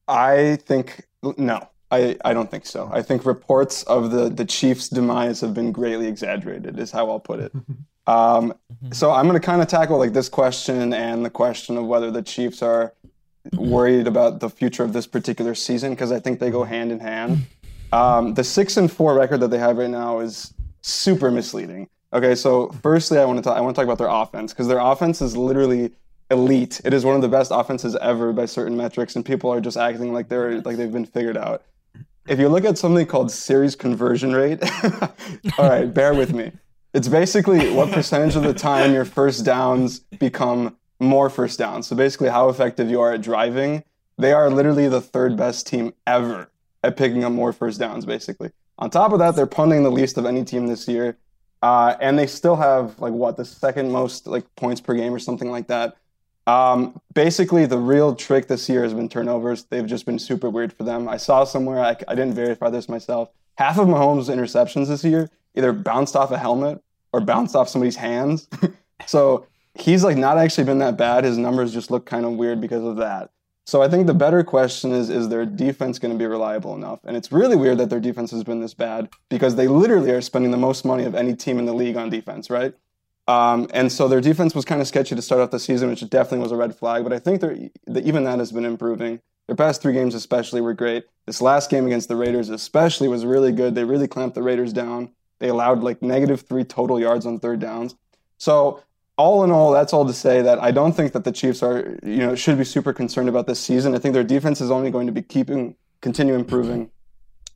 I 0.07 0.57
think 0.65 1.07
no. 1.38 1.69
I, 1.91 2.17
I 2.23 2.33
don't 2.33 2.51
think 2.51 2.67
so. 2.67 2.88
I 2.93 3.01
think 3.01 3.25
reports 3.25 3.81
of 3.83 4.12
the, 4.12 4.29
the 4.29 4.45
Chiefs' 4.45 4.89
demise 4.89 5.41
have 5.41 5.55
been 5.55 5.71
greatly 5.71 6.05
exaggerated, 6.05 6.77
is 6.77 6.91
how 6.91 7.09
I'll 7.09 7.19
put 7.19 7.39
it. 7.39 7.51
Um, 8.07 8.55
so 8.91 9.12
I'm 9.12 9.27
going 9.27 9.39
to 9.39 9.45
kind 9.45 9.62
of 9.62 9.67
tackle 9.67 9.99
like 9.99 10.13
this 10.13 10.29
question 10.29 10.93
and 10.93 11.23
the 11.23 11.29
question 11.29 11.77
of 11.77 11.85
whether 11.85 12.09
the 12.09 12.23
Chiefs 12.23 12.63
are 12.63 12.95
worried 13.53 14.07
about 14.07 14.39
the 14.39 14.49
future 14.49 14.83
of 14.83 14.93
this 14.93 15.05
particular 15.05 15.53
season 15.53 15.91
because 15.91 16.12
I 16.12 16.19
think 16.19 16.39
they 16.39 16.49
go 16.49 16.63
hand 16.63 16.91
in 16.91 16.99
hand. 16.99 17.45
Um, 17.93 18.33
the 18.33 18.43
six 18.43 18.77
and 18.77 18.91
four 18.91 19.13
record 19.13 19.41
that 19.41 19.51
they 19.51 19.59
have 19.59 19.77
right 19.77 19.91
now 19.91 20.21
is 20.21 20.55
super 20.81 21.31
misleading. 21.31 21.89
Okay, 22.11 22.33
so 22.33 22.69
firstly, 22.81 23.19
I 23.19 23.25
want 23.25 23.37
to 23.37 23.43
talk, 23.43 23.57
I 23.57 23.61
want 23.61 23.75
to 23.75 23.79
talk 23.79 23.85
about 23.85 23.99
their 23.99 24.07
offense 24.07 24.51
because 24.51 24.67
their 24.67 24.79
offense 24.79 25.21
is 25.21 25.37
literally 25.37 25.91
elite. 26.31 26.81
It 26.83 26.93
is 26.93 27.05
one 27.05 27.15
of 27.15 27.21
the 27.21 27.27
best 27.27 27.51
offenses 27.53 27.95
ever 27.97 28.33
by 28.33 28.45
certain 28.45 28.75
metrics, 28.75 29.15
and 29.15 29.25
people 29.25 29.51
are 29.51 29.61
just 29.61 29.77
acting 29.77 30.13
like 30.13 30.27
they're 30.27 30.61
like 30.61 30.77
they've 30.77 30.91
been 30.91 31.05
figured 31.05 31.37
out. 31.37 31.63
If 32.27 32.39
you 32.39 32.49
look 32.49 32.65
at 32.65 32.77
something 32.77 33.05
called 33.05 33.31
series 33.31 33.75
conversion 33.75 34.33
rate, 34.33 34.59
all 35.57 35.69
right, 35.69 35.91
bear 35.91 36.13
with 36.13 36.33
me. 36.33 36.51
It's 36.93 37.07
basically 37.07 37.71
what 37.71 37.91
percentage 37.91 38.35
of 38.35 38.43
the 38.43 38.53
time 38.53 38.93
your 38.93 39.05
first 39.05 39.45
downs 39.45 39.99
become 39.99 40.75
more 40.99 41.29
first 41.29 41.59
downs. 41.59 41.87
So 41.87 41.95
basically, 41.95 42.29
how 42.29 42.49
effective 42.49 42.89
you 42.89 43.01
are 43.01 43.13
at 43.13 43.21
driving. 43.21 43.83
They 44.17 44.33
are 44.33 44.49
literally 44.49 44.89
the 44.89 44.99
third 44.99 45.37
best 45.37 45.65
team 45.65 45.93
ever 46.05 46.51
at 46.83 46.97
picking 46.97 47.23
up 47.23 47.31
more 47.31 47.53
first 47.53 47.79
downs, 47.79 48.05
basically. 48.05 48.51
On 48.79 48.89
top 48.89 49.11
of 49.11 49.19
that, 49.19 49.35
they're 49.35 49.45
punting 49.45 49.83
the 49.83 49.91
least 49.91 50.17
of 50.17 50.25
any 50.25 50.43
team 50.43 50.67
this 50.67 50.87
year. 50.87 51.17
Uh, 51.61 51.95
and 51.99 52.17
they 52.17 52.25
still 52.25 52.55
have 52.55 52.97
like 52.99 53.13
what 53.13 53.35
the 53.35 53.43
second 53.43 53.91
most 53.91 54.25
like 54.25 54.45
points 54.55 54.79
per 54.79 54.93
game 54.93 55.13
or 55.13 55.19
something 55.19 55.51
like 55.51 55.67
that. 55.67 55.97
Um, 56.47 56.99
basically, 57.13 57.65
the 57.65 57.77
real 57.77 58.15
trick 58.15 58.47
this 58.47 58.69
year 58.69 58.83
has 58.83 58.93
been 58.93 59.09
turnovers. 59.09 59.65
They've 59.65 59.85
just 59.85 60.05
been 60.05 60.17
super 60.17 60.49
weird 60.49 60.71
for 60.73 60.83
them. 60.83 61.07
I 61.09 61.17
saw 61.17 61.43
somewhere 61.43 61.79
I, 61.79 61.97
I 62.07 62.15
didn't 62.15 62.33
verify 62.33 62.69
this 62.69 62.87
myself. 62.87 63.29
Half 63.57 63.77
of 63.77 63.87
Mahomes' 63.87 64.33
interceptions 64.33 64.87
this 64.87 65.03
year 65.03 65.29
either 65.55 65.73
bounced 65.73 66.15
off 66.15 66.31
a 66.31 66.37
helmet 66.37 66.81
or 67.11 67.19
bounced 67.19 67.55
off 67.55 67.67
somebody's 67.67 67.97
hands. 67.97 68.47
so 69.05 69.45
he's 69.75 70.03
like 70.03 70.17
not 70.17 70.37
actually 70.37 70.63
been 70.63 70.79
that 70.79 70.97
bad. 70.97 71.25
His 71.25 71.37
numbers 71.37 71.73
just 71.73 71.91
look 71.91 72.05
kind 72.05 72.25
of 72.25 72.33
weird 72.33 72.61
because 72.61 72.83
of 72.83 72.95
that. 72.97 73.31
So 73.69 73.84
I 73.84 73.88
think 73.88 74.08
the 74.08 74.15
better 74.15 74.43
question 74.43 74.91
is 74.91 75.12
is 75.12 75.29
their 75.29 75.45
defense 75.45 75.99
going 75.99 76.12
to 76.12 76.17
be 76.17 76.25
reliable 76.25 76.73
enough? 76.73 77.01
And 77.03 77.15
it's 77.15 77.32
really 77.32 77.55
weird 77.55 77.77
that 77.77 77.91
their 77.91 77.99
defense 77.99 78.32
has 78.32 78.43
been 78.43 78.62
this 78.62 78.73
bad 78.73 79.10
because 79.29 79.58
they 79.58 79.67
literally 79.67 80.10
are 80.10 80.21
spending 80.21 80.49
the 80.49 80.58
most 80.58 80.86
money 80.86 81.03
of 81.03 81.13
any 81.13 81.36
team 81.36 81.60
in 81.60 81.65
the 81.65 81.73
league 81.73 81.95
on 81.95 82.10
defense, 82.10 82.49
right? 82.49 82.73
Um, 83.27 83.67
and 83.71 83.91
so 83.91 84.08
their 84.08 84.21
defense 84.21 84.55
was 84.55 84.65
kind 84.65 84.82
of 84.82 84.88
sketchy 84.88 85.15
to 85.15 85.21
start 85.21 85.41
off 85.41 85.51
the 85.51 85.60
season, 85.60 85.88
which 85.88 85.99
definitely 86.10 86.39
was 86.39 86.51
a 86.51 86.55
red 86.55 86.75
flag. 86.75 87.03
But 87.03 87.13
I 87.13 87.19
think 87.19 87.41
that 87.41 87.71
even 88.03 88.23
that 88.23 88.39
has 88.39 88.51
been 88.51 88.65
improving. 88.65 89.21
Their 89.45 89.55
past 89.55 89.84
three 89.84 89.93
games, 89.93 90.15
especially, 90.15 90.62
were 90.62 90.73
great. 90.73 91.05
This 91.27 91.39
last 91.39 91.69
game 91.69 91.86
against 91.86 92.08
the 92.08 92.15
Raiders, 92.15 92.49
especially, 92.49 93.08
was 93.08 93.23
really 93.23 93.51
good. 93.51 93.75
They 93.75 93.84
really 93.84 94.08
clamped 94.08 94.34
the 94.34 94.41
Raiders 94.41 94.73
down. 94.73 95.12
They 95.38 95.49
allowed 95.49 95.84
like 95.84 96.01
negative 96.01 96.41
three 96.41 96.63
total 96.63 96.99
yards 96.99 97.27
on 97.27 97.38
third 97.38 97.60
downs. 97.60 97.93
So 98.39 98.82
all 99.19 99.43
in 99.43 99.51
all, 99.51 99.73
that's 99.73 99.91
all 99.91 100.08
to 100.08 100.13
say 100.13 100.41
that 100.41 100.63
I 100.63 100.71
don't 100.71 100.93
think 100.93 101.12
that 101.12 101.25
the 101.25 101.32
Chiefs 101.34 101.62
are, 101.62 101.99
you 102.03 102.19
know, 102.19 102.36
should 102.36 102.58
be 102.58 102.63
super 102.63 102.93
concerned 102.93 103.27
about 103.27 103.47
this 103.47 103.60
season. 103.60 103.93
I 103.93 103.99
think 103.99 104.13
their 104.13 104.23
defense 104.23 104.62
is 104.62 104.71
only 104.71 104.91
going 104.91 105.08
to 105.08 105.12
be 105.12 105.21
keeping, 105.21 105.75
continue 105.99 106.36
improving. 106.36 106.89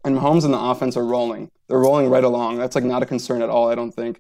And 0.04 0.17
Mahomes 0.17 0.43
and 0.43 0.54
the 0.54 0.60
offense 0.60 0.97
are 0.97 1.06
rolling. 1.06 1.49
They're 1.69 1.80
rolling 1.80 2.10
right 2.10 2.26
along. 2.26 2.58
That's 2.58 2.76
like 2.76 2.84
not 2.84 3.02
a 3.02 3.06
concern 3.06 3.41
at 3.41 3.49
all, 3.49 3.69
I 3.69 3.76
don't 3.76 3.93
think. 3.93 4.19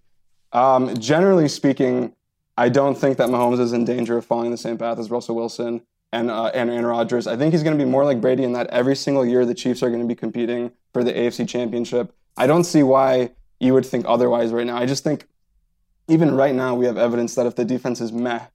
Um, 0.53 0.95
generally 0.95 1.49
speaking, 1.49 2.15
I 2.57 2.69
don't 2.69 2.97
think 2.97 3.17
that 3.17 3.27
Mahomes 3.27 3.59
is 3.59 3.73
in 3.73 3.83
danger 3.83 4.17
of 4.17 4.25
following 4.25 4.51
the 4.51 4.57
same 4.57 4.77
path 4.77 4.97
as 4.97 5.11
Russell 5.11 5.35
Wilson 5.35 5.81
and, 6.13 6.31
uh, 6.31 6.45
and 6.53 6.69
Aaron 6.69 6.85
Rodgers. 6.85 7.27
I 7.27 7.35
think 7.35 7.53
he's 7.53 7.63
going 7.63 7.77
to 7.77 7.83
be 7.83 7.89
more 7.89 8.05
like 8.05 8.21
Brady 8.21 8.45
in 8.45 8.53
that 8.53 8.67
every 8.67 8.95
single 8.95 9.25
year 9.25 9.45
the 9.45 9.53
Chiefs 9.53 9.83
are 9.83 9.89
going 9.89 10.01
to 10.01 10.07
be 10.07 10.15
competing 10.15 10.71
for 10.93 11.03
the 11.03 11.11
AFC 11.11 11.49
Championship. 11.49 12.15
I 12.37 12.47
don't 12.47 12.63
see 12.63 12.83
why 12.83 13.31
you 13.59 13.73
would 13.73 13.85
think 13.85 14.05
otherwise 14.07 14.53
right 14.53 14.65
now. 14.65 14.77
I 14.77 14.85
just 14.85 15.03
think 15.03 15.27
even 16.07 16.35
right 16.35 16.53
now, 16.53 16.75
we 16.75 16.85
have 16.85 16.97
evidence 16.97 17.35
that 17.35 17.45
if 17.45 17.55
the 17.55 17.65
defense 17.65 18.01
is 18.01 18.11
meh, 18.11 18.45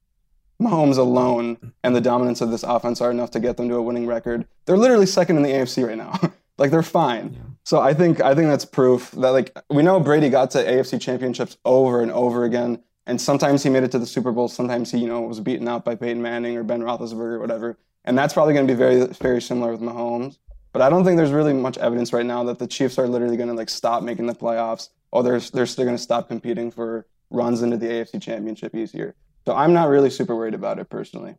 Mahomes 0.61 0.99
alone 0.99 1.73
and 1.85 1.95
the 1.95 2.01
dominance 2.01 2.41
of 2.41 2.51
this 2.51 2.63
offense 2.63 3.01
are 3.01 3.11
enough 3.11 3.31
to 3.33 3.41
get 3.41 3.57
them 3.57 3.69
to 3.69 3.77
a 3.77 3.83
winning 3.83 4.07
record. 4.07 4.47
They're 4.65 4.77
literally 4.77 5.07
second 5.07 5.37
in 5.37 5.43
the 5.43 5.51
AFC 5.51 5.87
right 5.87 5.97
now. 5.97 6.19
like 6.59 6.71
they're 6.71 6.83
fine. 6.83 7.35
Yeah. 7.35 7.41
So 7.65 7.81
I 7.81 7.95
think 7.95 8.21
I 8.21 8.35
think 8.35 8.49
that's 8.49 8.65
proof 8.65 9.13
that 9.13 9.31
like 9.31 9.57
we 9.71 9.83
know 9.83 10.01
Brady 10.01 10.29
got 10.31 10.51
to 10.53 10.59
AFC 10.59 11.01
championships 11.01 11.57
over 11.65 12.03
and 12.03 12.11
over 12.11 12.45
again. 12.45 12.83
And 13.07 13.21
sometimes 13.21 13.63
he 13.63 13.71
made 13.71 13.85
it 13.85 13.93
to 13.93 13.99
the 13.99 14.07
Super 14.07 14.33
Bowl. 14.33 14.49
Sometimes 14.49 14.91
he, 14.91 14.99
you 14.99 15.07
know, 15.07 15.23
was 15.23 15.41
beaten 15.41 15.67
out 15.67 15.85
by 15.85 15.95
Peyton 15.95 16.21
Manning 16.21 16.57
or 16.57 16.63
Ben 16.63 16.83
Roethlisberger 16.83 17.35
or 17.35 17.39
whatever. 17.39 17.79
And 18.05 18.19
that's 18.19 18.35
probably 18.35 18.53
going 18.53 18.67
to 18.67 18.73
be 18.73 18.77
very, 18.77 19.07
very 19.07 19.41
similar 19.41 19.73
with 19.73 19.81
Mahomes. 19.81 20.39
But 20.73 20.83
I 20.83 20.91
don't 20.91 21.05
think 21.05 21.17
there's 21.17 21.31
really 21.31 21.55
much 21.55 21.79
evidence 21.79 22.13
right 22.13 22.27
now 22.27 22.45
that 22.45 22.59
the 22.59 22.67
Chiefs 22.67 22.99
are 22.99 23.09
literally 23.09 23.37
going 23.37 23.49
to 23.49 23.55
like 23.55 23.71
stop 23.71 24.03
making 24.03 24.27
the 24.27 24.35
playoffs 24.35 24.91
or 25.11 25.23
they're 25.23 25.41
they're 25.41 25.67
still 25.67 25.85
going 25.85 25.97
to 25.97 26.03
stop 26.03 26.29
competing 26.29 26.71
for 26.71 27.07
runs 27.31 27.63
into 27.63 27.77
the 27.77 27.87
AFC 27.87 28.21
Championship 28.21 28.75
easier. 28.75 29.15
So 29.47 29.55
I'm 29.55 29.73
not 29.73 29.89
really 29.89 30.11
super 30.11 30.37
worried 30.37 30.55
about 30.55 30.79
it 30.79 30.89
personally. 30.91 31.37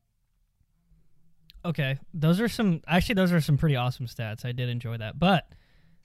Okay, 1.63 1.99
those 2.13 2.39
are 2.39 2.47
some 2.47 2.82
actually 2.88 3.15
those 3.15 3.34
are 3.34 3.41
some 3.41 3.58
pretty 3.58 3.75
awesome 3.75 4.08
stats. 4.08 4.45
I 4.45 4.52
did 4.52 4.69
enjoy 4.69 4.97
that. 4.97 5.19
But 5.19 5.52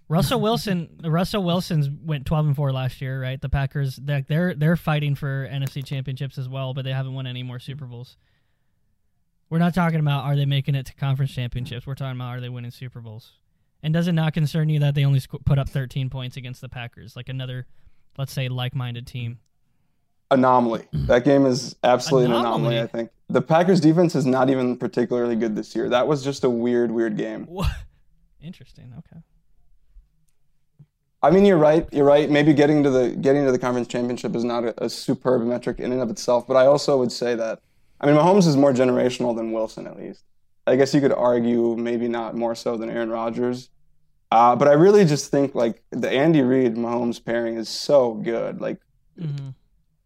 Russell 0.09 0.40
Wilson, 0.40 1.01
Russell 1.05 1.44
Wilson's 1.44 1.88
went 1.88 2.27
12 2.27 2.47
and 2.47 2.57
4 2.57 2.73
last 2.73 3.01
year, 3.01 3.23
right? 3.23 3.40
The 3.40 3.49
Packers 3.49 3.97
they're 3.97 4.25
they're, 4.29 4.55
they're 4.55 4.77
fighting 4.77 5.14
for 5.14 5.49
NFC 5.49 5.85
championships 5.85 6.38
as 6.38 6.49
well, 6.49 6.75
but 6.75 6.85
they 6.85 6.92
haven't 6.92 7.14
won 7.14 7.27
any 7.27 7.42
more 7.42 7.59
Super 7.59 7.87
Bowls. 7.87 8.16
We're 9.49 9.59
not 9.59 9.75
talking 9.75 10.01
about 10.01 10.25
are 10.25 10.37
they 10.37 10.47
making 10.47 10.75
it 10.75 10.87
to 10.87 10.94
conference 10.94 11.33
championships. 11.33 11.87
We're 11.87 11.94
talking 11.94 12.20
about 12.20 12.37
are 12.37 12.40
they 12.40 12.49
winning 12.49 12.73
Super 12.73 13.01
Bowls. 13.01 13.33
And 13.83 13.92
does 13.92 14.09
it 14.09 14.12
not 14.12 14.33
concern 14.33 14.70
you 14.70 14.81
that 14.81 14.94
they 14.94 15.05
only 15.05 15.20
put 15.44 15.59
up 15.59 15.68
13 15.68 16.09
points 16.09 16.38
against 16.38 16.62
the 16.62 16.70
Packers, 16.70 17.14
like 17.16 17.29
another, 17.29 17.66
let's 18.16 18.33
say, 18.33 18.49
like-minded 18.49 19.07
team? 19.07 19.40
Anomaly. 20.35 20.87
That 20.92 21.25
game 21.25 21.47
is 21.47 21.77
absolutely 21.83 22.27
anomaly. 22.27 22.47
an 22.47 22.55
anomaly, 22.55 22.81
I 22.81 22.87
think. 22.87 23.11
The 23.29 23.42
Packers 23.42 23.81
defense 23.81 24.14
is 24.14 24.27
not 24.27 24.51
even 24.51 24.77
particularly 24.77 25.37
good 25.37 25.57
this 25.57 25.75
year. 25.75 25.88
That 25.88 26.07
was 26.07 26.23
just 26.23 26.44
a 26.44 26.51
weird, 26.51 26.90
weird 26.90 27.16
game. 27.16 27.47
What? 27.47 27.70
Interesting. 28.40 28.92
Okay. 28.99 29.23
I 31.23 31.31
mean, 31.31 31.47
you're 31.47 31.57
right. 31.57 31.88
You're 31.90 32.05
right. 32.05 32.29
Maybe 32.29 32.53
getting 32.53 32.83
to 32.83 32.90
the 32.90 33.11
getting 33.11 33.47
to 33.47 33.53
the 33.53 33.59
conference 33.59 33.88
championship 33.88 34.37
is 34.37 34.44
not 34.44 34.64
a, 34.64 34.85
a 34.85 34.90
superb 34.90 35.42
metric 35.42 35.81
in 35.81 35.90
and 35.90 36.03
of 36.03 36.11
itself, 36.11 36.47
but 36.47 36.55
I 36.55 36.66
also 36.66 36.99
would 36.99 37.11
say 37.11 37.35
that 37.35 37.61
I 38.01 38.07
mean, 38.07 38.16
Mahomes 38.16 38.47
is 38.47 38.57
more 38.57 38.75
generational 38.75 39.35
than 39.35 39.53
Wilson, 39.53 39.87
at 39.87 39.97
least. 39.97 40.25
I 40.66 40.77
guess 40.77 40.92
you 40.92 41.01
could 41.01 41.12
argue 41.12 41.75
maybe 41.77 42.09
not 42.09 42.35
more 42.35 42.55
so 42.55 42.77
than 42.77 42.90
Aaron 42.90 43.09
Rodgers. 43.09 43.70
Uh, 44.31 44.57
but 44.57 44.68
I 44.68 44.73
really 44.73 45.05
just 45.05 45.31
think 45.31 45.55
like 45.55 45.83
the 45.90 46.11
Andy 46.11 46.42
Reid 46.42 46.75
Mahomes 46.75 47.25
pairing 47.25 47.57
is 47.57 47.68
so 47.68 48.14
good. 48.14 48.61
Like 48.61 48.79
mm-hmm. 49.18 49.51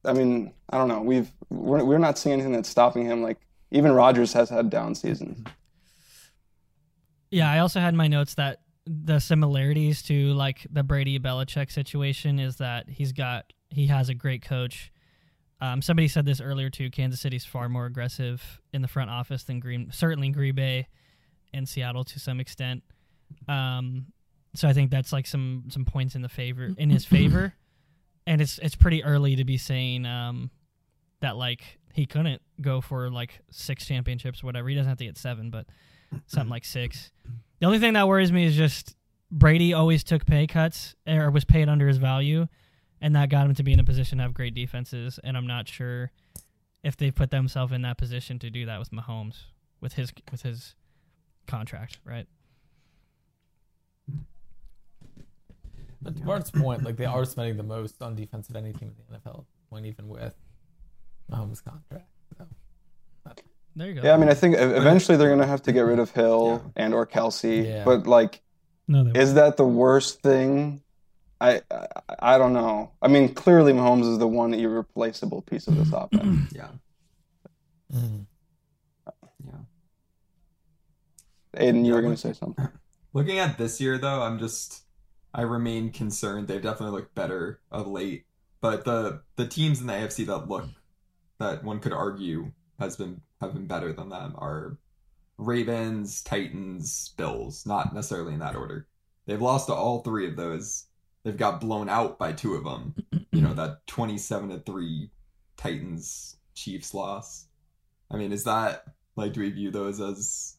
I 0.08 0.12
mean, 0.14 0.52
I 0.70 0.78
don't 0.78 0.88
know. 0.88 1.00
We've 1.00 1.30
we're, 1.50 1.84
we're 1.84 1.98
not 1.98 2.18
seeing 2.18 2.34
anything 2.34 2.52
that's 2.52 2.68
stopping 2.68 3.04
him. 3.04 3.22
Like 3.22 3.38
even 3.70 3.92
Rodgers 3.92 4.32
has 4.32 4.48
had 4.48 4.70
down 4.70 4.94
seasons. 4.94 5.46
Yeah, 7.30 7.50
I 7.50 7.58
also 7.58 7.80
had 7.80 7.94
my 7.94 8.08
notes 8.08 8.34
that 8.34 8.60
the 8.86 9.18
similarities 9.18 10.02
to 10.04 10.32
like 10.32 10.66
the 10.70 10.82
Brady 10.82 11.18
Belichick 11.18 11.70
situation 11.70 12.38
is 12.38 12.56
that 12.56 12.88
he's 12.88 13.12
got 13.12 13.52
he 13.68 13.86
has 13.88 14.08
a 14.08 14.14
great 14.14 14.42
coach. 14.42 14.90
Um, 15.60 15.82
somebody 15.82 16.08
said 16.08 16.24
this 16.24 16.40
earlier 16.40 16.70
too. 16.70 16.90
Kansas 16.90 17.20
City's 17.20 17.44
far 17.44 17.68
more 17.68 17.86
aggressive 17.86 18.60
in 18.72 18.80
the 18.80 18.88
front 18.88 19.10
office 19.10 19.42
than 19.42 19.60
Green, 19.60 19.90
certainly 19.92 20.30
Green 20.30 20.54
Bay 20.54 20.86
and 21.52 21.68
Seattle 21.68 22.04
to 22.04 22.18
some 22.18 22.40
extent. 22.40 22.82
Um, 23.48 24.06
so 24.54 24.68
I 24.68 24.72
think 24.72 24.90
that's 24.90 25.12
like 25.12 25.26
some 25.26 25.64
some 25.68 25.84
points 25.84 26.14
in 26.14 26.22
the 26.22 26.28
favor 26.28 26.70
in 26.78 26.88
his 26.88 27.04
favor 27.04 27.54
and 28.28 28.42
it's 28.42 28.58
it's 28.58 28.76
pretty 28.76 29.02
early 29.02 29.36
to 29.36 29.44
be 29.44 29.56
saying 29.56 30.04
um, 30.04 30.50
that 31.20 31.36
like 31.36 31.78
he 31.94 32.04
couldn't 32.04 32.42
go 32.60 32.82
for 32.82 33.10
like 33.10 33.40
six 33.50 33.86
championships, 33.86 34.44
whatever. 34.44 34.68
He 34.68 34.74
doesn't 34.74 34.88
have 34.88 34.98
to 34.98 35.06
get 35.06 35.16
seven, 35.16 35.50
but 35.50 35.66
something 36.26 36.50
like 36.50 36.66
six. 36.66 37.10
The 37.58 37.66
only 37.66 37.78
thing 37.78 37.94
that 37.94 38.06
worries 38.06 38.30
me 38.30 38.44
is 38.44 38.54
just 38.54 38.94
Brady 39.30 39.72
always 39.72 40.04
took 40.04 40.26
pay 40.26 40.46
cuts 40.46 40.94
or 41.06 41.30
was 41.30 41.46
paid 41.46 41.70
under 41.70 41.88
his 41.88 41.96
value, 41.96 42.46
and 43.00 43.16
that 43.16 43.30
got 43.30 43.46
him 43.46 43.54
to 43.54 43.62
be 43.62 43.72
in 43.72 43.80
a 43.80 43.84
position 43.84 44.18
to 44.18 44.24
have 44.24 44.34
great 44.34 44.54
defenses. 44.54 45.18
And 45.24 45.34
I'm 45.34 45.46
not 45.46 45.66
sure 45.66 46.12
if 46.84 46.98
they 46.98 47.10
put 47.10 47.30
themselves 47.30 47.72
in 47.72 47.80
that 47.82 47.96
position 47.96 48.38
to 48.40 48.50
do 48.50 48.66
that 48.66 48.78
with 48.78 48.90
Mahomes 48.90 49.36
with 49.80 49.94
his 49.94 50.12
with 50.30 50.42
his 50.42 50.74
contract, 51.46 51.98
right? 52.04 52.26
But 56.00 56.16
to 56.16 56.22
Bart's 56.22 56.50
point, 56.50 56.84
like 56.84 56.96
they 56.96 57.04
are 57.06 57.24
spending 57.24 57.56
the 57.56 57.62
most 57.64 58.00
on 58.02 58.14
defense 58.14 58.48
of 58.48 58.56
any 58.56 58.72
team 58.72 58.92
in 59.08 59.14
the 59.14 59.18
NFL, 59.18 59.44
when 59.70 59.84
even 59.84 60.08
with 60.08 60.34
Mahomes' 61.30 61.62
contract. 61.62 62.08
So, 62.36 62.46
There 63.74 63.88
you 63.88 63.94
go. 63.94 64.02
Yeah, 64.02 64.14
I 64.14 64.16
mean, 64.16 64.28
I 64.28 64.34
think 64.34 64.56
eventually 64.56 65.16
they're 65.18 65.28
gonna 65.30 65.46
have 65.46 65.62
to 65.62 65.72
get 65.72 65.80
rid 65.80 65.98
of 65.98 66.10
Hill 66.12 66.62
Yeah. 66.76 66.84
and 66.84 66.94
or 66.94 67.06
Kelce. 67.06 67.64
Yeah. 67.66 67.84
But 67.84 68.06
like, 68.06 68.40
No, 68.86 69.04
they 69.04 69.18
is 69.20 69.34
that 69.34 69.56
the 69.56 69.66
worst 69.66 70.20
thing? 70.22 70.82
I, 71.40 71.62
I 71.70 71.86
I 72.20 72.38
don't 72.38 72.52
know. 72.52 72.92
I 73.02 73.08
mean, 73.08 73.32
clearly 73.34 73.72
Mahomes 73.72 74.10
is 74.10 74.18
the 74.18 74.26
one 74.28 74.54
irreplaceable 74.54 75.42
piece 75.42 75.66
of 75.68 75.76
this 75.76 75.92
offense. 75.92 76.52
Yeah. 76.54 76.68
Mhm. 77.92 78.26
Yeah. 79.44 79.52
Aiden, 81.56 81.84
you 81.84 81.90
Yeah, 81.90 81.94
were 81.94 82.02
gonna 82.02 82.16
say 82.16 82.32
something. 82.32 82.68
Looking 83.12 83.38
at 83.38 83.56
this 83.58 83.80
year, 83.80 83.98
though, 83.98 84.20
I'm 84.22 84.38
just 84.38 84.82
I 85.34 85.42
remain 85.42 85.90
concerned. 85.90 86.48
They've 86.48 86.62
definitely 86.62 86.98
looked 86.98 87.14
better 87.14 87.60
of 87.70 87.86
late, 87.86 88.24
but 88.60 88.84
the 88.84 89.22
the 89.36 89.46
teams 89.46 89.80
in 89.80 89.86
the 89.86 89.92
AFC 89.92 90.26
that 90.26 90.48
look 90.48 90.66
that 91.38 91.64
one 91.64 91.80
could 91.80 91.92
argue 91.92 92.52
has 92.78 92.96
been 92.96 93.20
have 93.40 93.54
been 93.54 93.66
better 93.66 93.92
than 93.92 94.08
them 94.08 94.34
are 94.38 94.78
Ravens, 95.36 96.22
Titans, 96.22 97.14
Bills. 97.16 97.64
Not 97.66 97.94
necessarily 97.94 98.34
in 98.34 98.40
that 98.40 98.56
order. 98.56 98.86
They've 99.26 99.40
lost 99.40 99.66
to 99.66 99.74
all 99.74 100.00
three 100.00 100.26
of 100.26 100.36
those. 100.36 100.86
They've 101.22 101.36
got 101.36 101.60
blown 101.60 101.88
out 101.88 102.18
by 102.18 102.32
two 102.32 102.54
of 102.54 102.64
them. 102.64 102.94
You 103.30 103.42
know 103.42 103.54
that 103.54 103.86
27 103.86 104.48
to 104.48 104.58
three 104.60 105.10
Titans 105.56 106.36
Chiefs 106.54 106.94
loss. 106.94 107.46
I 108.10 108.16
mean, 108.16 108.32
is 108.32 108.44
that 108.44 108.84
like 109.16 109.32
do 109.32 109.40
we 109.40 109.50
view 109.50 109.70
those 109.70 110.00
as 110.00 110.56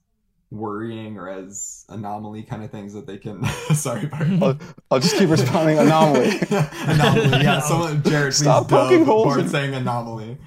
worrying 0.52 1.16
or 1.18 1.30
as 1.30 1.86
anomaly 1.90 2.42
kind 2.42 2.64
of 2.64 2.72
things 2.72 2.94
that 2.94 3.06
they 3.06 3.18
can 3.18 3.44
sorry 3.74 4.08
Bart. 4.08 4.28
I'll, 4.42 4.58
I'll 4.90 5.00
just 5.00 5.16
keep 5.18 5.30
responding 5.30 5.78
anomaly. 5.78 6.40
anomaly 6.50 7.44
yeah 7.44 7.60
someone 7.68 8.02
Jared 8.04 8.34
please 8.34 8.38
Stop 8.38 8.68
dub 8.68 8.90
poking 8.90 9.06
holes 9.06 9.26
Bart 9.26 9.40
in- 9.42 9.50
saying 9.50 9.74
anomaly 9.76 10.38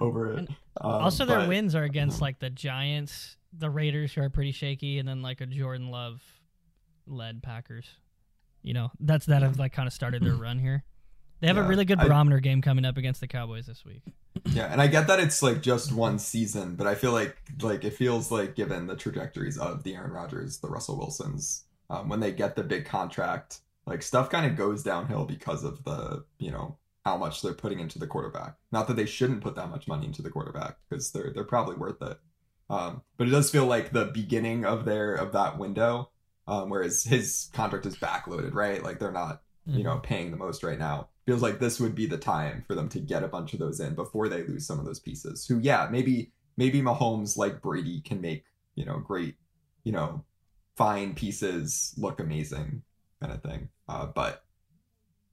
over 0.00 0.32
it 0.34 0.48
Um, 0.80 0.90
also, 0.92 1.24
their 1.24 1.38
but- 1.40 1.48
wins 1.48 1.74
are 1.74 1.82
against 1.84 2.20
like 2.20 2.38
the 2.40 2.50
Giants, 2.50 3.36
the 3.56 3.70
Raiders, 3.70 4.12
who 4.14 4.22
are 4.22 4.30
pretty 4.30 4.52
shaky, 4.52 4.98
and 4.98 5.08
then 5.08 5.22
like 5.22 5.40
a 5.40 5.46
Jordan 5.46 5.90
Love 5.90 6.22
led 7.06 7.42
Packers. 7.42 7.86
You 8.62 8.74
know, 8.74 8.90
that's 9.00 9.26
that 9.26 9.42
have 9.42 9.58
like 9.58 9.72
kind 9.72 9.86
of 9.86 9.92
started 9.92 10.22
their 10.22 10.34
run 10.36 10.58
here. 10.58 10.84
They 11.40 11.46
have 11.46 11.56
a 11.56 11.62
really 11.62 11.84
good 11.86 11.98
I- 11.98 12.06
barometer 12.06 12.40
game 12.40 12.60
coming 12.62 12.84
up 12.84 12.96
against 12.98 13.20
the 13.20 13.28
Cowboys 13.28 13.66
this 13.66 13.84
week. 13.84 14.02
Yeah, 14.52 14.72
and 14.72 14.80
I 14.80 14.86
get 14.86 15.06
that 15.08 15.20
it's 15.20 15.42
like 15.42 15.60
just 15.60 15.92
one 15.92 16.18
season, 16.18 16.76
but 16.76 16.86
I 16.86 16.94
feel 16.94 17.12
like 17.12 17.36
like 17.62 17.84
it 17.84 17.94
feels 17.94 18.30
like 18.30 18.54
given 18.54 18.86
the 18.86 18.96
trajectories 18.96 19.58
of 19.58 19.82
the 19.82 19.94
Aaron 19.94 20.12
Rodgers, 20.12 20.58
the 20.58 20.68
Russell 20.68 20.98
Wilsons, 20.98 21.64
um, 21.88 22.08
when 22.08 22.20
they 22.20 22.32
get 22.32 22.56
the 22.56 22.62
big 22.62 22.84
contract, 22.84 23.60
like 23.86 24.02
stuff 24.02 24.30
kind 24.30 24.46
of 24.46 24.56
goes 24.56 24.82
downhill 24.82 25.24
because 25.24 25.64
of 25.64 25.82
the 25.84 26.24
you 26.38 26.50
know 26.50 26.76
how 27.04 27.16
much 27.16 27.42
they're 27.42 27.54
putting 27.54 27.80
into 27.80 27.98
the 27.98 28.06
quarterback. 28.06 28.56
Not 28.72 28.86
that 28.88 28.96
they 28.96 29.06
shouldn't 29.06 29.42
put 29.42 29.56
that 29.56 29.70
much 29.70 29.88
money 29.88 30.06
into 30.06 30.22
the 30.22 30.30
quarterback 30.30 30.76
because 30.88 31.10
they're 31.10 31.32
they're 31.32 31.44
probably 31.44 31.76
worth 31.76 32.00
it. 32.02 32.18
Um, 32.68 33.02
but 33.16 33.26
it 33.26 33.30
does 33.30 33.50
feel 33.50 33.66
like 33.66 33.90
the 33.90 34.06
beginning 34.06 34.64
of 34.64 34.84
their 34.84 35.14
of 35.14 35.32
that 35.32 35.58
window, 35.58 36.10
um, 36.46 36.70
whereas 36.70 37.02
his 37.04 37.50
contract 37.52 37.86
is 37.86 37.96
backloaded, 37.96 38.54
right? 38.54 38.82
Like 38.82 38.98
they're 39.00 39.12
not 39.12 39.42
you 39.66 39.84
know 39.84 39.98
paying 39.98 40.30
the 40.30 40.36
most 40.36 40.62
right 40.62 40.78
now 40.78 41.08
feels 41.30 41.42
like 41.42 41.60
this 41.60 41.78
would 41.78 41.94
be 41.94 42.06
the 42.06 42.18
time 42.18 42.64
for 42.66 42.74
them 42.74 42.88
to 42.88 42.98
get 42.98 43.22
a 43.22 43.28
bunch 43.28 43.52
of 43.52 43.60
those 43.60 43.78
in 43.78 43.94
before 43.94 44.28
they 44.28 44.42
lose 44.42 44.66
some 44.66 44.80
of 44.80 44.84
those 44.84 44.98
pieces. 44.98 45.46
Who 45.46 45.60
yeah 45.60 45.86
maybe 45.88 46.32
maybe 46.56 46.82
Mahomes 46.82 47.36
like 47.36 47.62
Brady 47.62 48.00
can 48.00 48.20
make 48.20 48.42
you 48.74 48.84
know 48.84 48.98
great 48.98 49.36
you 49.84 49.92
know 49.92 50.24
fine 50.76 51.14
pieces 51.14 51.94
look 51.96 52.18
amazing 52.18 52.82
kind 53.22 53.32
of 53.32 53.44
thing. 53.44 53.68
Uh, 53.88 54.06
but 54.06 54.42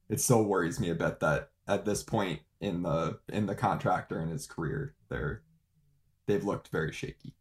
it 0.07 0.21
still 0.21 0.43
worries 0.43 0.79
me 0.79 0.91
a 0.91 0.95
bit 0.95 1.19
that 1.21 1.49
at 1.67 1.83
this 1.83 2.03
point 2.03 2.41
in 2.61 2.83
the 2.83 3.17
in 3.29 3.47
the 3.47 3.55
contract 3.55 4.11
or 4.11 4.21
in 4.21 4.29
his 4.29 4.45
career 4.45 4.93
they're 5.09 5.41
they've 6.27 6.45
looked 6.45 6.67
very 6.67 6.91
shaky. 6.91 7.33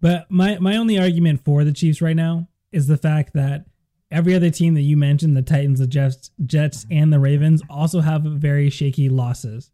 But 0.00 0.30
my 0.30 0.60
my 0.60 0.76
only 0.76 0.96
argument 0.96 1.44
for 1.44 1.64
the 1.64 1.72
Chiefs 1.72 2.00
right 2.00 2.14
now 2.14 2.46
is 2.70 2.86
the 2.86 2.96
fact 2.96 3.32
that 3.34 3.64
every 4.10 4.34
other 4.34 4.50
team 4.50 4.74
that 4.74 4.82
you 4.82 4.96
mentioned, 4.96 5.36
the 5.36 5.42
Titans, 5.42 5.78
the 5.80 5.86
Jets, 5.86 6.30
Jets, 6.46 6.86
and 6.90 7.12
the 7.12 7.18
Ravens, 7.20 7.62
also 7.68 8.00
have 8.00 8.22
very 8.22 8.70
shaky 8.70 9.08
losses. 9.08 9.70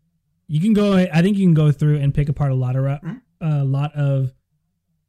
You 0.48 0.60
can 0.60 0.72
go. 0.72 0.94
I 0.96 1.22
think 1.22 1.36
you 1.38 1.46
can 1.46 1.54
go 1.54 1.72
through 1.72 1.98
and 1.98 2.12
pick 2.14 2.28
apart 2.28 2.52
a 2.52 2.54
lot 2.54 2.76
of 2.76 2.84
Mhm. 2.84 3.20
a 3.40 3.64
lot 3.64 3.94
of 3.94 4.32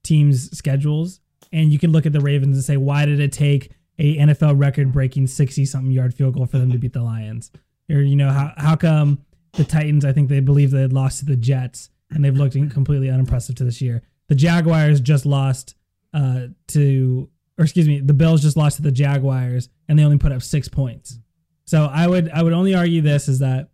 teams' 0.04 0.56
schedules, 0.58 1.20
and 1.52 1.72
you 1.72 1.80
can 1.80 1.92
look 1.92 2.06
at 2.06 2.14
the 2.14 2.22
Ravens 2.22 2.56
and 2.56 2.64
say, 2.64 2.78
why 2.78 3.06
did 3.06 3.20
it 3.20 3.32
take 3.32 3.72
a 3.98 4.18
NFL 4.18 4.56
record 4.56 4.92
breaking 4.92 5.28
sixty 5.28 5.66
something 5.66 5.92
yard 5.92 6.14
field 6.14 6.36
goal 6.36 6.46
for 6.46 6.58
them 6.58 6.72
to 6.72 6.78
beat 6.78 6.94
the 6.94 7.02
Lions? 7.04 7.52
Or 7.90 8.02
you 8.02 8.16
know 8.16 8.30
how 8.32 8.54
how 8.58 8.76
come 8.76 9.20
the 9.54 9.64
Titans? 9.64 10.06
I 10.06 10.12
think 10.14 10.30
they 10.30 10.40
believe 10.40 10.72
they 10.72 10.82
had 10.82 10.94
lost 10.94 11.20
to 11.20 11.26
the 11.26 11.36
Jets, 11.36 11.90
and 12.12 12.24
they've 12.24 12.36
looked 12.36 12.54
completely 12.72 13.10
unimpressive 13.10 13.56
to 13.56 13.64
this 13.64 13.82
year. 13.82 14.04
The 14.28 14.36
Jaguars 14.36 15.00
just 15.02 15.26
lost 15.26 15.76
uh, 16.14 16.48
to, 16.68 17.30
or 17.58 17.64
excuse 17.64 17.88
me, 17.88 18.00
the 18.00 18.14
Bills 18.14 18.42
just 18.42 18.58
lost 18.58 18.78
to 18.78 18.82
the 18.82 18.92
Jaguars, 18.92 19.70
and 19.88 19.98
they 19.98 20.04
only 20.04 20.18
put 20.18 20.32
up 20.32 20.42
six 20.42 20.68
points. 20.68 21.20
So 21.66 21.86
I 21.86 22.08
would 22.08 22.30
I 22.30 22.44
would 22.44 22.54
only 22.54 22.76
argue 22.76 23.02
this 23.02 23.28
is 23.28 23.40
that 23.40 23.70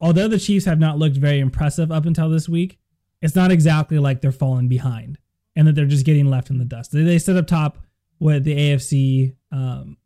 although 0.00 0.28
the 0.28 0.38
Chiefs 0.38 0.64
have 0.66 0.78
not 0.78 0.98
looked 0.98 1.16
very 1.16 1.38
impressive 1.38 1.92
up 1.92 2.06
until 2.06 2.28
this 2.28 2.48
week, 2.48 2.78
it's 3.22 3.36
not 3.36 3.50
exactly 3.50 3.98
like 3.98 4.20
they're 4.20 4.32
falling 4.32 4.68
behind 4.68 5.18
and 5.54 5.66
that 5.66 5.74
they're 5.74 5.86
just 5.86 6.06
getting 6.06 6.28
left 6.28 6.50
in 6.50 6.58
the 6.58 6.64
dust. 6.64 6.92
They, 6.92 7.02
they 7.02 7.18
sit 7.18 7.36
up 7.36 7.46
top 7.46 7.78
with 8.18 8.44
the 8.44 8.56
AFC. 8.56 9.34
Um, 9.52 9.96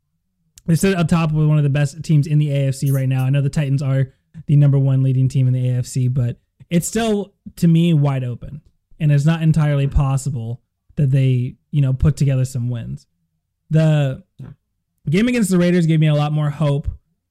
they 0.66 0.76
sit 0.76 0.96
up 0.96 1.08
top 1.08 1.32
with 1.32 1.48
one 1.48 1.58
of 1.58 1.64
the 1.64 1.70
best 1.70 2.02
teams 2.04 2.26
in 2.26 2.38
the 2.38 2.48
AFC 2.48 2.92
right 2.92 3.08
now. 3.08 3.24
I 3.24 3.30
know 3.30 3.40
the 3.40 3.48
Titans 3.48 3.82
are 3.82 4.12
the 4.46 4.56
number 4.56 4.78
one 4.78 5.02
leading 5.02 5.28
team 5.28 5.48
in 5.48 5.54
the 5.54 5.64
AFC, 5.64 6.12
but 6.12 6.38
it's 6.68 6.86
still 6.86 7.34
to 7.56 7.66
me 7.66 7.92
wide 7.94 8.22
open, 8.22 8.62
and 9.00 9.10
it's 9.10 9.24
not 9.24 9.42
entirely 9.42 9.88
possible 9.88 10.62
that 10.96 11.10
they 11.10 11.56
you 11.70 11.80
know 11.80 11.92
put 11.92 12.16
together 12.16 12.44
some 12.44 12.68
wins. 12.70 13.06
The 13.70 14.24
game 15.08 15.28
against 15.28 15.50
the 15.50 15.58
Raiders 15.58 15.86
gave 15.86 16.00
me 16.00 16.08
a 16.08 16.14
lot 16.14 16.32
more 16.32 16.50
hope 16.50 16.88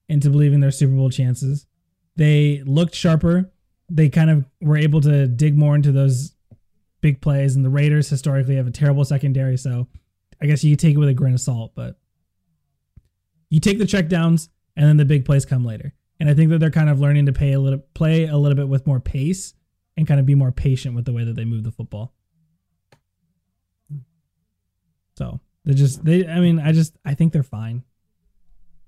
into 0.08 0.30
believing 0.30 0.60
their 0.60 0.70
Super 0.70 0.94
Bowl 0.94 1.10
chances. 1.10 1.66
They 2.16 2.62
looked 2.64 2.94
sharper. 2.94 3.52
They 3.88 4.08
kind 4.08 4.30
of 4.30 4.44
were 4.60 4.76
able 4.76 5.00
to 5.02 5.26
dig 5.26 5.56
more 5.56 5.74
into 5.74 5.92
those 5.92 6.34
big 7.00 7.20
plays, 7.20 7.56
and 7.56 7.64
the 7.64 7.70
Raiders 7.70 8.08
historically 8.08 8.56
have 8.56 8.66
a 8.66 8.70
terrible 8.70 9.04
secondary, 9.04 9.56
so 9.56 9.86
I 10.40 10.46
guess 10.46 10.62
you 10.64 10.76
take 10.76 10.94
it 10.94 10.98
with 10.98 11.08
a 11.08 11.14
grain 11.14 11.34
of 11.34 11.40
salt, 11.40 11.72
but 11.74 11.98
you 13.48 13.60
take 13.60 13.78
the 13.78 13.84
checkdowns 13.84 14.48
and 14.76 14.86
then 14.86 14.96
the 14.96 15.04
big 15.04 15.24
plays 15.24 15.44
come 15.44 15.64
later. 15.64 15.92
And 16.18 16.28
I 16.28 16.34
think 16.34 16.50
that 16.50 16.58
they're 16.58 16.70
kind 16.70 16.90
of 16.90 17.00
learning 17.00 17.26
to 17.26 17.32
pay 17.32 17.52
a 17.52 17.60
little 17.60 17.80
play 17.94 18.26
a 18.26 18.36
little 18.36 18.56
bit 18.56 18.68
with 18.68 18.86
more 18.86 19.00
pace 19.00 19.54
and 19.96 20.06
kind 20.06 20.20
of 20.20 20.26
be 20.26 20.34
more 20.34 20.52
patient 20.52 20.94
with 20.94 21.04
the 21.04 21.12
way 21.12 21.24
that 21.24 21.34
they 21.34 21.44
move 21.44 21.64
the 21.64 21.72
football. 21.72 22.12
So 25.16 25.40
they 25.64 25.74
just 25.74 26.04
they 26.04 26.26
I 26.26 26.40
mean, 26.40 26.58
I 26.58 26.72
just 26.72 26.96
I 27.04 27.14
think 27.14 27.32
they're 27.32 27.42
fine. 27.42 27.84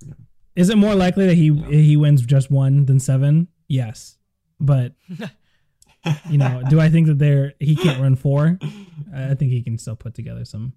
Yeah. 0.00 0.14
Is 0.56 0.70
it 0.70 0.76
more 0.76 0.94
likely 0.94 1.26
that 1.26 1.34
he 1.34 1.46
Yeah. 1.50 1.66
he 1.68 1.96
wins 1.96 2.22
just 2.26 2.50
one 2.50 2.86
than 2.86 3.00
seven? 3.00 3.48
Yes. 3.68 4.18
But 4.60 4.94
you 6.30 6.38
know, 6.38 6.62
do 6.68 6.80
I 6.80 6.88
think 6.88 7.06
that 7.08 7.18
they're 7.18 7.54
he 7.60 7.76
can't 7.76 8.00
run 8.00 8.16
four? 8.16 8.58
I 9.14 9.34
think 9.34 9.52
he 9.52 9.62
can 9.62 9.78
still 9.78 9.96
put 9.96 10.14
together 10.14 10.44
some 10.44 10.72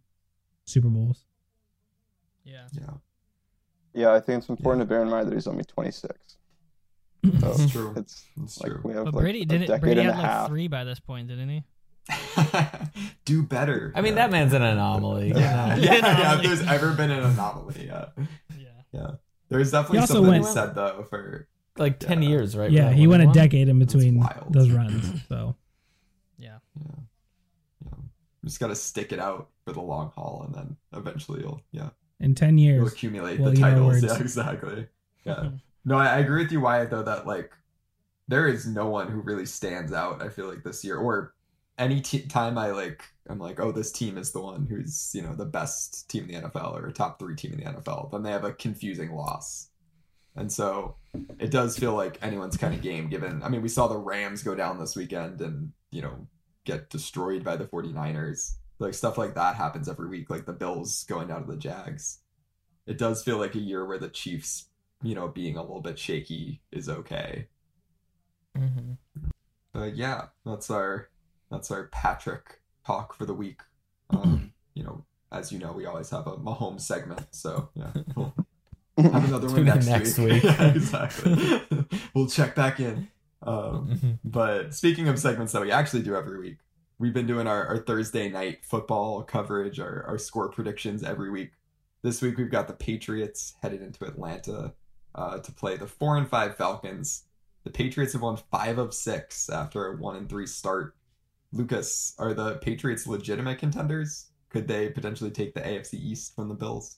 Super 0.65 0.89
Bowls. 0.89 1.25
Yeah. 2.43 2.67
yeah 2.73 2.89
Yeah, 3.93 4.13
I 4.13 4.19
think 4.19 4.39
it's 4.39 4.49
important 4.49 4.81
to 4.81 4.85
bear 4.87 5.01
in 5.01 5.09
mind 5.09 5.27
that 5.27 5.33
he's 5.33 5.47
only 5.47 5.63
26. 5.63 6.13
So 7.23 7.31
That's 7.31 7.71
true. 7.71 7.93
it's 7.97 8.23
That's 8.37 8.61
like 8.61 8.71
true. 8.71 8.81
we 8.83 8.93
have 8.93 9.05
But 9.05 9.15
like 9.15 9.21
Brady 9.23 9.41
a 9.41 9.45
didn't. 9.45 9.67
decade 9.67 9.81
Brady 9.81 10.01
and 10.01 10.09
had 10.11 10.15
a 10.15 10.21
like 10.21 10.29
half. 10.31 10.47
three 10.47 10.67
by 10.67 10.83
this 10.83 10.99
point, 10.99 11.27
didn't 11.27 11.49
he? 11.49 11.63
do 13.25 13.43
better 13.43 13.91
I 13.95 14.01
mean, 14.01 14.13
Yeah. 14.13 14.27
that 14.27 14.31
man's 14.31 14.53
an 14.53 14.61
anomaly. 14.61 15.29
you 15.29 15.33
know? 15.36 15.39
yeah, 15.39 15.75
yeah, 15.77 15.93
Anomaly. 15.95 16.36
if 16.38 16.43
there's 16.59 16.67
ever 16.69 16.93
been 16.93 17.11
an 17.11 17.23
anomaly 17.23 17.86
yeah 17.88 18.05
Yeah. 18.91 19.11
there's 19.49 19.71
definitely 19.71 19.97
He 19.97 20.01
also 20.01 20.13
something 20.15 20.33
to 20.33 20.39
went- 20.41 20.45
said 20.53 20.75
though 20.75 21.05
for 21.09 21.47
Like 21.77 21.99
10 21.99 22.21
Yeah. 22.21 22.29
years, 22.29 22.55
right? 22.55 22.71
Yeah, 22.71 22.91
he 22.93 23.05
went 23.05 23.23
a 23.23 23.27
decade 23.33 23.67
in 23.67 23.79
between 23.79 24.25
those 24.49 24.69
runs. 24.69 25.21
So 25.29 25.55
Yeah. 26.38 26.57
yeah 26.79 26.86
yeah 27.86 27.91
you 28.41 28.47
just 28.49 28.59
gotta 28.59 28.75
stick 28.75 29.11
it 29.11 29.19
out 29.19 29.49
for 29.65 29.73
the 29.73 29.81
long 29.81 30.11
haul 30.15 30.43
and 30.45 30.53
then 30.55 30.77
eventually 30.93 31.41
you'll 31.41 31.61
yeah 31.71 31.89
in 32.19 32.33
ten 32.36 32.57
you'll 32.57 32.75
years, 32.75 32.93
accumulate 32.93 33.39
Well, 33.39 33.49
the 33.51 33.57
you 33.57 33.61
know 33.65 33.69
titles 33.71 34.03
yeah 34.03 34.17
exactly 34.19 34.88
yeah 35.25 35.49
no 35.86 35.97
I, 35.97 36.07
I 36.15 36.17
agree 36.19 36.43
with 36.43 36.51
you 36.51 36.61
wyatt 36.61 36.89
though 36.91 37.03
that 37.03 37.25
like 37.27 37.51
there 38.27 38.47
is 38.47 38.65
no 38.67 38.88
one 38.88 39.09
who 39.09 39.19
really 39.21 39.45
stands 39.45 39.91
out 39.93 40.21
i 40.21 40.29
feel 40.29 40.47
like 40.47 40.63
this 40.63 40.83
year 40.86 40.97
or 40.97 41.33
any 41.78 42.01
t- 42.01 42.21
time 42.21 42.57
i 42.57 42.71
like 42.71 43.03
i'm 43.30 43.39
like 43.39 43.59
oh 43.59 43.71
this 43.71 43.91
team 43.91 44.17
is 44.17 44.32
the 44.32 44.41
one 44.41 44.65
who's 44.69 45.11
you 45.13 45.21
know 45.21 45.36
the 45.36 45.45
best 45.45 46.09
team 46.09 46.30
in 46.30 46.41
the 46.41 46.49
nfl 46.49 46.73
or 46.73 46.88
a 46.88 46.93
top 46.93 47.19
three 47.19 47.36
team 47.36 47.53
in 47.53 47.59
the 47.59 47.65
nfl 47.65 48.11
then 48.11 48.23
they 48.23 48.32
have 48.32 48.45
a 48.45 48.53
confusing 48.53 49.11
loss. 49.11 49.69
And 50.38 50.51
so 50.51 50.97
it 51.39 51.49
does 51.49 51.78
feel 51.78 51.93
like 51.93 52.19
anyone's 52.21 52.57
kind 52.57 52.73
of 52.73 52.82
game 52.82 53.09
given 53.09 53.41
i 53.41 53.47
mean 53.47 53.61
we 53.61 53.69
saw 53.69 53.88
the 53.88 53.97
rams 53.97 54.43
go 54.43 54.53
down 54.53 54.80
this 54.80 54.95
weekend 54.95 55.39
and 55.39 55.71
you 55.91 56.01
know 56.01 56.28
get 56.65 56.89
destroyed 56.89 57.43
by 57.43 57.55
the 57.55 57.63
49ers 57.63 58.55
like 58.80 58.93
stuff 58.93 59.17
like 59.17 59.36
that 59.36 59.55
happens 59.55 59.88
every 59.88 60.07
week 60.07 60.30
like 60.30 60.45
the 60.45 60.53
bills 60.53 61.03
going 61.05 61.28
down 61.28 61.45
to 61.45 61.51
the 61.51 61.57
jags. 61.57 62.19
It 62.86 62.97
does 62.97 63.23
feel 63.23 63.38
like 63.38 63.55
a 63.55 63.59
year 63.59 63.86
where 63.86 63.97
the 63.97 64.09
chiefs 64.09 64.69
you 65.01 65.15
know 65.15 65.28
being 65.28 65.57
a 65.57 65.61
little 65.61 65.82
bit 65.82 65.99
shaky 65.99 66.61
is 66.71 66.89
okay. 66.89 67.47
Mm-hmm. 68.57 68.93
but 69.73 69.95
yeah, 69.97 70.28
that's 70.45 70.69
our 70.69 71.09
that's 71.56 71.72
our 71.72 71.86
Patrick 71.88 72.60
talk 72.86 73.14
for 73.16 73.26
the 73.26 73.34
week. 73.34 73.62
Um, 74.12 74.53
you 74.76 74.84
know, 74.84 75.03
as 75.32 75.51
you 75.51 75.58
know, 75.58 75.72
we 75.72 75.88
always 75.88 76.12
have 76.12 76.28
a 76.28 76.38
Mahomes 76.38 76.82
segment, 76.82 77.26
so 77.32 77.70
yeah, 77.74 77.91
we'll 78.16 78.34
have 78.97 79.26
another 79.28 79.47
one 79.49 79.66
next, 79.66 79.88
next 79.88 80.18
week. 80.20 80.34
week. 80.34 80.43
yeah, 80.43 80.68
exactly. 80.68 81.64
we'll 82.14 82.28
check 82.28 82.53
back 82.53 82.80
in. 82.80 83.08
Um, 83.41 83.89
Mhm. 83.89 84.20
but 84.24 84.76
speaking 84.76 85.08
of 85.08 85.18
segments 85.18 85.53
that 85.53 85.62
we 85.64 85.72
actually 85.72 86.03
do 86.03 86.16
every 86.16 86.39
week, 86.39 86.58
we've 86.99 87.16
been 87.16 87.26
doing 87.26 87.47
our, 87.47 87.66
our 87.66 87.78
Thursday 87.80 88.30
night 88.30 88.64
football 88.64 89.24
coverage, 89.24 89.80
our, 89.80 90.03
our 90.08 90.20
score 90.20 90.49
predictions 90.49 91.01
every 91.03 91.32
week. 91.32 91.51
This 92.03 92.22
week 92.22 92.38
we've 92.38 92.51
got 92.51 92.68
the 92.68 92.74
Patriots 92.76 93.56
headed 93.64 93.82
into 93.82 94.06
Atlanta 94.06 94.76
uh, 95.16 95.39
to 95.39 95.51
play 95.51 95.78
the 95.78 95.88
four 95.88 96.16
and 96.16 96.30
five 96.30 96.56
Falcons. 96.58 97.24
The 97.64 97.72
Patriots 97.72 98.14
have 98.14 98.22
won 98.22 98.38
five 98.51 98.78
of 98.78 98.93
six 98.93 99.49
after 99.49 99.88
a 99.88 99.97
one 99.97 100.16
and 100.16 100.30
three 100.30 100.45
start. 100.45 100.95
Lucas, 101.56 102.14
are 102.20 102.34
the 102.34 102.56
Patriots 102.56 103.08
legitimate 103.08 103.60
contenders? 103.60 104.28
Could 104.49 104.68
they 104.68 104.89
potentially 104.89 105.32
take 105.32 105.53
the 105.53 105.62
AFC 105.62 105.93
East 105.93 106.36
from 106.36 106.49
the 106.49 106.53
Bills? 106.53 106.97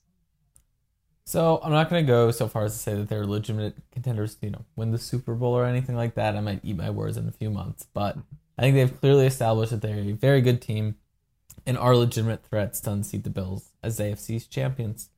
So 1.26 1.60
I'm 1.62 1.72
not 1.72 1.90
going 1.90 2.04
to 2.04 2.08
go 2.08 2.32
so 2.32 2.48
far 2.48 2.64
as 2.64 2.74
to 2.74 2.80
say 2.80 2.96
that 2.96 3.08
they're 3.08 3.28
legitimate 3.28 3.76
contenders, 3.92 4.36
to, 4.36 4.48
you 4.48 4.52
know, 4.54 4.66
win 4.76 4.92
the 4.92 4.98
Super 4.98 5.36
Bowl 5.36 5.54
or 5.54 5.66
anything 5.66 5.96
like 5.96 6.16
that. 6.16 6.36
I 6.36 6.42
might 6.42 6.62
eat 6.64 6.76
my 6.76 6.90
words 6.90 7.18
in 7.18 7.28
a 7.28 7.32
few 7.32 7.52
months, 7.52 7.86
but 7.94 8.18
I 8.58 8.64
think 8.64 8.76
they've 8.76 9.00
clearly 9.00 9.28
established 9.28 9.72
that 9.72 9.82
they're 9.82 10.00
a 10.00 10.14
very 10.14 10.42
good 10.42 10.62
team 10.62 10.96
and 11.66 11.78
are 11.78 11.96
legitimate 11.96 12.44
threats 12.46 12.80
to 12.82 12.92
unseat 12.92 13.26
the 13.26 13.30
Bills 13.30 13.72
as 13.84 14.00
AFC's 14.00 14.48
champions. 14.48 15.10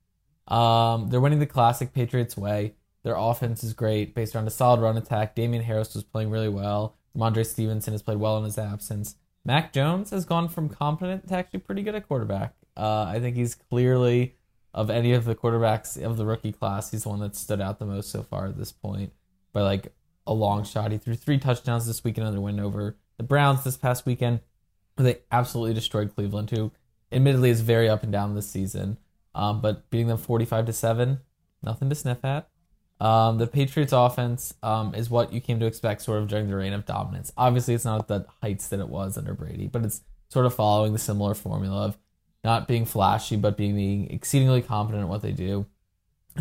Um, 0.47 1.09
they're 1.09 1.21
winning 1.21 1.39
the 1.39 1.45
classic 1.45 1.93
Patriots 1.93 2.35
way. 2.35 2.73
Their 3.03 3.15
offense 3.15 3.63
is 3.63 3.73
great, 3.73 4.15
based 4.15 4.35
around 4.35 4.47
a 4.47 4.51
solid 4.51 4.81
run 4.81 4.97
attack. 4.97 5.35
Damien 5.35 5.63
Harris 5.63 5.93
was 5.93 6.03
playing 6.03 6.29
really 6.29 6.49
well. 6.49 6.97
Rhamondre 7.15 7.45
Stevenson 7.45 7.93
has 7.93 8.01
played 8.01 8.17
well 8.17 8.37
in 8.37 8.43
his 8.43 8.57
absence. 8.57 9.15
Mac 9.45 9.73
Jones 9.73 10.11
has 10.11 10.25
gone 10.25 10.49
from 10.49 10.69
competent 10.69 11.27
to 11.27 11.35
actually 11.35 11.59
pretty 11.59 11.81
good 11.81 11.95
at 11.95 12.07
quarterback. 12.07 12.53
Uh, 12.75 13.03
I 13.03 13.19
think 13.19 13.35
he's 13.35 13.55
clearly 13.55 14.35
of 14.73 14.89
any 14.89 15.13
of 15.13 15.25
the 15.25 15.35
quarterbacks 15.35 16.01
of 16.01 16.17
the 16.17 16.25
rookie 16.25 16.51
class, 16.51 16.91
he's 16.91 17.03
the 17.03 17.09
one 17.09 17.19
that 17.19 17.35
stood 17.35 17.61
out 17.61 17.79
the 17.79 17.85
most 17.85 18.11
so 18.11 18.23
far 18.23 18.47
at 18.47 18.57
this 18.57 18.71
point 18.71 19.11
by 19.51 19.61
like 19.61 19.93
a 20.27 20.33
long 20.33 20.63
shot. 20.63 20.91
He 20.91 20.97
threw 20.97 21.15
three 21.15 21.39
touchdowns 21.39 21.87
this 21.87 22.03
week, 22.03 22.17
another 22.17 22.39
win 22.39 22.59
over 22.59 22.95
the 23.17 23.23
Browns 23.23 23.63
this 23.63 23.77
past 23.77 24.05
weekend. 24.05 24.41
They 24.95 25.19
absolutely 25.31 25.73
destroyed 25.73 26.13
Cleveland, 26.13 26.51
who 26.51 26.71
admittedly 27.11 27.49
is 27.49 27.61
very 27.61 27.89
up 27.89 28.03
and 28.03 28.11
down 28.11 28.35
this 28.35 28.49
season. 28.49 28.97
Um, 29.33 29.61
but 29.61 29.89
beating 29.89 30.07
them 30.07 30.17
45 30.17 30.65
to 30.67 30.73
7, 30.73 31.19
nothing 31.63 31.89
to 31.89 31.95
sniff 31.95 32.23
at. 32.23 32.48
Um, 32.99 33.37
the 33.37 33.47
Patriots 33.47 33.93
offense 33.93 34.53
um, 34.61 34.93
is 34.93 35.09
what 35.09 35.31
you 35.31 35.39
came 35.39 35.59
to 35.59 35.65
expect 35.65 36.01
sort 36.01 36.21
of 36.21 36.27
during 36.27 36.49
the 36.49 36.55
reign 36.55 36.73
of 36.73 36.85
dominance. 36.85 37.31
Obviously, 37.37 37.73
it's 37.73 37.85
not 37.85 38.01
at 38.01 38.07
the 38.07 38.25
heights 38.41 38.67
that 38.67 38.79
it 38.79 38.89
was 38.89 39.17
under 39.17 39.33
Brady, 39.33 39.67
but 39.67 39.85
it's 39.85 40.01
sort 40.29 40.45
of 40.45 40.53
following 40.53 40.93
the 40.93 40.99
similar 40.99 41.33
formula 41.33 41.85
of 41.85 41.97
not 42.43 42.67
being 42.67 42.85
flashy, 42.85 43.35
but 43.35 43.57
being, 43.57 44.09
exceedingly 44.09 44.61
competent 44.61 45.03
at 45.03 45.09
what 45.09 45.21
they 45.21 45.31
do, 45.31 45.65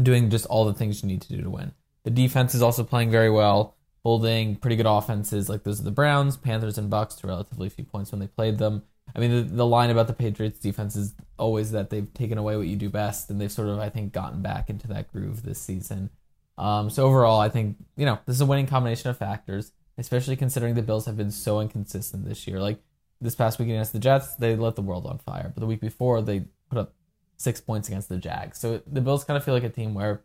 doing 0.01 0.31
just 0.31 0.47
all 0.47 0.65
the 0.65 0.75
things 0.75 1.03
you 1.03 1.09
need 1.09 1.23
to 1.23 1.29
do 1.29 1.43
to 1.43 1.51
win. 1.51 1.73
The 2.05 2.11
defense 2.11 2.55
is 2.55 2.63
also 2.63 2.85
playing 2.85 3.11
very 3.11 3.31
well, 3.31 3.77
holding 4.03 4.57
pretty 4.57 4.77
good 4.77 4.87
offenses 4.87 5.49
like 5.49 5.65
those 5.65 5.79
of 5.79 5.85
the 5.85 5.91
Browns, 5.91 6.37
Panthers, 6.37 6.79
and 6.79 6.91
Bucs 6.91 7.19
to 7.21 7.27
relatively 7.27 7.69
few 7.69 7.85
points 7.85 8.13
when 8.13 8.21
they 8.21 8.27
played 8.27 8.59
them. 8.59 8.83
I 9.15 9.21
mean, 9.21 9.31
the, 9.31 9.43
the 9.43 9.67
line 9.67 9.91
about 9.91 10.07
the 10.07 10.13
Patriots 10.13 10.59
defense 10.59 10.95
is 10.95 11.15
always 11.39 11.73
that 11.73 11.91
they've 11.91 12.13
taken 12.15 12.39
away 12.39 12.57
what 12.57 12.67
you 12.67 12.77
do 12.77 12.91
best, 12.91 13.31
and 13.31 13.41
they've 13.41 13.51
sort 13.51 13.69
of, 13.69 13.79
I 13.79 13.89
think, 13.89 14.13
gotten 14.13 14.43
back 14.43 14.69
into 14.71 14.87
that 14.89 15.11
groove 15.13 15.43
this 15.43 15.61
season. 15.61 16.11
Um, 16.59 16.91
so 16.91 17.07
overall, 17.07 17.41
I 17.41 17.49
think 17.49 17.77
you 17.97 18.05
know 18.05 18.19
this 18.27 18.37
is 18.37 18.41
a 18.41 18.47
winning 18.47 18.67
combination 18.67 19.11
of 19.11 19.17
factors, 19.17 19.73
especially 19.97 20.37
considering 20.37 20.75
the 20.75 20.83
Bills 20.83 21.07
have 21.07 21.17
been 21.17 21.31
so 21.31 21.61
inconsistent 21.61 22.27
this 22.27 22.47
year. 22.47 22.61
Like 22.61 22.81
this 23.21 23.35
past 23.35 23.59
week 23.59 23.69
against 23.69 23.93
the 23.93 23.99
Jets, 23.99 24.35
they 24.35 24.57
lit 24.57 24.75
the 24.75 24.83
world 24.83 25.07
on 25.07 25.19
fire, 25.19 25.51
but 25.55 25.61
the 25.61 25.67
week 25.67 25.81
before 25.81 26.21
they 26.21 26.47
put 26.69 26.79
up 26.79 26.95
six 27.37 27.61
points 27.61 27.89
against 27.89 28.09
the 28.09 28.19
Jags. 28.19 28.59
So 28.59 28.83
the 28.87 29.01
Bills 29.01 29.25
kind 29.25 29.37
of 29.37 29.45
feel 29.45 29.55
like 29.55 29.65
a 29.65 29.69
team 29.69 29.95
where, 29.95 30.25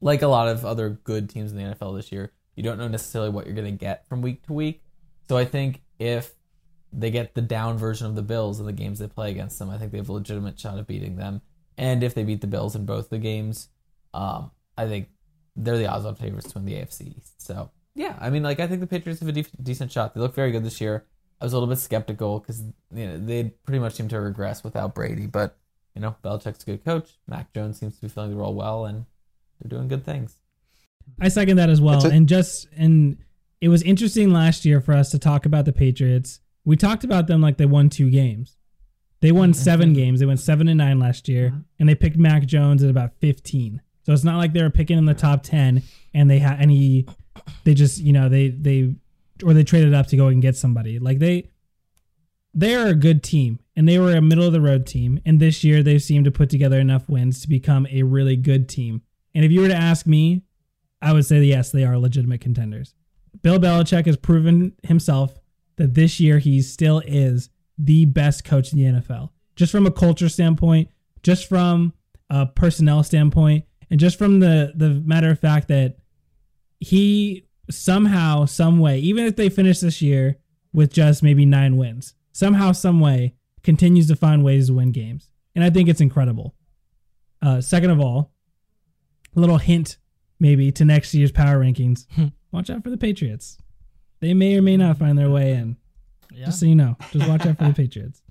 like 0.00 0.22
a 0.22 0.26
lot 0.26 0.48
of 0.48 0.64
other 0.64 0.88
good 0.88 1.28
teams 1.28 1.52
in 1.52 1.58
the 1.58 1.74
NFL 1.74 1.96
this 1.96 2.10
year, 2.10 2.32
you 2.56 2.62
don't 2.62 2.78
know 2.78 2.88
necessarily 2.88 3.30
what 3.30 3.46
you're 3.46 3.54
going 3.54 3.70
to 3.70 3.84
get 3.84 4.08
from 4.08 4.22
week 4.22 4.44
to 4.46 4.52
week. 4.52 4.82
So 5.28 5.36
I 5.36 5.44
think 5.44 5.82
if 5.98 6.32
they 6.92 7.10
get 7.10 7.34
the 7.34 7.42
down 7.42 7.76
version 7.76 8.06
of 8.06 8.14
the 8.14 8.22
Bills 8.22 8.60
in 8.60 8.66
the 8.66 8.72
games 8.72 8.98
they 8.98 9.08
play 9.08 9.30
against 9.30 9.58
them, 9.58 9.70
I 9.70 9.78
think 9.78 9.92
they 9.92 9.98
have 9.98 10.08
a 10.08 10.12
legitimate 10.12 10.58
shot 10.58 10.78
of 10.78 10.86
beating 10.86 11.16
them. 11.16 11.42
And 11.76 12.02
if 12.02 12.14
they 12.14 12.22
beat 12.22 12.40
the 12.40 12.46
Bills 12.46 12.76
in 12.76 12.86
both 12.86 13.10
the 13.10 13.18
games, 13.18 13.68
um, 14.12 14.52
I 14.78 14.86
think 14.86 15.08
they're 15.56 15.78
the 15.78 15.86
odds-on 15.86 16.14
favorites 16.16 16.52
to 16.52 16.58
win 16.58 16.64
the 16.64 16.74
AFC 16.74 17.14
So 17.38 17.70
yeah, 17.94 18.16
I 18.20 18.30
mean, 18.30 18.42
like 18.42 18.58
I 18.60 18.66
think 18.66 18.80
the 18.80 18.86
Patriots 18.88 19.20
have 19.20 19.28
a 19.28 19.32
de- 19.32 19.46
decent 19.62 19.92
shot. 19.92 20.14
They 20.14 20.20
look 20.20 20.34
very 20.34 20.50
good 20.50 20.64
this 20.64 20.80
year. 20.80 21.04
I 21.40 21.44
was 21.44 21.52
a 21.52 21.56
little 21.56 21.68
bit 21.68 21.78
skeptical 21.78 22.40
because 22.40 22.60
you 22.94 23.06
know 23.06 23.18
they 23.18 23.44
pretty 23.64 23.78
much 23.78 23.94
seem 23.94 24.08
to 24.08 24.20
regress 24.20 24.64
without 24.64 24.94
Brady, 24.94 25.26
but 25.26 25.56
you 25.94 26.00
know 26.02 26.16
Belichick's 26.24 26.62
a 26.64 26.66
good 26.66 26.84
coach. 26.84 27.10
Mac 27.28 27.52
Jones 27.52 27.78
seems 27.78 27.96
to 27.96 28.02
be 28.02 28.08
filling 28.08 28.30
the 28.30 28.36
role 28.36 28.54
well, 28.54 28.84
and 28.86 29.04
they're 29.60 29.68
doing 29.68 29.88
good 29.88 30.04
things. 30.04 30.36
I 31.20 31.28
second 31.28 31.56
that 31.58 31.70
as 31.70 31.80
well. 31.80 32.04
A- 32.04 32.10
and 32.10 32.28
just 32.28 32.66
and 32.76 33.18
it 33.60 33.68
was 33.68 33.82
interesting 33.82 34.32
last 34.32 34.64
year 34.64 34.80
for 34.80 34.92
us 34.94 35.10
to 35.10 35.18
talk 35.18 35.46
about 35.46 35.64
the 35.64 35.72
Patriots. 35.72 36.40
We 36.64 36.76
talked 36.76 37.04
about 37.04 37.26
them 37.26 37.40
like 37.42 37.58
they 37.58 37.66
won 37.66 37.90
two 37.90 38.10
games. 38.10 38.56
They 39.20 39.32
won 39.32 39.54
seven 39.54 39.92
games. 39.92 40.20
They 40.20 40.26
went 40.26 40.40
seven 40.40 40.66
and 40.68 40.78
nine 40.78 40.98
last 40.98 41.28
year, 41.28 41.50
Mhm. 41.50 41.64
and 41.78 41.88
they 41.88 41.94
picked 41.94 42.16
Mac 42.16 42.44
Jones 42.46 42.82
at 42.82 42.90
about 42.90 43.12
fifteen. 43.20 43.80
So 44.04 44.12
it's 44.12 44.24
not 44.24 44.36
like 44.36 44.52
they 44.52 44.62
were 44.62 44.70
picking 44.70 44.98
in 44.98 45.06
the 45.06 45.14
top 45.14 45.42
ten, 45.42 45.82
and 46.12 46.30
they 46.30 46.38
had 46.38 46.60
any. 46.60 47.06
They 47.64 47.74
just 47.74 48.00
you 48.00 48.12
know 48.12 48.28
they 48.28 48.48
they 48.48 48.94
or 49.42 49.54
they 49.54 49.64
traded 49.64 49.94
up 49.94 50.06
to 50.08 50.16
go 50.16 50.28
and 50.28 50.40
get 50.40 50.56
somebody. 50.56 50.98
Like 50.98 51.18
they 51.18 51.50
they 52.52 52.74
are 52.74 52.86
a 52.86 52.94
good 52.94 53.22
team, 53.22 53.58
and 53.74 53.88
they 53.88 53.98
were 53.98 54.12
a 54.12 54.22
middle 54.22 54.44
of 54.44 54.52
the 54.52 54.60
road 54.60 54.86
team. 54.86 55.20
And 55.24 55.40
this 55.40 55.64
year 55.64 55.82
they 55.82 55.98
seem 55.98 56.24
to 56.24 56.30
put 56.30 56.50
together 56.50 56.78
enough 56.78 57.08
wins 57.08 57.40
to 57.42 57.48
become 57.48 57.86
a 57.90 58.02
really 58.02 58.36
good 58.36 58.68
team. 58.68 59.02
And 59.34 59.44
if 59.44 59.50
you 59.50 59.60
were 59.60 59.68
to 59.68 59.74
ask 59.74 60.06
me, 60.06 60.42
I 61.02 61.12
would 61.12 61.26
say 61.26 61.42
yes, 61.42 61.70
they 61.70 61.84
are 61.84 61.98
legitimate 61.98 62.40
contenders. 62.40 62.94
Bill 63.42 63.58
Belichick 63.58 64.06
has 64.06 64.16
proven 64.16 64.74
himself 64.84 65.40
that 65.76 65.94
this 65.94 66.20
year 66.20 66.38
he 66.38 66.62
still 66.62 67.02
is 67.04 67.50
the 67.76 68.04
best 68.04 68.44
coach 68.44 68.72
in 68.72 68.78
the 68.78 69.00
NFL. 69.00 69.30
Just 69.56 69.72
from 69.72 69.86
a 69.86 69.90
culture 69.90 70.28
standpoint, 70.28 70.88
just 71.22 71.48
from 71.48 71.92
a 72.30 72.46
personnel 72.46 73.02
standpoint, 73.02 73.64
and 73.90 74.00
just 74.00 74.18
from 74.18 74.40
the 74.40 74.72
the 74.74 74.90
matter 74.90 75.30
of 75.30 75.38
fact 75.38 75.68
that 75.68 75.98
he 76.80 77.46
somehow, 77.70 78.44
some 78.44 78.78
way, 78.78 78.98
even 78.98 79.24
if 79.24 79.36
they 79.36 79.48
finish 79.48 79.80
this 79.80 80.02
year 80.02 80.36
with 80.72 80.92
just 80.92 81.22
maybe 81.22 81.46
nine 81.46 81.76
wins, 81.76 82.14
somehow, 82.32 82.72
some 82.72 83.00
way, 83.00 83.34
continues 83.62 84.08
to 84.08 84.16
find 84.16 84.44
ways 84.44 84.66
to 84.66 84.74
win 84.74 84.92
games. 84.92 85.30
And 85.54 85.64
I 85.64 85.70
think 85.70 85.88
it's 85.88 86.00
incredible. 86.00 86.54
Uh, 87.40 87.60
second 87.60 87.90
of 87.90 88.00
all, 88.00 88.32
a 89.36 89.40
little 89.40 89.58
hint 89.58 89.98
maybe 90.38 90.70
to 90.72 90.84
next 90.84 91.14
year's 91.14 91.32
power 91.32 91.58
rankings. 91.58 92.06
watch 92.52 92.70
out 92.70 92.82
for 92.82 92.90
the 92.90 92.98
Patriots. 92.98 93.58
They 94.20 94.34
may 94.34 94.56
or 94.56 94.62
may 94.62 94.76
not 94.76 94.98
find 94.98 95.18
their 95.18 95.30
way 95.30 95.52
in. 95.52 95.76
Yeah. 96.32 96.46
Just 96.46 96.60
so 96.60 96.66
you 96.66 96.74
know, 96.74 96.96
just 97.12 97.28
watch 97.28 97.46
out 97.46 97.58
for 97.58 97.64
the 97.64 97.72
Patriots. 97.74 98.22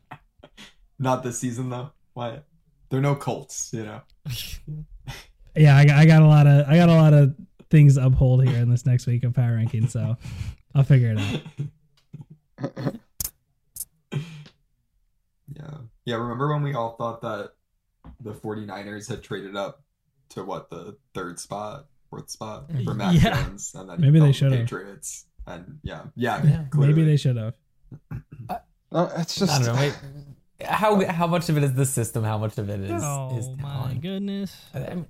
Not 1.00 1.24
this 1.24 1.40
season 1.40 1.70
though. 1.70 1.92
Why? 2.14 2.40
They're 2.90 3.02
no 3.02 3.16
Colts, 3.16 3.72
you 3.74 3.84
know. 3.84 4.02
Yeah, 5.56 5.78
I 5.78 5.86
got, 5.86 5.98
I 5.98 6.06
got 6.06 6.22
a 6.22 6.28
lot 6.28 6.48
of 6.48 6.68
I 6.68 6.76
got 6.78 6.90
a 6.90 6.96
lot 6.96 7.14
of 7.14 7.36
things 7.70 7.96
to 7.96 8.06
uphold 8.06 8.48
here 8.48 8.58
in 8.60 8.70
this 8.70 8.86
next 8.86 9.06
week 9.08 9.24
of 9.24 9.34
power 9.34 9.56
ranking, 9.56 9.88
so 9.88 10.16
I'll 10.76 10.84
figure 10.84 11.16
it 11.18 11.20
out. 12.62 12.96
Yeah. 15.56 15.78
Yeah, 16.06 16.16
remember 16.16 16.52
when 16.54 16.64
we 16.64 16.74
all 16.74 16.96
thought 16.96 17.22
that 17.22 17.52
the 18.20 18.34
49ers 18.34 19.08
had 19.08 19.24
traded 19.24 19.56
up 19.56 19.84
to 20.30 20.44
what 20.44 20.70
the 20.70 20.98
third 21.14 21.40
spot, 21.40 21.86
fourth 22.10 22.30
spot 22.30 22.70
for 22.84 22.94
Mac 22.94 23.22
Yeah. 23.22 23.44
Jones 23.44 23.74
and 23.76 23.90
then 23.90 24.02
Maybe 24.02 24.14
they 24.20 24.20
fell 24.20 24.28
the 24.28 24.34
should've. 24.34 24.60
Patriots. 24.60 25.26
And 25.46 25.80
yeah, 25.84 26.04
yeah, 26.16 26.44
Yeah. 26.44 26.66
Maybe 26.74 27.04
they 27.04 27.18
should 27.18 27.38
have. 27.38 27.54
No, 28.92 29.12
it's 29.18 29.36
just 29.36 29.52
I 29.52 29.64
don't 29.64 29.76
know. 29.76 29.82
Wait, 29.82 29.96
how 30.66 31.06
how 31.12 31.28
much 31.28 31.50
of 31.50 31.58
it 31.58 31.64
is 31.64 31.74
the 31.74 31.86
system? 31.86 32.24
How 32.24 32.38
much 32.38 32.58
of 32.58 32.70
it 32.70 32.80
is 32.80 33.02
oh 33.04 33.38
is 33.38 33.48
oh 33.48 33.56
my 33.62 33.94
goodness. 34.02 34.56
I, 34.74 35.04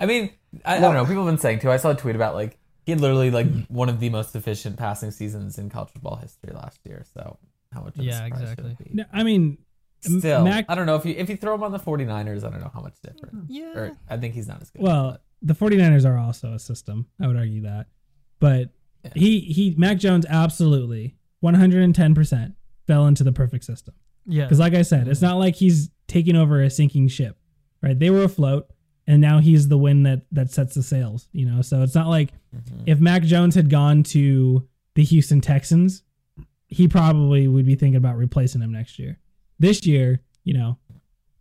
I 0.00 0.06
mean, 0.06 0.30
I, 0.64 0.76
I 0.76 0.80
don't 0.80 0.94
know. 0.94 1.04
People 1.04 1.24
have 1.24 1.32
been 1.32 1.40
saying 1.40 1.60
too. 1.60 1.70
I 1.70 1.76
saw 1.76 1.90
a 1.90 1.94
tweet 1.94 2.16
about 2.16 2.34
like 2.34 2.58
he 2.84 2.92
had 2.92 3.00
literally 3.00 3.30
like 3.30 3.66
one 3.66 3.88
of 3.88 4.00
the 4.00 4.08
most 4.10 4.34
efficient 4.34 4.76
passing 4.76 5.10
seasons 5.10 5.58
in 5.58 5.68
college 5.68 5.90
football 5.90 6.16
history 6.16 6.52
last 6.54 6.78
year. 6.84 7.04
So 7.14 7.38
how 7.72 7.82
much? 7.82 7.96
of 7.96 8.04
Yeah, 8.04 8.24
exactly. 8.24 8.70
it 8.70 8.78
be? 8.78 8.90
No, 8.94 9.04
I 9.12 9.22
mean, 9.24 9.58
M- 10.06 10.20
Still, 10.20 10.44
Mac- 10.44 10.66
I 10.68 10.74
don't 10.74 10.86
know 10.86 10.96
if 10.96 11.04
you 11.04 11.14
if 11.16 11.28
you 11.28 11.36
throw 11.36 11.54
him 11.54 11.62
on 11.62 11.72
the 11.72 11.78
49ers, 11.78 12.44
I 12.44 12.50
don't 12.50 12.60
know 12.60 12.70
how 12.72 12.80
much 12.80 12.94
different. 13.02 13.34
Hmm. 13.34 13.44
Yeah. 13.48 13.72
Or 13.74 13.96
I 14.08 14.16
think 14.16 14.34
he's 14.34 14.48
not 14.48 14.62
as 14.62 14.70
good. 14.70 14.82
well, 14.82 15.18
the 15.42 15.54
49ers 15.54 16.04
are 16.08 16.18
also 16.18 16.52
a 16.52 16.58
system. 16.58 17.06
I 17.20 17.26
would 17.26 17.36
argue 17.36 17.62
that. 17.62 17.86
But 18.40 18.70
Yeah. 19.04 19.10
he 19.14 19.40
he 19.40 19.74
Mac 19.76 19.98
Jones 19.98 20.24
absolutely 20.28 21.16
110% 21.44 22.54
fell 22.86 23.06
into 23.06 23.24
the 23.24 23.32
perfect 23.32 23.64
system. 23.64 23.94
Yeah. 24.26 24.44
Because, 24.44 24.58
like 24.58 24.74
I 24.74 24.82
said, 24.82 25.08
it's 25.08 25.20
hmm. 25.20 25.26
not 25.26 25.38
like 25.38 25.56
he's 25.56 25.90
taking 26.06 26.36
over 26.36 26.62
a 26.62 26.70
sinking 26.70 27.08
ship, 27.08 27.36
right? 27.82 27.98
They 27.98 28.10
were 28.10 28.22
afloat, 28.24 28.68
and 29.08 29.20
now 29.20 29.40
he's 29.40 29.66
the 29.66 29.78
wind 29.78 30.06
that 30.06 30.22
that 30.30 30.52
sets 30.52 30.74
the 30.76 30.82
sails. 30.84 31.28
You 31.32 31.46
know, 31.46 31.62
so 31.62 31.82
it's 31.82 31.96
not 31.96 32.06
like 32.08 32.32
Mhm. 32.54 32.82
if 32.86 33.00
Mac 33.00 33.24
Jones 33.24 33.56
had 33.56 33.68
gone 33.70 34.04
to 34.04 34.68
the 34.94 35.02
Houston 35.02 35.40
Texans, 35.40 36.04
he 36.68 36.86
probably 36.86 37.48
would 37.48 37.66
be 37.66 37.74
thinking 37.74 37.96
about 37.96 38.16
replacing 38.16 38.60
him 38.62 38.70
next 38.72 38.98
year. 38.98 39.18
This 39.58 39.84
year, 39.86 40.20
you 40.44 40.54
know, 40.54 40.78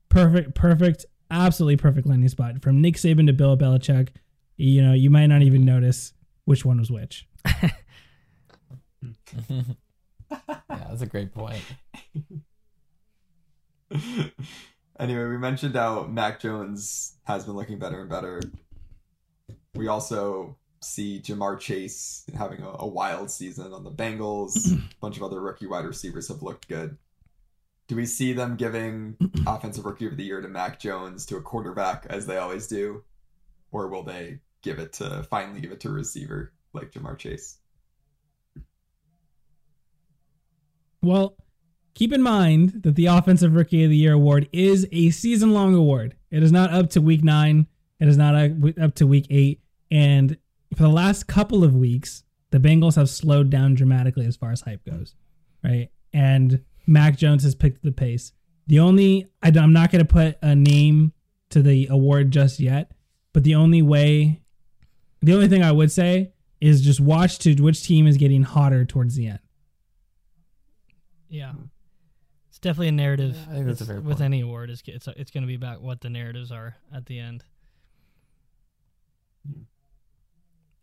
perfect, 0.09 0.55
perfect, 0.55 1.05
absolutely 1.29 1.77
perfect 1.77 2.07
landing 2.07 2.29
spot 2.29 2.61
from 2.61 2.81
Nick 2.81 2.95
Saban 2.95 3.27
to 3.27 3.33
Bill 3.33 3.57
Belichick. 3.57 4.09
You 4.55 4.81
know, 4.81 4.93
you 4.93 5.09
might 5.09 5.27
not 5.27 5.41
even 5.43 5.65
notice 5.65 6.13
which 6.45 6.63
one 6.65 6.79
was 6.79 6.89
which. 6.89 7.27
yeah, 9.49 9.61
that's 10.69 11.01
a 11.01 11.05
great 11.05 11.33
point. 11.33 11.61
anyway, 14.99 15.25
we 15.25 15.37
mentioned 15.37 15.75
how 15.75 16.03
Mac 16.03 16.39
Jones 16.39 17.17
has 17.25 17.45
been 17.45 17.55
looking 17.55 17.79
better 17.79 18.01
and 18.01 18.09
better. 18.09 18.41
We 19.75 19.87
also 19.87 20.57
see 20.81 21.21
Ja'Marr 21.21 21.59
Chase 21.59 22.23
having 22.37 22.61
a, 22.61 22.69
a 22.79 22.87
wild 22.87 23.29
season 23.31 23.73
on 23.73 23.83
the 23.83 23.91
Bengals. 23.91 24.71
a 24.71 24.81
bunch 25.01 25.17
of 25.17 25.23
other 25.23 25.41
rookie 25.41 25.67
wide 25.67 25.85
receivers 25.85 26.27
have 26.27 26.41
looked 26.41 26.67
good. 26.67 26.97
Do 27.87 27.95
we 27.95 28.05
see 28.05 28.33
them 28.33 28.55
giving 28.55 29.17
offensive 29.47 29.85
rookie 29.85 30.07
of 30.07 30.17
the 30.17 30.23
year 30.23 30.41
to 30.41 30.47
Mac 30.47 30.79
Jones 30.79 31.25
to 31.27 31.37
a 31.37 31.41
quarterback 31.41 32.05
as 32.09 32.25
they 32.25 32.37
always 32.37 32.67
do, 32.67 33.03
or 33.71 33.87
will 33.87 34.03
they 34.03 34.39
give 34.61 34.79
it 34.79 34.93
to 34.93 35.23
finally 35.29 35.61
give 35.61 35.71
it 35.71 35.79
to 35.81 35.89
a 35.89 35.91
receiver 35.91 36.53
like 36.73 36.91
Ja'Marr 36.91 37.17
Chase? 37.17 37.59
Well, 41.01 41.37
keep 41.97 42.13
in 42.13 42.21
mind 42.21 42.83
that 42.83 42.93
the 42.93 43.07
offensive 43.07 43.55
rookie 43.55 43.83
of 43.83 43.89
the 43.89 43.97
year 43.97 44.13
award 44.13 44.47
is 44.53 44.87
a 44.91 45.09
season 45.09 45.51
long 45.51 45.73
award. 45.73 46.15
It 46.29 46.43
is 46.43 46.51
not 46.51 46.71
up 46.71 46.91
to 46.91 47.01
week 47.01 47.23
nine. 47.23 47.65
It 47.99 48.07
is 48.07 48.17
not 48.17 48.35
up 48.79 48.93
to 48.95 49.07
week 49.07 49.25
eight. 49.31 49.61
And 49.89 50.37
for 50.75 50.83
the 50.83 50.89
last 50.89 51.25
couple 51.25 51.63
of 51.63 51.73
weeks, 51.73 52.23
the 52.51 52.59
Bengals 52.59 52.97
have 52.97 53.09
slowed 53.09 53.49
down 53.49 53.73
dramatically 53.73 54.27
as 54.27 54.35
far 54.35 54.51
as 54.51 54.61
hype 54.61 54.85
goes, 54.85 55.15
right? 55.63 55.89
And 56.13 56.63
Mac 56.85 57.17
Jones 57.17 57.41
has 57.41 57.55
picked 57.55 57.83
the 57.83 57.91
pace. 57.91 58.31
The 58.67 58.77
only 58.77 59.25
I, 59.41 59.47
am 59.47 59.73
not 59.73 59.91
going 59.91 60.05
to 60.05 60.13
put 60.13 60.37
a 60.43 60.55
name 60.55 61.13
to 61.49 61.63
the 61.63 61.87
award 61.89 62.29
just 62.29 62.59
yet, 62.59 62.91
but 63.33 63.43
the 63.43 63.55
only 63.55 63.81
way, 63.81 64.39
the 65.23 65.33
only 65.33 65.47
thing 65.47 65.63
I 65.63 65.71
would 65.71 65.91
say 65.91 66.31
is 66.61 66.81
just 66.81 66.99
watch 66.99 67.39
to 67.39 67.55
which 67.55 67.81
team 67.81 68.05
is 68.05 68.17
getting 68.17 68.43
hotter 68.43 68.85
towards 68.85 69.15
the 69.15 69.29
end. 69.29 69.39
Yeah, 71.27 71.53
it's 72.57 72.63
definitely 72.63 72.87
a 72.87 72.91
narrative. 72.93 73.35
Yeah, 73.35 73.51
I 73.51 73.53
think 73.53 73.67
that's 73.67 73.81
a 73.81 73.85
fair 73.85 73.95
with 73.97 74.17
point. 74.17 74.21
any 74.21 74.41
award. 74.41 74.71
It's 74.71 74.81
it's 74.87 75.07
it's 75.15 75.29
going 75.29 75.43
to 75.43 75.47
be 75.47 75.53
about 75.53 75.79
what 75.83 76.01
the 76.01 76.09
narratives 76.09 76.51
are 76.51 76.75
at 76.91 77.05
the 77.05 77.19
end. 77.19 77.43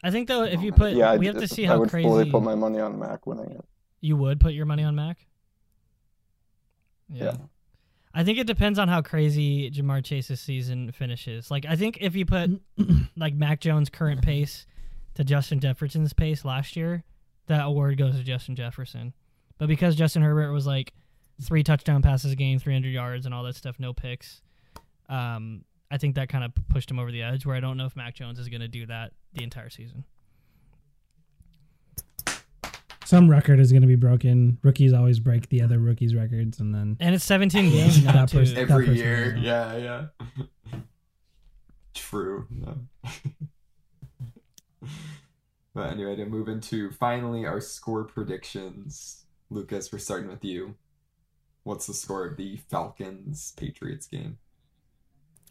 I 0.05 0.13
think 0.13 0.29
though, 0.29 0.45
if 0.45 0.63
you 0.63 0.71
put, 0.71 0.93
yeah, 0.93 1.17
we 1.17 1.29
I, 1.29 1.33
have 1.33 1.41
to 1.41 1.49
see 1.49 1.65
I 1.67 1.71
how 1.71 1.81
would 1.81 1.91
crazy 1.91 2.07
fully 2.07 2.31
put 2.31 2.45
my 2.45 2.55
money 2.55 2.79
on 2.79 2.97
Mac 3.01 3.27
winning 3.27 3.51
it. 3.51 3.65
you 4.01 4.17
would 4.17 4.39
put 4.39 4.53
your 4.53 4.67
money 4.67 4.85
on 4.85 4.95
Mac. 4.95 5.27
Yeah. 7.09 7.35
I 8.15 8.23
think 8.23 8.39
it 8.39 8.47
depends 8.47 8.79
on 8.79 8.87
how 8.87 9.03
crazy 9.03 9.69
Ja'Marr 9.69 10.05
Chase's 10.05 10.41
season 10.41 10.93
finishes. 10.93 11.51
Like, 11.51 11.67
I 11.67 11.75
think 11.75 11.99
if 12.01 12.15
you 12.15 12.25
put 12.25 12.51
like 13.17 13.35
Mac 13.35 13.59
Jones' 13.59 13.91
current 13.91 14.23
pace 14.23 14.65
to 15.17 15.25
Justin 15.25 15.59
Jefferson's 15.59 16.13
pace 16.13 16.45
last 16.45 16.77
year, 16.77 17.03
that 17.49 17.65
award 17.65 17.99
goes 17.99 18.15
to 18.15 18.23
Justin 18.23 18.55
Jefferson. 18.55 19.13
But 19.59 19.67
because 19.67 19.97
Justin 19.97 20.23
Herbert 20.23 20.53
was 20.53 20.69
like 20.69 20.93
three 21.43 21.63
touchdown 21.63 22.03
passes 22.03 22.33
a 22.33 22.37
game, 22.37 22.59
300 22.59 22.89
yards, 22.89 23.27
and 23.27 23.35
all 23.35 23.43
that 23.45 23.57
stuff, 23.57 23.79
no 23.79 23.93
picks, 23.93 24.41
um, 25.09 25.65
I 25.91 25.99
think 25.99 26.15
that 26.17 26.29
kind 26.29 26.45
of 26.45 26.53
pushed 26.69 26.91
him 26.91 26.99
over 26.99 27.13
the 27.13 27.23
edge. 27.23 27.45
Where 27.47 27.55
I 27.57 27.61
don't 27.61 27.77
know 27.77 27.87
if 27.87 27.95
Mac 27.97 28.15
Jones 28.15 28.39
is 28.39 28.49
going 28.49 28.63
to 28.63 28.69
do 28.69 28.87
that 28.87 29.13
the 29.35 29.43
entire 29.45 29.71
season. 29.71 30.05
Some 33.05 33.29
record 33.29 33.61
is 33.61 33.71
going 33.71 33.83
to 33.83 33.87
be 33.89 33.97
broken. 33.97 34.59
Rookies 34.63 34.95
always 34.95 35.21
break 35.21 35.51
the 35.51 35.61
other 35.61 35.79
rookies' 35.79 36.15
records, 36.15 36.59
and 36.59 36.75
then 36.75 36.97
And 37.01 37.15
it's 37.15 37.25
17 37.25 37.71
games 37.71 38.03
now 38.05 38.13
That 38.13 38.29
too. 38.31 38.39
person- 38.39 38.57
Every 38.57 38.87
person 38.87 38.95
year, 38.97 39.37
is- 39.37 39.43
yeah, 39.43 39.77
yeah. 39.77 40.07
True. 41.95 42.47
No. 42.51 42.79
but 45.75 45.91
anyway, 45.91 46.17
to 46.17 46.25
move 46.25 46.49
into 46.49 46.91
finally 46.93 47.45
our 47.45 47.61
score 47.61 48.05
predictions. 48.05 49.27
Lucas, 49.51 49.93
we're 49.93 49.99
starting 49.99 50.29
with 50.31 50.43
you. 50.45 50.75
What's 51.65 51.87
the 51.87 51.95
score 51.95 52.27
of 52.27 52.37
the 52.37 52.59
Falcons 52.71 53.53
Patriots 53.57 54.07
game? 54.07 54.39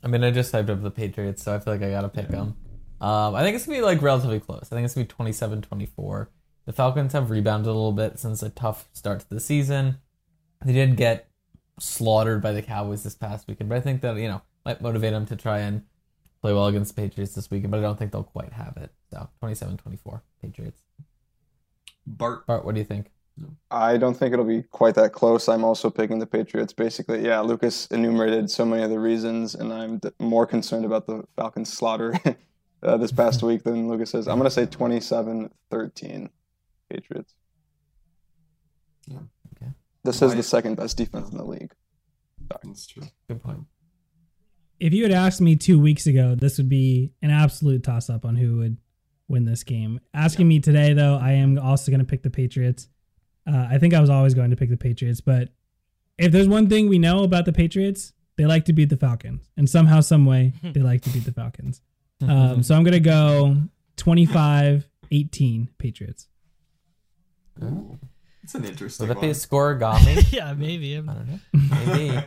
I 0.04 0.08
mean, 0.08 0.24
I 0.24 0.32
just 0.32 0.54
hyped 0.54 0.70
up 0.70 0.82
the 0.82 0.92
Patriots, 0.92 1.44
so 1.44 1.56
I 1.56 1.60
feel 1.60 1.74
like 1.74 1.84
I 1.84 1.90
gotta 1.90 2.10
pick 2.10 2.30
them. 2.30 2.56
Um, 3.02 3.36
I 3.36 3.42
think 3.42 3.56
it's 3.56 3.66
gonna 3.66 3.80
be 3.80 3.84
like 3.84 4.02
relatively 4.02 4.40
close. 4.40 4.70
I 4.72 4.76
think 4.76 4.86
it's 4.86 4.94
gonna 4.94 5.06
be 5.06 5.34
27-24. 5.34 6.28
The 6.66 6.74
Falcons 6.74 7.14
have 7.14 7.30
rebounded 7.30 7.68
a 7.68 7.74
little 7.74 7.92
bit 7.92 8.20
since 8.20 8.44
a 8.44 8.50
tough 8.50 8.88
start 8.94 9.22
to 9.22 9.30
the 9.30 9.40
season. 9.40 9.98
They 10.64 10.74
did 10.74 10.96
get 10.96 11.28
slaughtered 11.80 12.42
by 12.42 12.52
the 12.52 12.62
Cowboys 12.62 13.04
this 13.04 13.16
past 13.16 13.48
weekend, 13.48 13.70
but 13.70 13.78
I 13.78 13.82
think 13.82 14.02
that 14.02 14.16
you 14.18 14.28
know 14.28 14.42
might 14.66 14.82
motivate 14.82 15.12
them 15.12 15.26
to 15.26 15.36
try 15.36 15.60
and 15.60 15.84
play 16.42 16.54
well 16.54 16.68
against 16.68 16.96
the 16.96 17.02
Patriots 17.02 17.34
this 17.34 17.50
weekend. 17.50 17.72
But 17.72 17.80
I 17.80 17.84
don't 17.84 17.98
think 17.98 18.12
they'll 18.12 18.24
quite 18.24 18.54
have 18.54 18.78
it. 18.78 18.92
So 19.12 19.30
27-24 19.42 20.22
Patriots. 20.42 20.82
Bart. 22.06 22.46
Bart, 22.46 22.66
what 22.66 22.76
do 22.76 22.80
you 22.80 22.86
think? 22.86 23.12
I 23.72 23.98
don't 23.98 24.16
think 24.16 24.34
it'll 24.34 24.46
be 24.46 24.62
quite 24.64 24.96
that 24.96 25.12
close. 25.14 25.48
I'm 25.48 25.64
also 25.64 25.90
picking 25.90 26.20
the 26.20 26.28
Patriots. 26.28 26.72
Basically, 26.74 27.26
yeah, 27.26 27.40
Lucas 27.40 27.88
enumerated 27.88 28.50
so 28.52 28.66
many 28.66 28.84
of 28.84 28.92
the 28.92 29.00
reasons, 29.00 29.56
and 29.56 29.74
I'm 29.74 29.98
d- 29.98 30.12
more 30.20 30.46
concerned 30.46 30.86
about 30.86 31.08
the 31.08 31.24
Falcons' 31.36 31.74
slaughter 31.74 32.14
uh, 32.84 32.98
this 32.98 33.12
past 33.12 33.42
week 33.50 33.64
than 33.64 33.88
Lucas 33.90 34.14
is. 34.14 34.28
I'm 34.28 34.38
going 34.38 34.46
to 34.46 34.52
say 34.52 34.66
27 34.68 35.50
13 35.72 36.30
Patriots. 36.90 37.34
Yeah. 39.08 39.18
Okay. 39.58 39.72
This 40.04 40.22
is 40.22 40.36
the 40.36 40.44
second 40.44 40.76
best 40.76 40.98
defense 40.98 41.32
in 41.32 41.38
the 41.38 41.46
league. 41.46 41.74
That's 42.64 42.86
true. 42.86 43.04
Good 43.28 43.42
point. 43.42 43.60
if 44.80 44.94
you 44.94 45.04
had 45.04 45.12
asked 45.12 45.42
me 45.42 45.56
two 45.56 45.80
weeks 45.80 46.06
ago, 46.06 46.36
this 46.36 46.58
would 46.58 46.70
be 46.70 47.14
an 47.22 47.32
absolute 47.32 47.84
toss 47.84 48.10
up 48.10 48.26
on 48.26 48.36
who 48.36 48.58
would 48.58 48.78
win 49.28 49.46
this 49.46 49.64
game. 49.64 50.00
Asking 50.14 50.48
me 50.48 50.60
today, 50.60 50.94
though, 50.94 51.18
I 51.18 51.32
am 51.32 51.58
also 51.58 51.90
going 51.92 52.00
to 52.02 52.06
pick 52.06 52.22
the 52.22 52.30
Patriots. 52.30 52.90
Uh, 53.46 53.68
I 53.70 53.78
think 53.78 53.94
I 53.94 54.00
was 54.00 54.10
always 54.10 54.34
going 54.34 54.50
to 54.52 54.56
pick 54.56 54.70
the 54.70 54.78
Patriots, 54.78 55.22
but 55.22 55.50
if 56.18 56.32
there's 56.32 56.48
one 56.48 56.70
thing 56.70 56.88
we 56.88 57.00
know 57.00 57.24
about 57.24 57.46
the 57.46 57.54
Patriots, 57.54 58.14
they 58.38 58.46
like 58.46 58.66
to 58.66 58.74
beat 58.74 58.90
the 58.90 58.98
Falcons, 58.98 59.50
and 59.58 59.70
somehow, 59.70 60.00
some 60.00 60.26
way, 60.26 60.54
they 60.64 60.82
like 60.82 61.02
to 61.02 61.10
beat 61.10 61.26
the 61.26 61.34
Falcons. 61.34 61.82
Um, 62.22 62.64
so 62.64 62.74
I'm 62.74 62.84
going 62.84 62.94
to 62.94 63.02
go 63.02 63.58
25-18 63.98 65.68
Patriots. 65.78 66.28
Ooh, 67.62 68.00
it's 68.44 68.56
an 68.56 68.64
interesting 68.64 69.08
Would 69.10 69.18
that 69.18 69.22
be 69.22 69.28
a 69.28 69.30
one. 69.32 69.36
scorigami? 69.36 70.32
yeah, 70.32 70.54
maybe. 70.54 70.98
I 70.98 71.02
don't 71.02 71.28
know. 71.28 71.40
Maybe. 71.86 72.24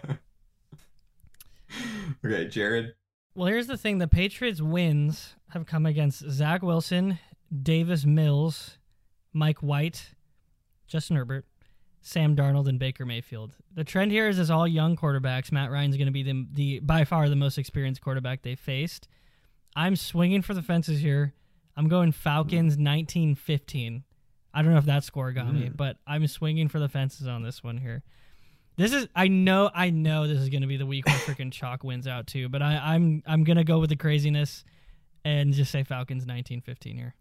okay, 2.27 2.49
Jared. 2.49 2.95
Well, 3.35 3.47
here's 3.47 3.67
the 3.69 3.79
thing: 3.79 3.99
the 3.99 4.09
Patriots' 4.09 4.61
wins 4.61 5.35
have 5.51 5.65
come 5.65 5.87
against 5.87 6.29
Zach 6.31 6.63
Wilson, 6.63 7.19
Davis 7.63 8.05
Mills, 8.05 8.77
Mike 9.33 9.61
White, 9.63 10.11
Justin 10.87 11.17
Herbert, 11.17 11.45
Sam 12.01 12.37
Darnold, 12.37 12.69
and 12.69 12.79
Baker 12.79 13.05
Mayfield. 13.05 13.53
The 13.75 13.85
trend 13.85 14.13
here 14.13 14.29
is, 14.29 14.39
is 14.39 14.51
all 14.51 14.67
young 14.67 14.97
quarterbacks. 14.97 15.51
Matt 15.51 15.71
Ryan's 15.71 15.97
going 15.97 16.07
to 16.07 16.13
be 16.13 16.23
the, 16.23 16.47
the 16.53 16.81
by 16.81 17.05
far 17.05 17.29
the 17.29 17.37
most 17.37 17.59
experienced 17.59 18.01
quarterback 18.01 18.43
they 18.43 18.55
faced. 18.55 19.09
I'm 19.75 19.97
swinging 19.97 20.43
for 20.43 20.55
the 20.55 20.63
fences 20.63 21.01
here. 21.01 21.35
I'm 21.77 21.89
going 21.89 22.13
Falcons 22.13 22.77
19-15. 22.77 24.03
I 24.55 24.63
don't 24.63 24.73
know 24.73 24.79
if 24.79 24.87
that's 24.87 25.11
scorigami, 25.11 25.51
Mm. 25.51 25.61
Me, 25.61 25.69
but 25.69 25.99
I'm 26.07 26.27
swinging 26.27 26.69
for 26.69 26.79
the 26.79 26.89
fences 26.89 27.27
on 27.27 27.43
this 27.43 27.63
one 27.63 27.77
here. 27.77 28.03
This 28.77 28.93
is 28.93 29.09
I 29.15 29.29
know 29.29 29.71
I 29.75 29.89
know 29.91 30.27
this 30.27 30.39
is 30.39 30.51
gonna 30.51 30.67
be 30.67 30.77
the 30.77 30.85
week 30.87 31.07
where 31.07 31.17
freaking 31.17 31.51
chalk 31.51 31.83
wins 31.83 32.07
out 32.07 32.27
too, 32.27 32.49
but 32.51 32.61
I, 32.63 32.95
I'm 32.95 33.23
I'm 33.27 33.43
gonna 33.45 33.65
go 33.65 33.79
with 33.79 33.89
the 33.91 33.97
craziness 33.97 34.65
and 35.25 35.53
just 35.55 35.73
say 35.73 35.83
Falcons 35.83 36.25
19-15 36.27 36.95
here. 36.95 37.15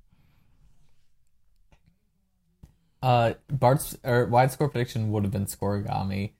Uh, 3.05 3.33
Bart's 3.51 3.95
or 4.03 4.25
wide 4.25 4.51
score 4.51 4.67
prediction 4.67 5.11
would 5.11 5.23
have 5.23 5.31
been 5.31 5.45
scorigami. 5.45 6.31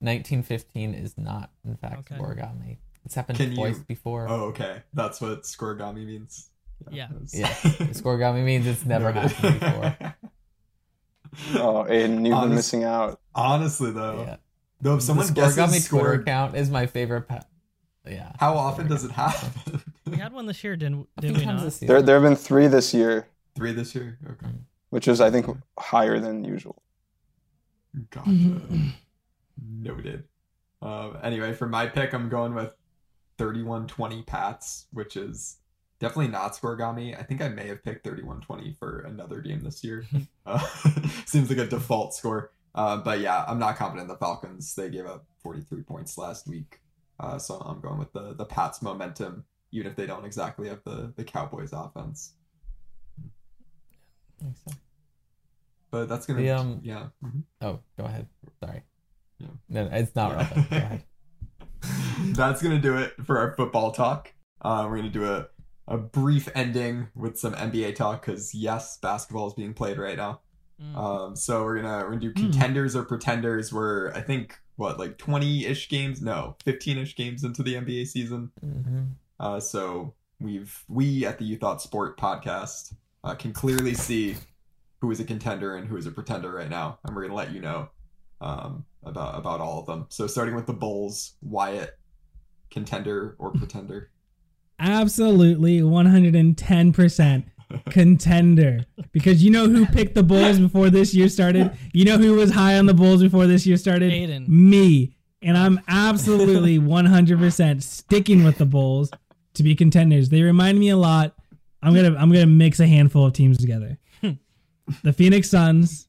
1915 0.00 0.94
is 0.94 1.18
not, 1.18 1.50
in 1.66 1.76
fact, 1.76 1.98
Okay. 2.10 2.14
scorigami. 2.20 2.78
It's 3.04 3.14
happened 3.14 3.36
Can 3.38 3.50
you- 3.50 3.56
twice 3.56 3.78
before. 3.80 4.26
Oh, 4.28 4.44
okay. 4.46 4.82
That's 4.94 5.20
what 5.20 5.42
scorigami 5.42 6.06
means. 6.06 6.48
Yeah. 6.90 7.08
that 7.08 7.20
was- 7.20 7.34
Yeah, 7.38 7.48
scorigami 7.92 8.44
means 8.44 8.66
it's 8.66 8.86
never 8.86 9.12
happened 9.12 9.60
before. 9.60 10.14
Oh, 11.54 11.84
Aiden, 11.88 12.26
you've 12.26 12.40
been 12.40 12.54
missing 12.54 12.84
out. 12.84 13.20
Honestly, 13.34 13.90
though, 13.90 14.24
Yeah, 14.26 14.36
though, 14.80 14.96
if 14.96 15.02
someone 15.02 15.26
the 15.26 15.32
guesses 15.34 15.58
scorigami 15.58 15.80
score, 15.80 16.00
Twitter 16.00 16.22
account 16.22 16.56
is 16.56 16.70
my 16.70 16.86
favorite. 16.86 17.28
Pa- 17.28 17.42
yeah. 18.06 18.32
how 18.40 18.54
often 18.56 18.88
does 18.88 19.04
it 19.04 19.10
happen? 19.10 19.82
We 20.06 20.16
had 20.16 20.32
one 20.32 20.46
this 20.46 20.64
year, 20.64 20.74
didn't 20.74 21.06
A 21.18 21.20
did 21.20 21.30
few 21.32 21.38
we 21.40 21.44
times 21.44 21.58
not? 21.60 21.64
this 21.66 21.78
There, 21.80 22.00
there 22.00 22.14
have 22.16 22.22
been 22.24 22.34
three 22.34 22.66
this 22.66 22.94
year, 22.94 23.28
Three 23.54 23.72
this 23.72 23.94
year. 23.94 24.18
Okay. 24.26 24.46
Which 24.90 25.08
is, 25.08 25.20
I 25.20 25.30
think, 25.30 25.46
higher 25.78 26.18
than 26.18 26.44
usual. 26.44 26.82
Gotcha. 28.10 28.60
Noted. 29.60 30.24
Um, 30.80 31.18
anyway, 31.22 31.52
for 31.52 31.66
my 31.66 31.86
pick, 31.86 32.12
I'm 32.12 32.28
going 32.28 32.54
with 32.54 32.74
31-20 33.38 34.26
Pats, 34.26 34.86
which 34.92 35.16
is 35.16 35.58
definitely 35.98 36.28
not 36.28 36.54
Scorigami. 36.54 37.18
I 37.18 37.22
think 37.22 37.40
I 37.40 37.48
may 37.48 37.66
have 37.68 37.82
picked 37.82 38.06
31-20 38.06 38.78
for 38.78 39.00
another 39.00 39.40
game 39.40 39.62
this 39.62 39.82
year. 39.82 40.04
uh, 40.46 40.58
seems 41.26 41.48
like 41.48 41.58
a 41.58 41.66
default 41.66 42.14
score. 42.14 42.52
Uh, 42.74 42.98
but 42.98 43.20
yeah, 43.20 43.44
I'm 43.48 43.58
not 43.58 43.76
confident 43.76 44.02
in 44.02 44.08
the 44.08 44.16
Falcons. 44.16 44.74
They 44.74 44.90
gave 44.90 45.06
up 45.06 45.26
43 45.42 45.82
points 45.82 46.18
last 46.18 46.46
week. 46.46 46.80
Uh, 47.18 47.38
so 47.38 47.56
I'm 47.56 47.80
going 47.80 47.98
with 47.98 48.12
the 48.12 48.34
the 48.34 48.44
Pats 48.44 48.80
momentum, 48.80 49.44
even 49.72 49.90
if 49.90 49.96
they 49.96 50.06
don't 50.06 50.24
exactly 50.24 50.68
have 50.68 50.84
the 50.84 51.12
the 51.16 51.24
Cowboys 51.24 51.72
offense. 51.72 52.34
Makes 54.42 54.60
sense. 54.64 54.76
But 55.90 56.08
that's 56.08 56.26
gonna 56.26 56.40
The, 56.40 56.50
um, 56.50 56.80
yeah. 56.82 57.06
Mhm. 57.24 57.42
Oh, 57.62 57.80
go 57.96 58.04
ahead. 58.04 58.26
Sorry. 58.62 58.82
Yeah. 59.38 59.46
No, 59.68 59.88
it's 59.92 60.14
not 60.14 60.32
relevant. 60.32 60.70
Go 60.70 60.76
ahead. 60.76 61.02
that's 62.34 62.62
gonna 62.62 62.80
do 62.80 62.96
it 62.96 63.14
for 63.24 63.38
our 63.38 63.54
football 63.54 63.92
talk. 63.92 64.32
Uh, 64.60 64.86
we're 64.88 64.96
gonna 64.96 65.08
do 65.10 65.24
a 65.24 65.46
a 65.86 65.96
brief 65.96 66.48
ending 66.54 67.08
with 67.14 67.38
some 67.38 67.54
NBA 67.54 67.94
talk 67.94 68.26
because 68.26 68.54
yes, 68.54 68.98
basketball 68.98 69.46
is 69.46 69.54
being 69.54 69.72
played 69.74 69.96
right 69.98 70.16
now. 70.16 70.40
Mm. 70.82 70.96
Um, 70.96 71.36
so 71.36 71.64
we're 71.64 71.76
gonna 71.80 72.04
we're 72.04 72.10
gonna 72.16 72.20
do 72.20 72.32
Hmm. 72.36 72.50
contenders 72.50 72.94
or 72.94 73.04
pretenders. 73.04 73.72
We're 73.72 74.12
I 74.12 74.20
think 74.20 74.58
what 74.76 74.98
like 74.98 75.16
twenty 75.18 75.64
ish 75.64 75.88
games, 75.88 76.20
no, 76.20 76.56
fifteen 76.64 76.98
ish 76.98 77.16
games 77.16 77.44
into 77.44 77.62
the 77.62 77.74
NBA 77.74 78.06
season. 78.06 78.50
hmm 78.60 79.04
Uh, 79.40 79.60
so 79.60 80.14
we've 80.40 80.84
we 80.88 81.24
at 81.24 81.38
the 81.38 81.44
You 81.44 81.56
Thought 81.56 81.80
Sport 81.80 82.18
podcast 82.18 82.92
uh, 83.24 83.34
can 83.34 83.52
clearly 83.52 83.94
see 83.94 84.36
who 85.00 85.10
is 85.10 85.20
a 85.20 85.24
contender 85.24 85.76
and 85.76 85.88
who 85.88 85.96
is 85.96 86.06
a 86.06 86.10
pretender 86.10 86.52
right 86.52 86.68
now, 86.68 86.98
and 87.04 87.14
we're 87.14 87.22
gonna 87.22 87.34
let 87.34 87.52
you 87.52 87.60
know 87.60 87.88
um, 88.40 88.84
about 89.04 89.38
about 89.38 89.60
all 89.60 89.80
of 89.80 89.86
them. 89.86 90.06
So 90.08 90.26
starting 90.26 90.54
with 90.54 90.66
the 90.66 90.72
Bulls, 90.72 91.34
Wyatt, 91.42 91.98
contender 92.70 93.36
or 93.38 93.52
pretender? 93.52 94.10
Absolutely 94.78 95.80
110% 95.80 97.44
contender. 97.90 98.80
Because 99.12 99.42
you 99.42 99.50
know 99.50 99.68
who 99.68 99.86
picked 99.86 100.14
the 100.14 100.22
Bulls 100.22 100.58
before 100.58 100.90
this 100.90 101.14
year 101.14 101.28
started? 101.28 101.76
You 101.92 102.04
know 102.04 102.18
who 102.18 102.34
was 102.34 102.52
high 102.52 102.78
on 102.78 102.86
the 102.86 102.94
Bulls 102.94 103.22
before 103.22 103.46
this 103.46 103.66
year 103.66 103.76
started? 103.76 104.12
Aiden. 104.12 104.48
Me. 104.48 105.16
And 105.42 105.56
I'm 105.56 105.80
absolutely 105.88 106.78
100% 106.78 107.82
sticking 107.82 108.42
with 108.42 108.58
the 108.58 108.66
Bulls 108.66 109.10
to 109.54 109.62
be 109.62 109.74
contenders. 109.74 110.30
They 110.30 110.42
remind 110.42 110.78
me 110.78 110.88
a 110.88 110.96
lot. 110.96 111.34
I'm 111.82 111.94
going 111.94 112.12
to 112.12 112.18
I'm 112.18 112.30
to 112.32 112.46
mix 112.46 112.80
a 112.80 112.86
handful 112.86 113.26
of 113.26 113.32
teams 113.32 113.58
together. 113.58 113.98
the 115.02 115.12
Phoenix 115.12 115.48
Suns, 115.50 116.08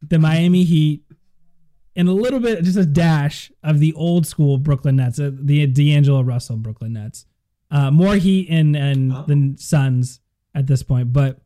the 0.00 0.18
Miami 0.18 0.64
Heat, 0.64 1.02
and 1.96 2.08
a 2.08 2.12
little 2.12 2.40
bit 2.40 2.62
just 2.64 2.76
a 2.78 2.86
dash 2.86 3.50
of 3.62 3.78
the 3.80 3.92
old 3.94 4.26
school 4.26 4.58
Brooklyn 4.58 4.96
Nets, 4.96 5.18
uh, 5.18 5.30
the 5.32 5.66
D'Angelo 5.66 6.22
Russell 6.22 6.56
Brooklyn 6.56 6.92
Nets. 6.94 7.26
Uh, 7.70 7.90
more 7.90 8.16
Heat 8.16 8.48
and 8.50 8.76
and 8.76 9.12
Oh. 9.12 9.24
the 9.26 9.54
Suns 9.58 10.20
at 10.54 10.66
this 10.66 10.82
point, 10.82 11.12
but 11.12 11.40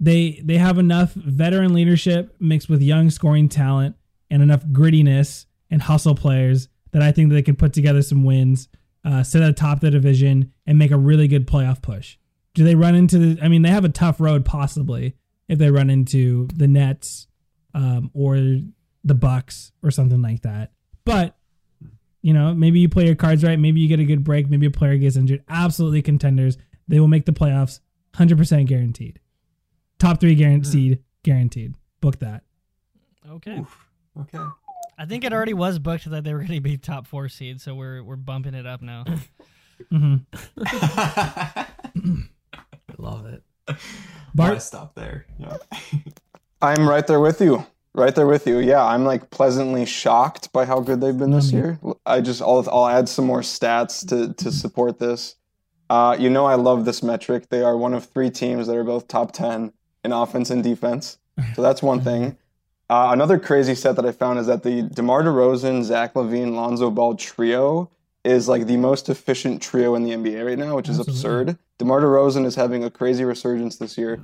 they 0.00 0.40
they 0.44 0.58
have 0.58 0.78
enough 0.78 1.12
veteran 1.14 1.72
leadership 1.72 2.36
mixed 2.40 2.68
with 2.68 2.82
young 2.82 3.10
scoring 3.10 3.48
talent 3.48 3.96
and 4.30 4.42
enough 4.42 4.64
grittiness 4.66 5.46
and 5.70 5.80
hustle 5.82 6.14
players 6.14 6.68
that 6.92 7.02
I 7.02 7.10
think 7.12 7.28
that 7.30 7.34
they 7.34 7.42
can 7.42 7.56
put 7.56 7.72
together 7.72 8.02
some 8.02 8.22
wins, 8.24 8.68
uh, 9.04 9.22
sit 9.22 9.42
at 9.42 9.46
the 9.46 9.52
top 9.52 9.78
of 9.78 9.80
the 9.80 9.90
division, 9.90 10.52
and 10.66 10.78
make 10.78 10.90
a 10.90 10.96
really 10.98 11.26
good 11.28 11.46
playoff 11.46 11.80
push. 11.82 12.18
Do 12.54 12.64
they 12.64 12.74
run 12.74 12.94
into 12.94 13.18
the? 13.18 13.42
I 13.42 13.48
mean, 13.48 13.62
they 13.62 13.70
have 13.70 13.84
a 13.84 13.88
tough 13.88 14.20
road 14.20 14.44
possibly 14.44 15.16
if 15.48 15.58
they 15.58 15.70
run 15.70 15.90
into 15.90 16.48
the 16.54 16.68
Nets 16.68 17.26
um, 17.74 18.10
or 18.14 18.36
the 19.04 19.14
Bucks 19.14 19.72
or 19.82 19.90
something 19.90 20.22
like 20.22 20.42
that. 20.42 20.72
But 21.04 21.36
you 22.22 22.32
know, 22.32 22.54
maybe 22.54 22.80
you 22.80 22.88
play 22.88 23.06
your 23.06 23.16
cards 23.16 23.44
right. 23.44 23.58
Maybe 23.58 23.80
you 23.80 23.88
get 23.88 24.00
a 24.00 24.04
good 24.04 24.24
break. 24.24 24.48
Maybe 24.48 24.66
a 24.66 24.70
player 24.70 24.96
gets 24.96 25.16
injured. 25.16 25.44
Absolutely 25.48 26.00
contenders. 26.00 26.56
They 26.88 27.00
will 27.00 27.08
make 27.08 27.26
the 27.26 27.32
playoffs, 27.32 27.80
hundred 28.14 28.38
percent 28.38 28.68
guaranteed. 28.68 29.20
Top 29.98 30.20
three 30.20 30.34
guaranteed. 30.34 31.02
Guaranteed. 31.22 31.74
Book 32.00 32.18
that. 32.20 32.44
Okay. 33.28 33.58
Oof. 33.58 33.88
Okay. 34.20 34.38
I 34.96 35.06
think 35.06 35.24
it 35.24 35.32
already 35.32 35.54
was 35.54 35.78
booked 35.78 36.08
that 36.08 36.24
they 36.24 36.32
were 36.32 36.40
going 36.40 36.52
to 36.52 36.60
be 36.60 36.76
top 36.76 37.06
four 37.06 37.28
seed, 37.28 37.60
so 37.60 37.74
we're 37.74 38.02
we're 38.02 38.16
bumping 38.16 38.54
it 38.54 38.66
up 38.66 38.80
now. 38.80 39.04
hmm 39.90 40.16
Love 42.98 43.26
it. 43.26 43.42
Bart, 43.66 43.78
Bart, 44.34 44.62
stop 44.62 44.94
there. 44.94 45.26
Yeah. 45.38 45.56
I'm 46.62 46.88
right 46.88 47.06
there 47.06 47.20
with 47.20 47.40
you. 47.40 47.66
Right 47.94 48.14
there 48.14 48.26
with 48.26 48.46
you. 48.46 48.58
Yeah, 48.58 48.84
I'm 48.84 49.04
like 49.04 49.30
pleasantly 49.30 49.86
shocked 49.86 50.52
by 50.52 50.64
how 50.64 50.80
good 50.80 51.00
they've 51.00 51.16
been 51.16 51.30
this 51.30 51.52
Yummy. 51.52 51.78
year. 51.82 51.94
I 52.04 52.20
just 52.20 52.42
I'll 52.42 52.66
I'll 52.70 52.88
add 52.88 53.08
some 53.08 53.24
more 53.26 53.40
stats 53.42 54.06
to 54.08 54.34
to 54.42 54.50
support 54.50 54.98
this. 54.98 55.36
Uh, 55.88 56.16
you 56.18 56.28
know 56.28 56.44
I 56.46 56.56
love 56.56 56.84
this 56.86 57.02
metric. 57.02 57.50
They 57.50 57.62
are 57.62 57.76
one 57.76 57.94
of 57.94 58.04
three 58.06 58.30
teams 58.30 58.66
that 58.66 58.76
are 58.76 58.82
both 58.84 59.06
top 59.06 59.30
ten 59.32 59.72
in 60.02 60.10
offense 60.12 60.50
and 60.50 60.62
defense. 60.64 61.18
So 61.54 61.62
that's 61.62 61.82
one 61.82 62.00
thing. 62.10 62.36
Uh, 62.90 63.10
another 63.12 63.38
crazy 63.38 63.74
set 63.74 63.94
that 63.96 64.04
I 64.04 64.12
found 64.12 64.38
is 64.40 64.46
that 64.46 64.62
the 64.62 64.82
DeMar 64.82 65.22
DeRozan, 65.22 65.84
Zach 65.84 66.14
LaVine, 66.14 66.54
Lonzo 66.54 66.90
Ball 66.90 67.14
trio 67.14 67.90
is 68.24 68.48
like 68.48 68.66
the 68.66 68.76
most 68.76 69.08
efficient 69.08 69.60
trio 69.60 69.94
in 69.94 70.02
the 70.02 70.10
NBA 70.10 70.44
right 70.44 70.58
now, 70.58 70.76
which 70.76 70.88
is 70.88 70.98
Absolutely. 70.98 71.52
absurd. 71.52 71.58
DeMar 71.78 72.00
DeRozan 72.00 72.46
is 72.46 72.54
having 72.54 72.82
a 72.82 72.90
crazy 72.90 73.24
resurgence 73.24 73.76
this 73.76 73.98
year. 73.98 74.20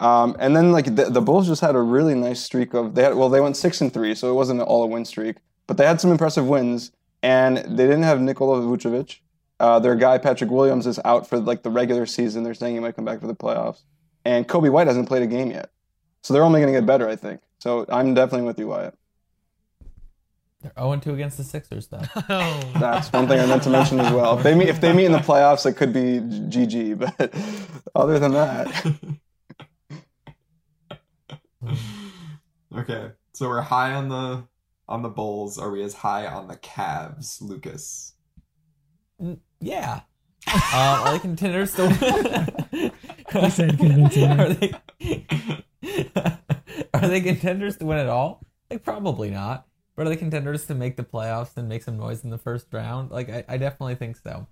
Um, 0.00 0.34
and 0.40 0.56
then 0.56 0.72
like 0.72 0.96
the, 0.96 1.04
the 1.10 1.20
Bulls 1.20 1.46
just 1.46 1.60
had 1.60 1.76
a 1.76 1.80
really 1.80 2.14
nice 2.14 2.40
streak 2.40 2.74
of 2.74 2.94
they 2.96 3.04
had 3.04 3.14
well 3.14 3.28
they 3.28 3.40
went 3.40 3.56
six 3.56 3.80
and 3.80 3.92
three 3.92 4.16
so 4.16 4.28
it 4.28 4.34
wasn't 4.34 4.60
all 4.60 4.82
a 4.82 4.86
win 4.86 5.04
streak 5.04 5.36
but 5.68 5.76
they 5.76 5.86
had 5.86 6.00
some 6.00 6.10
impressive 6.10 6.46
wins 6.46 6.90
and 7.22 7.58
they 7.58 7.86
didn't 7.86 8.02
have 8.02 8.20
Nikola 8.20 8.60
Vucevic. 8.62 9.18
Uh, 9.60 9.78
their 9.78 9.94
guy 9.94 10.18
Patrick 10.18 10.50
Williams 10.50 10.88
is 10.88 10.98
out 11.04 11.28
for 11.28 11.38
like 11.38 11.62
the 11.62 11.70
regular 11.70 12.04
season. 12.04 12.42
They're 12.42 12.54
saying 12.54 12.74
he 12.74 12.80
might 12.80 12.96
come 12.96 13.04
back 13.04 13.20
for 13.20 13.28
the 13.28 13.34
playoffs. 13.34 13.82
And 14.24 14.48
Coby 14.48 14.70
White 14.70 14.88
hasn't 14.88 15.06
played 15.06 15.22
a 15.22 15.26
game 15.26 15.50
yet, 15.50 15.70
so 16.22 16.34
they're 16.34 16.42
only 16.42 16.60
going 16.60 16.72
to 16.72 16.78
get 16.80 16.86
better 16.86 17.08
I 17.08 17.14
think. 17.14 17.40
So 17.60 17.86
I'm 17.88 18.14
definitely 18.14 18.46
with 18.46 18.58
you 18.58 18.68
Wyatt. 18.68 18.98
They're 20.62 20.72
0 20.78 20.96
2 20.96 21.14
against 21.14 21.38
the 21.38 21.44
Sixers, 21.44 21.88
though. 21.88 22.02
oh, 22.28 22.72
That's 22.78 23.12
one 23.12 23.26
thing 23.26 23.40
I 23.40 23.46
meant 23.46 23.64
to 23.64 23.70
mention 23.70 23.98
as 23.98 24.12
well. 24.12 24.38
If 24.38 24.44
they 24.44 24.54
meet 24.54 24.68
if 24.68 24.80
they 24.80 24.92
meet 24.92 25.06
in 25.06 25.12
the 25.12 25.18
playoffs, 25.18 25.66
it 25.66 25.72
could 25.74 25.92
be 25.92 26.20
GG. 26.20 26.98
But 26.98 27.34
other 27.96 28.20
than 28.20 28.32
that, 28.32 28.86
okay. 32.78 33.10
So 33.32 33.48
we're 33.48 33.60
high 33.60 33.92
on 33.92 34.08
the 34.08 34.44
on 34.88 35.02
the 35.02 35.08
Bulls. 35.08 35.58
Are 35.58 35.70
we 35.70 35.82
as 35.82 35.94
high 35.94 36.26
on 36.26 36.46
the 36.46 36.56
Cavs, 36.56 37.40
Lucas? 37.40 38.14
Yeah. 39.60 40.02
Um, 40.46 40.60
are 40.74 41.12
they 41.12 41.18
contenders 41.18 41.74
to 41.74 41.86
win? 42.70 42.92
He 43.32 43.50
said 43.50 43.78
convincingly. 43.78 44.36
are 44.44 44.54
they 44.54 44.72
Are 46.94 47.08
they 47.08 47.20
contenders 47.20 47.78
to 47.78 47.86
win 47.86 47.98
at 47.98 48.08
all? 48.08 48.46
Like 48.70 48.84
probably 48.84 49.30
not. 49.30 49.66
Are 49.96 50.04
they 50.04 50.16
contenders 50.16 50.66
to 50.66 50.74
make 50.74 50.96
the 50.96 51.04
playoffs 51.04 51.56
and 51.56 51.68
make 51.68 51.82
some 51.82 51.98
noise 51.98 52.24
in 52.24 52.30
the 52.30 52.38
first 52.38 52.66
round? 52.72 53.10
Like 53.10 53.28
I, 53.28 53.44
I 53.48 53.56
definitely 53.58 53.94
think 53.94 54.16
so. 54.16 54.46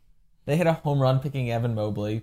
They 0.44 0.56
hit 0.56 0.66
a 0.66 0.74
home 0.74 1.00
run 1.00 1.20
picking 1.20 1.50
Evan 1.50 1.74
Mobley, 1.74 2.22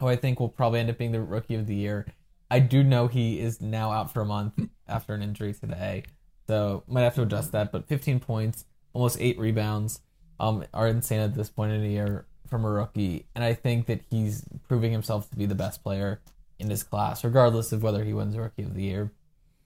who 0.00 0.08
I 0.08 0.16
think 0.16 0.40
will 0.40 0.48
probably 0.48 0.80
end 0.80 0.90
up 0.90 0.98
being 0.98 1.12
the 1.12 1.20
rookie 1.20 1.54
of 1.54 1.66
the 1.66 1.74
year. 1.74 2.06
I 2.50 2.60
do 2.60 2.82
know 2.82 3.08
he 3.08 3.40
is 3.40 3.60
now 3.60 3.92
out 3.92 4.12
for 4.12 4.22
a 4.22 4.26
month 4.26 4.54
after 4.88 5.12
an 5.14 5.22
injury 5.22 5.52
today. 5.52 6.04
So 6.46 6.84
might 6.88 7.02
have 7.02 7.14
to 7.16 7.22
adjust 7.22 7.52
that. 7.52 7.70
But 7.72 7.86
15 7.86 8.20
points, 8.20 8.64
almost 8.94 9.18
eight 9.20 9.38
rebounds, 9.38 10.00
um, 10.40 10.64
are 10.72 10.86
insane 10.86 11.20
at 11.20 11.34
this 11.34 11.50
point 11.50 11.72
in 11.72 11.82
the 11.82 11.90
year 11.90 12.26
from 12.48 12.64
a 12.64 12.70
rookie. 12.70 13.26
And 13.34 13.44
I 13.44 13.52
think 13.54 13.86
that 13.86 14.00
he's 14.08 14.44
proving 14.66 14.92
himself 14.92 15.28
to 15.30 15.36
be 15.36 15.46
the 15.46 15.54
best 15.54 15.82
player 15.82 16.22
in 16.58 16.70
his 16.70 16.82
class, 16.82 17.22
regardless 17.22 17.72
of 17.72 17.82
whether 17.82 18.04
he 18.04 18.12
wins 18.12 18.36
Rookie 18.36 18.62
of 18.62 18.74
the 18.74 18.82
Year, 18.82 19.12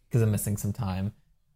because 0.08 0.22
I'm 0.22 0.30
missing 0.30 0.56
some 0.56 0.72
time. 0.72 1.12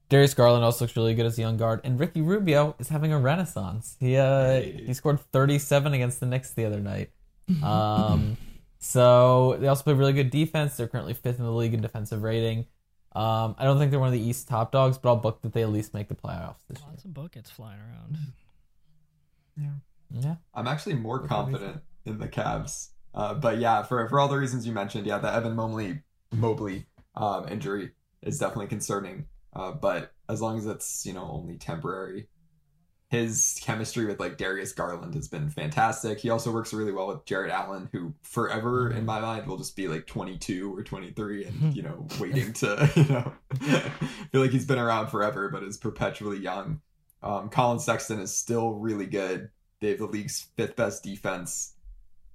Darius 0.09 0.35
Garland 0.35 0.65
also 0.65 0.85
looks 0.85 0.97
really 0.97 1.15
good 1.15 1.27
as 1.27 1.37
a 1.39 1.41
young 1.41 1.57
guard, 1.57 1.81
and 1.83 1.99
Ricky 1.99 2.21
Rubio 2.23 2.77
is 2.79 2.89
having 2.89 3.13
a 3.13 3.19
renaissance. 3.19 3.97
He 3.99 4.17
uh 4.17 4.47
Hey. 4.61 4.85
he 4.87 4.95
scored 4.95 5.21
37 5.33 5.93
against 5.95 6.21
the 6.21 6.27
Knicks 6.27 6.51
the 6.53 6.65
other 6.65 6.81
night. 6.81 7.11
Um, 7.63 8.37
so 8.81 9.57
they 9.61 9.69
also 9.69 9.85
play 9.85 9.93
really 9.95 10.13
good 10.13 10.31
defense. 10.31 10.77
They're 10.77 10.89
currently 10.89 11.15
fifth 11.15 11.39
in 11.39 11.45
the 11.45 11.53
league 11.53 11.75
in 11.75 11.81
defensive 11.81 12.23
rating. 12.23 12.67
Um, 13.15 13.55
I 13.59 13.65
don't 13.65 13.79
think 13.79 13.91
they're 13.91 14.01
one 14.01 14.09
of 14.09 14.13
the 14.15 14.21
East 14.21 14.49
top 14.49 14.73
dogs, 14.73 14.99
but 14.99 15.09
I'll 15.09 15.17
book 15.17 15.43
that 15.43 15.53
they 15.53 15.63
at 15.63 15.71
least 15.71 15.95
make 15.95 16.09
the 16.09 16.15
playoffs 16.15 16.59
this 16.69 16.81
year. 16.81 16.89
lots 16.91 17.05
of 17.05 17.15
buckets 17.15 17.51
flying 17.51 17.79
around. 17.81 18.19
Yeah, 19.57 19.71
yeah. 20.11 20.35
I'm 20.55 20.67
actually 20.67 20.95
more 20.97 21.21
What 21.21 21.21
do 21.21 21.23
we 21.23 21.29
confident 21.29 21.83
in 22.05 22.19
the 22.19 22.29
Cavs. 22.29 22.89
Uh, 23.15 23.35
but 23.35 23.59
yeah, 23.59 23.83
for 23.83 24.07
for 24.09 24.21
all 24.21 24.29
the 24.29 24.37
reasons 24.37 24.67
you 24.67 24.73
mentioned, 24.73 25.07
yeah, 25.07 25.19
the 25.19 25.33
Evan 25.33 25.55
Mobley 25.55 26.01
Mobley 26.33 26.87
um, 27.15 27.49
injury 27.49 27.93
is 28.23 28.39
definitely 28.39 28.67
concerning. 28.67 29.27
Uh, 29.57 29.73
but 29.73 30.13
as 30.29 30.43
long 30.43 30.59
as 30.59 30.67
it's 30.67 31.07
you 31.07 31.15
know 31.15 31.29
only 31.33 31.57
temporary, 31.57 32.29
his 33.09 33.59
chemistry 33.63 34.05
with 34.05 34.21
like 34.21 34.37
Darius 34.37 34.73
Garland 34.73 35.15
has 35.15 35.29
been 35.29 35.49
fantastic. 35.49 36.19
He 36.19 36.29
also 36.29 36.53
works 36.53 36.75
really 36.75 36.93
well 36.93 37.07
with 37.07 37.25
Jarrett 37.25 37.51
Allen, 37.51 37.89
who 37.93 38.15
forever 38.23 38.91
in 38.91 39.07
my 39.07 39.19
mind 39.21 39.47
will 39.47 39.57
just 39.57 39.75
be 39.75 39.89
like 39.89 40.07
22 40.07 40.77
or 40.77 40.83
23, 40.83 41.45
and 41.47 41.75
you 41.75 41.83
know 41.83 42.07
waiting 42.21 42.53
to 42.55 42.91
you 42.97 43.05
know 43.05 43.33
feel 44.31 44.43
like 44.43 44.51
he's 44.51 44.67
been 44.67 44.79
around 44.79 45.09
forever, 45.09 45.49
but 45.49 45.63
is 45.63 45.79
perpetually 45.79 46.39
young. 46.39 46.81
Um, 47.23 47.49
Collin 47.49 47.79
Sexton 47.79 48.21
is 48.21 48.35
still 48.35 48.75
really 48.75 49.07
good. 49.07 49.49
They 49.81 49.91
have 49.91 49.99
the 49.99 50.07
league's 50.07 50.49
fifth 50.57 50.77
best 50.77 51.03
defense. 51.03 51.75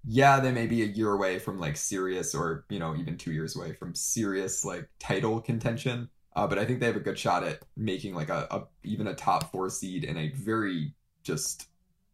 yeah, 0.06 0.40
they 0.40 0.52
may 0.52 0.66
be 0.66 0.82
a 0.82 0.86
year 0.86 1.12
away 1.12 1.38
from 1.38 1.60
like 1.60 1.78
serious, 1.78 2.34
or 2.34 2.66
you 2.70 2.80
know, 2.80 2.96
even 2.96 3.18
two 3.18 3.32
years 3.32 3.56
away 3.56 3.74
from 3.74 3.94
serious 3.94 4.66
like 4.66 4.90
title 5.00 5.40
contention. 5.40 6.10
Uh, 6.36 6.48
but 6.48 6.58
I 6.60 6.66
think 6.66 6.80
they 6.80 6.86
have 6.88 6.96
a 6.96 7.02
good 7.02 7.20
shot 7.20 7.44
at 7.44 7.64
making 7.76 8.16
like 8.16 8.30
a, 8.30 8.48
a 8.52 8.68
even 8.84 9.08
a 9.08 9.16
top 9.16 9.52
four 9.52 9.70
seed 9.70 10.04
in 10.06 10.18
a 10.18 10.30
very 10.30 10.94
just 11.24 11.68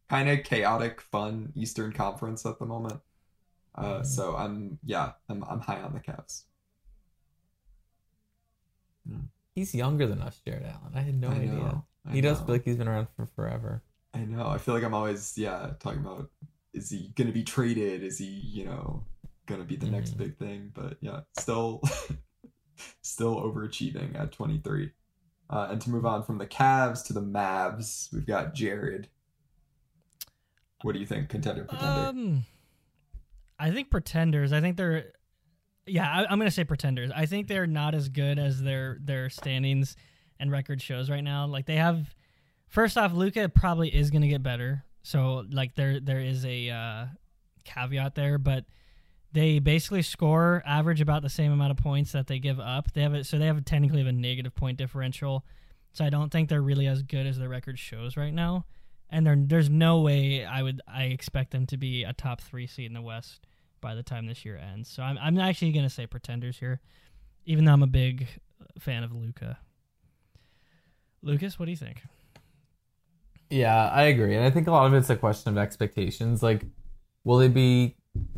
kind 0.09 0.29
of 0.29 0.43
chaotic, 0.43 1.01
fun 1.01 1.51
Eastern 1.55 1.93
Conference 1.93 2.45
at 2.45 2.59
the 2.59 2.65
moment. 2.65 3.01
Uh, 3.75 4.03
so 4.03 4.35
I'm 4.35 4.79
yeah, 4.85 5.13
I'm 5.29 5.43
I'm 5.45 5.61
high 5.61 5.81
on 5.81 5.93
the 5.93 5.99
Cavs. 5.99 6.43
He's 9.55 9.73
younger 9.75 10.05
than 10.07 10.21
us, 10.21 10.39
Jarrett 10.45 10.65
Allen. 10.65 10.93
I 10.95 11.01
had 11.01 11.19
no 11.19 11.31
I 11.31 11.35
idea. 11.35 11.49
know, 11.49 11.85
he 12.11 12.21
does 12.21 12.39
know. 12.39 12.45
feel 12.45 12.55
like 12.55 12.63
he's 12.65 12.77
been 12.77 12.87
around 12.87 13.07
for 13.15 13.25
forever. 13.25 13.83
I 14.13 14.19
know. 14.25 14.47
I 14.47 14.57
feel 14.57 14.73
like 14.73 14.83
I'm 14.83 14.93
always 14.93 15.37
yeah 15.37 15.71
talking 15.79 15.99
about 15.99 16.29
is 16.73 16.89
he 16.89 17.11
gonna 17.15 17.31
be 17.31 17.43
traded? 17.43 18.03
Is 18.03 18.17
he 18.17 18.25
you 18.25 18.65
know 18.65 19.05
gonna 19.45 19.63
be 19.63 19.75
the 19.75 19.87
next 19.87 20.15
Mhm. 20.15 20.17
big 20.17 20.37
thing? 20.37 20.71
But 20.73 20.97
yeah, 21.01 21.21
still 21.33 21.81
still 23.01 23.35
overachieving 23.35 24.19
at 24.19 24.31
23. 24.31 24.91
Uh, 25.49 25.67
and 25.71 25.81
to 25.81 25.89
move 25.89 26.05
on 26.05 26.23
from 26.23 26.37
the 26.37 26.47
Cavs 26.47 27.05
to 27.05 27.13
the 27.13 27.21
Mavs, 27.21 28.11
we've 28.11 28.25
got 28.25 28.53
Jared. 28.53 29.07
What 30.83 30.93
do 30.93 30.99
you 30.99 31.05
think, 31.05 31.29
contender 31.29 31.63
pretender? 31.63 32.09
Um, 32.09 32.43
I 33.57 33.71
think 33.71 33.89
pretenders. 33.89 34.53
I 34.53 34.61
think 34.61 34.77
they're. 34.77 35.13
Yeah, 35.85 36.07
I, 36.07 36.25
I'm 36.29 36.37
gonna 36.37 36.51
say 36.51 36.65
pretenders. 36.65 37.11
I 37.15 37.25
think 37.25 37.47
they're 37.47 37.65
not 37.65 37.95
as 37.95 38.09
good 38.09 38.37
as 38.37 38.61
their 38.61 38.97
their 39.01 39.29
standings 39.29 39.95
and 40.39 40.51
record 40.51 40.81
shows 40.81 41.09
right 41.09 41.23
now. 41.23 41.47
Like 41.47 41.65
they 41.65 41.77
have. 41.77 42.13
First 42.67 42.97
off, 42.97 43.13
Luka 43.13 43.47
probably 43.49 43.87
is 43.87 44.11
gonna 44.11 44.27
get 44.27 44.43
better. 44.43 44.83
So 45.01 45.45
like 45.49 45.73
there 45.75 45.99
there 45.99 46.19
is 46.19 46.45
a 46.45 46.69
uh, 46.69 47.05
caveat 47.63 48.13
there, 48.13 48.37
but 48.37 48.65
they 49.31 49.59
basically 49.59 50.01
score 50.01 50.63
average 50.65 51.01
about 51.01 51.21
the 51.21 51.29
same 51.29 51.51
amount 51.51 51.71
of 51.71 51.77
points 51.77 52.11
that 52.13 52.27
they 52.27 52.39
give 52.39 52.59
up. 52.59 52.93
They 52.93 53.01
have 53.01 53.13
it, 53.13 53.25
so 53.25 53.37
they 53.37 53.45
have 53.45 53.57
a, 53.57 53.61
technically 53.61 53.99
have 53.99 54.07
a 54.07 54.11
negative 54.11 54.55
point 54.55 54.77
differential. 54.77 55.45
So 55.93 56.05
I 56.05 56.09
don't 56.09 56.31
think 56.31 56.49
they're 56.49 56.61
really 56.61 56.87
as 56.87 57.01
good 57.01 57.25
as 57.25 57.37
their 57.37 57.49
record 57.49 57.79
shows 57.79 58.17
right 58.17 58.33
now 58.33 58.65
and 59.09 59.25
there, 59.25 59.35
there's 59.37 59.69
no 59.69 60.01
way 60.01 60.45
I 60.45 60.63
would 60.63 60.81
I 60.87 61.05
expect 61.05 61.51
them 61.51 61.65
to 61.67 61.77
be 61.77 62.03
a 62.03 62.13
top 62.13 62.41
three 62.41 62.67
seed 62.67 62.87
in 62.87 62.93
the 62.93 63.01
West 63.01 63.45
by 63.81 63.95
the 63.95 64.03
time 64.03 64.27
this 64.27 64.43
year 64.43 64.57
ends. 64.57 64.89
So 64.89 65.03
I'm 65.03 65.17
I'm 65.17 65.37
actually 65.39 65.71
gonna 65.71 65.89
say 65.89 66.07
pretenders 66.07 66.57
here, 66.57 66.81
even 67.45 67.65
though 67.65 67.73
I'm 67.73 67.83
a 67.83 67.87
big 67.87 68.27
fan 68.79 69.03
of 69.03 69.13
Luka. 69.13 69.59
Lucas, 71.21 71.57
what 71.57 71.65
do 71.65 71.71
you 71.71 71.77
think? 71.77 72.03
Yeah, 73.49 73.89
I 73.89 74.03
agree. 74.03 74.35
And 74.35 74.45
I 74.45 74.49
think 74.49 74.67
a 74.67 74.71
lot 74.71 74.87
of 74.87 74.93
it's 74.93 75.09
a 75.09 75.15
question 75.15 75.51
of 75.51 75.57
expectations. 75.57 76.43
Like, 76.43 76.65
will 77.23 77.37
they 77.37 77.47
be 77.47 77.95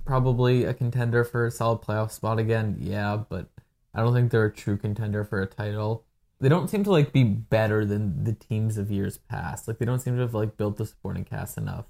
probably 0.10 0.64
a 0.64 0.74
contender 0.74 1.24
for 1.24 1.46
a 1.46 1.52
solid 1.52 1.82
playoff 1.82 2.10
spot 2.10 2.40
again? 2.40 2.78
Yeah, 2.80 3.22
but 3.30 3.48
I 3.94 4.02
don't 4.02 4.12
think 4.12 4.32
they're 4.32 4.46
a 4.46 4.52
true 4.52 4.76
contender 4.76 5.24
for 5.24 5.40
a 5.40 5.46
title. 5.46 6.04
They 6.40 6.50
don't 6.50 6.68
seem 6.68 6.84
to 6.86 6.92
like 6.92 7.14
be 7.14 7.24
better 7.24 7.86
than 7.86 8.24
the 8.24 8.34
teams 8.34 8.80
of 8.80 8.90
years 8.90 9.20
past. 9.20 9.68
Like 9.68 9.78
they 9.78 9.86
don't 9.86 10.00
seem 10.00 10.16
to 10.16 10.22
have 10.22 10.34
like 10.34 10.58
built 10.58 10.78
the 10.78 10.88
supporting 10.88 11.26
cast 11.26 11.60
enough 11.60 11.86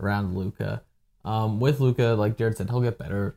around 0.00 0.34
Luka. 0.34 0.84
Um, 1.22 1.60
with 1.60 1.80
Luka, 1.80 2.14
like 2.18 2.38
Jared 2.38 2.56
said, 2.56 2.70
he'll 2.70 2.80
get 2.80 2.96
better. 2.96 3.36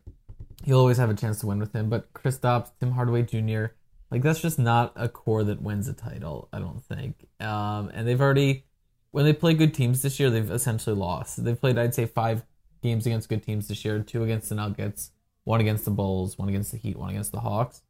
He'll 0.63 0.79
always 0.79 0.97
have 0.99 1.09
a 1.09 1.15
chance 1.15 1.41
to 1.41 1.47
win 1.47 1.59
with 1.59 1.73
him. 1.73 1.89
But 1.89 2.13
Kristaps, 2.13 2.71
Tim 2.79 2.91
Hardaway 2.91 3.23
Jr., 3.23 3.73
like 4.09 4.21
that's 4.21 4.39
just 4.39 4.57
not 4.57 4.93
a 4.95 5.09
core 5.09 5.43
that 5.43 5.61
wins 5.61 5.89
a 5.89 5.93
title. 5.93 6.47
I 6.53 6.59
don't 6.59 6.81
think. 6.81 7.27
Um, 7.41 7.91
and 7.93 8.07
they've 8.07 8.21
already 8.21 8.63
when 9.11 9.25
they 9.25 9.33
play 9.33 9.53
good 9.53 9.73
teams 9.73 10.01
this 10.01 10.17
year, 10.17 10.29
they've 10.29 10.49
essentially 10.49 10.95
lost. 10.95 11.43
They've 11.43 11.59
played, 11.59 11.77
I'd 11.77 11.93
say, 11.93 12.05
five 12.05 12.45
games 12.83 13.05
against 13.05 13.29
good 13.29 13.41
teams 13.43 13.67
this 13.67 13.83
year: 13.83 14.01
two 14.01 14.23
against 14.23 14.49
the 14.49 14.55
Nuggets, 14.55 15.11
one 15.43 15.61
against 15.61 15.85
the 15.85 15.91
Bulls, 15.91 16.37
one 16.37 16.49
against 16.49 16.71
the 16.71 16.77
Heat, 16.77 16.97
one 16.97 17.09
against 17.09 17.31
the 17.31 17.39
Hawks. 17.39 17.81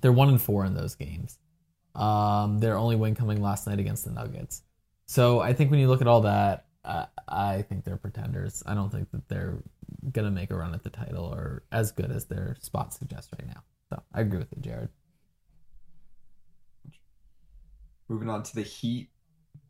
They're 0.00 0.12
one 0.12 0.28
and 0.28 0.40
four 0.40 0.64
in 0.64 0.74
those 0.74 0.94
games. 0.94 1.38
Um, 1.94 2.60
their 2.60 2.76
only 2.76 2.94
win 2.94 3.14
coming 3.14 3.42
last 3.42 3.66
night 3.66 3.80
against 3.80 4.04
the 4.04 4.12
Nuggets. 4.12 4.62
So 5.06 5.40
I 5.40 5.52
think 5.52 5.70
when 5.70 5.80
you 5.80 5.88
look 5.88 6.00
at 6.00 6.06
all 6.06 6.20
that, 6.20 6.66
uh, 6.84 7.06
I 7.26 7.62
think 7.62 7.84
they're 7.84 7.96
pretenders. 7.96 8.62
I 8.64 8.74
don't 8.74 8.90
think 8.90 9.10
that 9.10 9.28
they're 9.28 9.58
gonna 10.12 10.30
make 10.30 10.50
a 10.50 10.56
run 10.56 10.74
at 10.74 10.84
the 10.84 10.90
title 10.90 11.24
or 11.24 11.64
as 11.72 11.90
good 11.90 12.10
as 12.10 12.26
their 12.26 12.56
spot 12.60 12.94
suggests 12.94 13.30
right 13.32 13.48
now. 13.48 13.62
So 13.88 14.02
I 14.14 14.20
agree 14.20 14.38
with 14.38 14.52
you, 14.54 14.62
Jared. 14.62 14.90
Moving 18.08 18.30
on 18.30 18.42
to 18.44 18.54
the 18.54 18.62
Heat, 18.62 19.10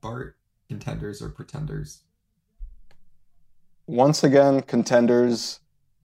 Bart, 0.00 0.36
contenders 0.68 1.22
or 1.22 1.28
pretenders? 1.28 2.02
Once 3.88 4.22
again, 4.22 4.60
contenders. 4.62 5.60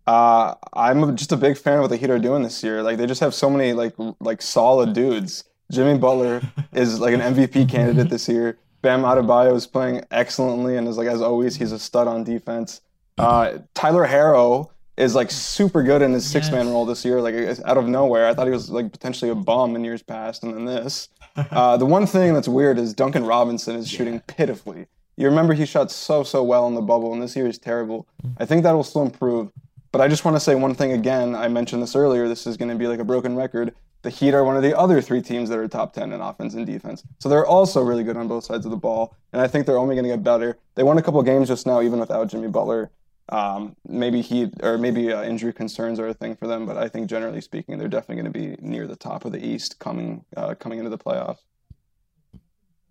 Uh, 0.07 0.55
I'm 0.75 1.17
just 1.17 1.33
a 1.33 1.37
big 1.37 1.57
fan 1.57 1.77
of 1.77 1.81
what 1.83 1.89
the 1.91 1.97
Heat 1.97 2.11
are 2.11 2.19
doing 2.19 2.43
this 2.43 2.63
year. 2.65 2.83
Like 2.83 2.99
they 2.99 3.07
just 3.07 3.21
have 3.21 3.35
so 3.35 3.49
many 3.49 3.73
like 3.73 3.95
like 4.21 4.43
solid 4.43 4.93
dudes. 4.95 5.45
Jimmy 5.71 5.99
Butler 5.99 6.43
is 6.73 6.99
like 7.01 7.15
an 7.15 7.21
MVP 7.21 7.69
candidate 7.69 8.09
this 8.11 8.29
year. 8.29 8.59
Bam 8.83 9.03
Adebayo 9.03 9.55
is 9.55 9.67
playing 9.67 10.03
excellently 10.11 10.77
and 10.77 10.87
is 10.89 10.99
like 10.99 11.09
as 11.09 11.23
always 11.23 11.57
he's 11.57 11.73
a 11.73 11.79
stud 11.79 12.07
on 12.09 12.25
defense. 12.25 12.81
Uh, 13.17 13.59
Tyler 13.75 14.07
Herro 14.07 14.71
is 14.97 15.15
like 15.15 15.31
super 15.31 15.83
good 15.83 16.03
in 16.03 16.13
his 16.13 16.27
six 16.29 16.51
man 16.51 16.67
Yes. 16.67 16.73
role 16.73 16.85
this 16.87 17.05
year. 17.05 17.21
Like 17.23 17.35
out 17.65 17.79
of 17.79 17.87
nowhere, 17.89 18.27
I 18.29 18.35
thought 18.35 18.47
he 18.47 18.53
was 18.53 18.69
like 18.71 18.93
potentially 18.93 19.31
a 19.31 19.35
bum 19.35 19.75
in 19.77 19.85
years 19.85 20.03
past, 20.03 20.43
and 20.43 20.55
then 20.55 20.65
this. 20.65 21.09
Uh, 21.37 21.77
the 21.77 21.85
one 21.85 22.07
thing 22.07 22.33
that's 22.33 22.47
weird 22.47 22.79
is 22.79 22.95
Duncan 22.95 23.27
Robinson 23.27 23.75
is 23.75 23.89
shooting 23.91 24.21
pitifully. 24.29 24.87
You 25.17 25.27
remember 25.27 25.55
he 25.55 25.67
shot 25.67 25.91
so 25.91 26.25
so 26.25 26.43
well 26.43 26.67
in 26.67 26.75
the 26.75 26.83
bubble, 26.83 27.13
and 27.13 27.23
this 27.23 27.37
year 27.37 27.47
is 27.47 27.59
terrible. 27.59 28.09
I 28.39 28.45
think 28.45 28.63
that 28.65 28.73
will 28.73 28.85
still 28.85 29.03
improve. 29.03 29.51
But 29.93 30.01
I 30.01 30.09
just 30.09 30.25
want 30.25 30.37
to 30.37 30.41
say 30.41 30.57
one 30.57 30.75
thing 30.75 30.93
again. 30.93 31.37
I 31.37 31.47
mentioned 31.47 31.83
this 31.83 31.95
earlier. 31.95 32.27
This 32.27 32.47
is 32.47 32.57
going 32.57 32.71
to 32.71 32.75
be 32.75 32.89
like 32.89 32.99
a 32.99 33.05
broken 33.05 33.37
record. 33.37 33.75
The 34.03 34.11
Heat 34.11 34.35
are 34.35 34.45
one 34.45 34.57
of 34.57 34.63
the 34.63 34.77
other 34.77 35.01
three 35.01 35.23
teams 35.23 35.49
that 35.49 35.59
are 35.59 35.67
top 35.69 35.95
10 35.95 36.13
in 36.13 36.21
offense 36.21 36.55
and 36.55 36.67
defense. 36.67 37.05
So 37.21 37.29
they're 37.29 37.47
also 37.47 37.81
really 37.81 38.05
good 38.05 38.17
on 38.17 38.29
both 38.29 38.45
sides 38.45 38.67
of 38.67 38.71
the 38.71 38.77
ball. 38.77 39.17
And 39.33 39.41
I 39.41 39.47
think 39.47 39.65
they're 39.65 39.79
only 39.79 39.95
going 39.95 40.05
to 40.05 40.11
get 40.11 40.23
better. 40.23 40.59
They 40.75 40.83
won 40.83 40.99
a 40.99 41.03
couple 41.03 41.23
games 41.23 41.49
just 41.49 41.65
now, 41.65 41.81
even 41.81 42.01
without 42.01 42.29
Jimmy 42.29 42.49
Butler. 42.49 42.91
Um, 43.31 43.77
maybe 43.89 44.21
he 44.21 44.51
or 44.63 44.77
maybe 44.77 45.13
uh, 45.13 45.23
injury 45.23 45.53
concerns 45.53 45.99
are 45.99 46.09
a 46.09 46.15
thing 46.15 46.37
for 46.37 46.47
them, 46.47 46.67
but 46.67 46.77
I 46.77 46.89
think 46.89 47.09
generally 47.09 47.41
speaking, 47.41 47.79
they're 47.79 47.89
definitely 47.89 48.23
going 48.23 48.33
to 48.33 48.39
be 48.39 48.57
near 48.67 48.87
the 48.87 48.97
top 48.97 49.25
of 49.25 49.33
the 49.33 49.43
East 49.43 49.79
coming 49.79 50.25
uh, 50.37 50.55
coming 50.55 50.79
into 50.79 50.91
the 50.91 50.99
playoffs. 50.99 51.39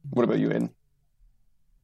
What 0.09 0.23
about 0.23 0.39
you, 0.39 0.49
Aiden? 0.49 0.71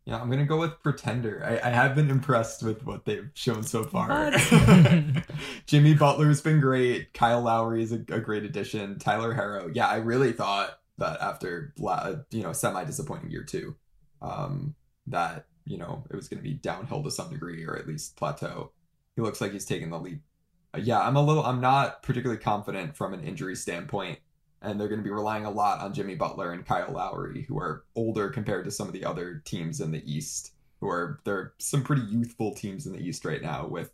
Yeah, 0.09 0.19
I'm 0.19 0.27
gonna 0.31 0.43
go 0.43 0.57
with 0.57 0.81
Pretender. 0.81 1.43
I, 1.45 1.69
I 1.69 1.71
have 1.71 1.93
been 1.93 2.09
impressed 2.09 2.63
with 2.63 2.83
what 2.83 3.05
they've 3.05 3.29
shown 3.35 3.61
so 3.61 3.83
far. 3.83 4.31
Jimmy 5.67 5.93
Butler's 5.93 6.41
been 6.41 6.59
great. 6.59 7.13
Kyle 7.13 7.43
Lowry 7.43 7.83
is 7.83 7.91
a, 7.91 8.03
a 8.09 8.19
great 8.19 8.43
addition. 8.43 8.97
Tyler 8.97 9.35
Herro. 9.35 9.69
Yeah, 9.71 9.87
I 9.87 9.97
really 9.97 10.31
thought 10.31 10.79
that 10.97 11.21
after 11.21 11.75
you 12.31 12.41
know 12.41 12.53
semi 12.53 12.83
disappointing 12.85 13.29
year 13.29 13.43
two, 13.43 13.75
um, 14.19 14.73
that 15.05 15.45
you 15.65 15.77
know 15.77 16.03
it 16.09 16.15
was 16.15 16.27
gonna 16.27 16.41
be 16.41 16.55
downhill 16.55 17.03
to 17.03 17.11
some 17.11 17.29
degree 17.29 17.63
or 17.63 17.77
at 17.77 17.87
least 17.87 18.15
plateau. 18.15 18.71
He 19.15 19.21
looks 19.21 19.39
like 19.39 19.51
he's 19.51 19.65
taking 19.65 19.91
the 19.91 19.99
leap. 19.99 20.23
Uh, 20.73 20.79
yeah, 20.79 21.01
I'm 21.01 21.17
a 21.17 21.21
little. 21.21 21.45
I'm 21.45 21.61
not 21.61 22.01
particularly 22.01 22.41
confident 22.41 22.97
from 22.97 23.13
an 23.13 23.23
injury 23.23 23.55
standpoint 23.55 24.17
and 24.61 24.79
they're 24.79 24.87
going 24.87 24.99
to 24.99 25.03
be 25.03 25.09
relying 25.09 25.45
a 25.45 25.51
lot 25.51 25.79
on 25.79 25.93
Jimmy 25.93 26.15
Butler 26.15 26.51
and 26.51 26.65
Kyle 26.65 26.91
Lowry, 26.91 27.43
who 27.47 27.57
are 27.59 27.83
older 27.95 28.29
compared 28.29 28.65
to 28.65 28.71
some 28.71 28.87
of 28.87 28.93
the 28.93 29.05
other 29.05 29.41
teams 29.45 29.79
in 29.79 29.91
the 29.91 30.03
East. 30.11 30.53
Who 30.81 30.89
are 30.89 31.19
there 31.25 31.35
are 31.35 31.53
some 31.57 31.83
pretty 31.83 32.03
youthful 32.03 32.53
teams 32.53 32.85
in 32.85 32.93
the 32.93 32.99
East 32.99 33.25
right 33.25 33.41
now 33.41 33.67
with, 33.67 33.91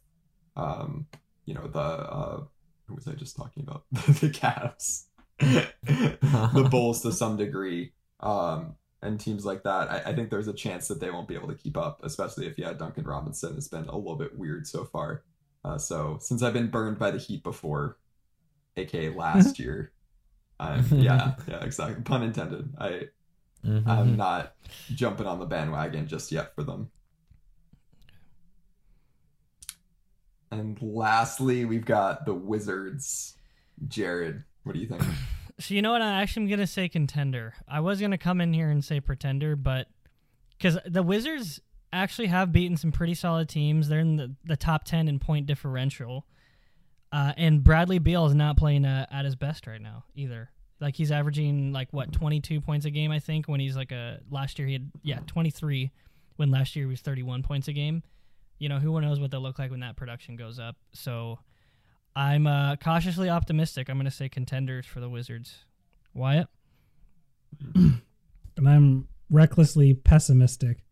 um, 0.55 1.07
you 1.45 1.53
know 1.53 1.67
the 1.67 1.79
uh, 1.79 2.43
who 2.87 2.95
was 2.95 3.07
I 3.07 3.13
just 3.13 3.35
talking 3.35 3.63
about 3.63 3.85
the 3.91 4.29
Cavs, 4.29 5.05
the 5.39 6.67
Bulls 6.71 7.01
to 7.01 7.11
some 7.11 7.37
degree, 7.37 7.93
um, 8.19 8.75
and 9.01 9.19
teams 9.19 9.45
like 9.45 9.63
that. 9.63 9.89
I, 9.89 10.11
I 10.11 10.15
think 10.15 10.29
there's 10.29 10.47
a 10.47 10.53
chance 10.53 10.87
that 10.87 10.99
they 10.99 11.09
won't 11.09 11.27
be 11.27 11.35
able 11.35 11.47
to 11.47 11.55
keep 11.55 11.77
up, 11.77 12.01
especially 12.03 12.47
if 12.47 12.57
yeah 12.57 12.73
Duncan 12.73 13.05
Robinson 13.05 13.55
It's 13.57 13.67
been 13.67 13.87
a 13.87 13.97
little 13.97 14.15
bit 14.15 14.37
weird 14.37 14.67
so 14.67 14.85
far. 14.85 15.23
Uh, 15.63 15.79
so 15.79 16.17
since 16.21 16.43
I've 16.43 16.53
been 16.53 16.69
burned 16.69 16.99
by 16.99 17.09
the 17.09 17.17
Heat 17.17 17.43
before, 17.43 17.97
aka 18.77 19.09
last 19.09 19.59
year. 19.59 19.91
I'm, 20.59 20.85
yeah, 20.91 21.35
yeah, 21.47 21.63
exactly. 21.63 22.01
Pun 22.03 22.23
intended. 22.23 22.73
I 22.79 23.01
Mhm. 23.65 23.87
I'm 23.87 24.15
not 24.15 24.53
jumping 24.93 25.25
on 25.25 25.39
the 25.39 25.45
bandwagon 25.47 26.07
just 26.07 26.31
yet 26.31 26.53
for 26.53 26.63
them. 26.63 26.91
And 30.51 30.79
lastly, 30.81 31.65
we've 31.65 31.85
got 31.85 32.25
the 32.25 32.33
Wizards. 32.33 33.35
Jared, 33.87 34.43
what 34.63 34.73
do 34.73 34.79
you 34.79 34.87
think? 34.87 35.03
So 35.57 35.73
you 35.73 35.81
know 35.81 35.93
what? 35.93 36.01
I 36.01 36.21
actually 36.21 36.43
am 36.43 36.49
gonna 36.49 36.67
say 36.67 36.89
contender. 36.89 37.53
I 37.65 37.79
was 37.79 38.01
gonna 38.01 38.17
come 38.17 38.41
in 38.41 38.51
here 38.51 38.69
and 38.69 38.83
say 38.83 38.99
pretender, 38.99 39.55
but 39.55 39.87
because 40.57 40.77
the 40.85 41.01
Wizards 41.01 41.61
actually 41.93 42.27
have 42.27 42.51
beaten 42.51 42.75
some 42.75 42.91
pretty 42.91 43.13
solid 43.13 43.47
teams. 43.47 43.87
They're 43.87 44.01
in 44.01 44.17
the, 44.17 44.35
the 44.43 44.57
top 44.57 44.83
ten 44.83 45.07
in 45.07 45.17
point 45.17 45.45
differential, 45.45 46.25
uh, 47.15 47.31
and 47.37 47.63
Bradley 47.63 47.97
Beal 47.97 48.25
is 48.25 48.35
not 48.35 48.57
playing 48.57 48.83
uh, 48.83 49.05
at 49.09 49.23
his 49.23 49.37
best 49.37 49.67
right 49.67 49.81
now 49.81 50.03
either. 50.15 50.49
Like 50.81 50.97
he's 50.97 51.11
averaging 51.11 51.71
like 51.71 51.87
what 51.93 52.11
twenty 52.11 52.41
two 52.41 52.59
points 52.59 52.85
a 52.85 52.89
game, 52.89 53.09
I 53.09 53.19
think. 53.19 53.47
When 53.47 53.61
he's 53.61 53.77
like 53.77 53.93
a 53.93 54.19
last 54.29 54.59
year 54.59 54.67
he 54.67 54.73
had 54.73 54.91
yeah 55.01 55.19
twenty 55.25 55.49
three, 55.49 55.91
when 56.35 56.51
last 56.51 56.75
year 56.75 56.85
he 56.85 56.89
was 56.89 56.99
thirty 56.99 57.23
one 57.23 57.41
points 57.41 57.69
a 57.69 57.73
game. 57.73 58.03
you 58.59 58.69
know, 58.69 58.79
who 58.79 58.99
knows 58.99 59.19
what 59.19 59.31
they'll 59.31 59.41
look 59.41 59.59
like 59.59 59.71
when 59.71 59.79
that 59.79 59.95
production 59.95 60.35
goes 60.35 60.59
up. 60.59 60.75
So 60.93 61.39
I'm 62.15 62.47
uh, 62.47 62.77
cautiously 62.77 63.29
optimistic. 63.29 63.89
I'm 63.89 63.97
going 63.97 64.05
to 64.05 64.11
say 64.11 64.29
contenders 64.29 64.85
for 64.85 64.99
the 64.99 65.09
Wizards. 65.09 65.65
Wyatt? 66.13 66.47
and 67.75 68.01
I'm 68.67 69.07
recklessly 69.29 69.93
pessimistic 69.93 70.84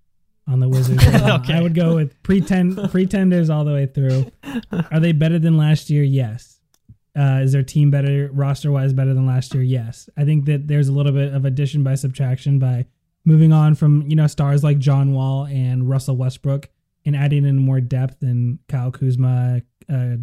on 0.48 0.60
the 0.60 0.70
Wizards. 0.70 1.04
Okay. 1.24 1.54
I 1.54 1.62
would 1.62 1.74
go 1.74 1.96
with 1.96 2.22
pretend 2.24 2.78
pretenders 2.92 3.50
all 3.50 3.64
the 3.66 3.74
way 3.74 3.86
through. 3.86 4.32
Are 4.92 5.00
they 5.00 5.12
better 5.12 5.40
than 5.40 5.58
last 5.58 5.90
year? 5.90 6.04
Yes. 6.04 6.60
Uh, 7.18 7.42
is 7.44 7.52
their 7.52 7.64
team 7.64 7.92
better 7.92 8.30
roster 8.34 8.72
wise 8.72 8.92
better 8.94 9.14
than 9.14 9.26
last 9.26 9.54
year? 9.54 9.64
Yes. 9.64 10.10
I 10.18 10.26
think 10.26 10.46
that 10.46 10.68
there's 10.68 10.88
a 10.88 10.92
little 10.92 11.12
bit 11.12 11.34
of 11.34 11.46
addition 11.46 11.84
by 11.84 11.96
subtraction 11.96 12.60
by 12.60 12.86
moving 13.26 13.54
on 13.54 13.76
from 13.76 14.04
you 14.10 14.16
know 14.16 14.28
stars 14.28 14.64
like 14.64 14.80
John 14.80 15.14
Wall 15.14 15.46
and 15.46 15.90
Russell 15.90 16.18
Westbrook 16.18 16.70
and 17.06 17.16
adding 17.16 17.46
in 17.46 17.58
more 17.58 17.82
depth 17.82 18.24
in 18.24 18.60
Kyle 18.68 18.92
Kuzma, 18.92 19.62
uh, 19.92 20.16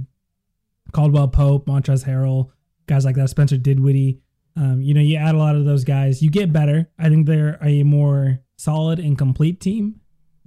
Caldwell 0.93 1.29
Pope, 1.29 1.67
Montrezl 1.67 2.05
Harrell, 2.05 2.51
guys 2.87 3.05
like 3.05 3.17
that, 3.17 3.31
Spencer 3.31 3.57
Dinwiddie. 3.57 4.21
Um, 4.57 4.83
you 4.83 4.95
know, 4.95 5.01
you 5.01 5.17
add 5.17 5.35
a 5.35 5.39
lot 5.39 5.57
of 5.57 5.65
those 5.65 5.85
guys, 5.85 6.23
you 6.23 6.31
get 6.31 6.53
better. 6.53 6.89
I 6.99 7.09
think 7.09 7.27
they're 7.27 7.59
a 7.63 7.83
more 7.85 8.41
solid 8.57 8.99
and 8.99 9.17
complete 9.17 9.61
team. 9.61 10.00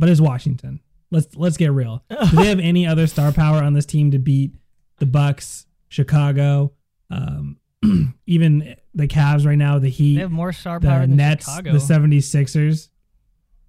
But 0.03 0.09
is 0.09 0.21
Washington? 0.21 0.81
Let's 1.11 1.33
let's 1.37 1.55
get 1.55 1.71
real. 1.71 2.03
Do 2.09 2.35
they 2.35 2.47
have 2.47 2.59
any 2.59 2.85
other 2.85 3.07
star 3.07 3.31
power 3.31 3.63
on 3.63 3.71
this 3.71 3.85
team 3.85 4.11
to 4.11 4.19
beat 4.19 4.51
the 4.97 5.05
Bucks, 5.05 5.65
Chicago, 5.87 6.73
um, 7.09 7.55
even 8.27 8.75
the 8.93 9.07
Cavs 9.07 9.45
right 9.45 9.57
now, 9.57 9.79
the 9.79 9.87
Heat, 9.87 10.15
They 10.15 10.21
have 10.23 10.29
more 10.29 10.51
star 10.51 10.81
power 10.81 10.99
the 11.03 11.07
than 11.07 11.15
Nets, 11.15 11.45
Chicago. 11.45 11.71
the 11.71 11.77
76ers? 11.77 12.89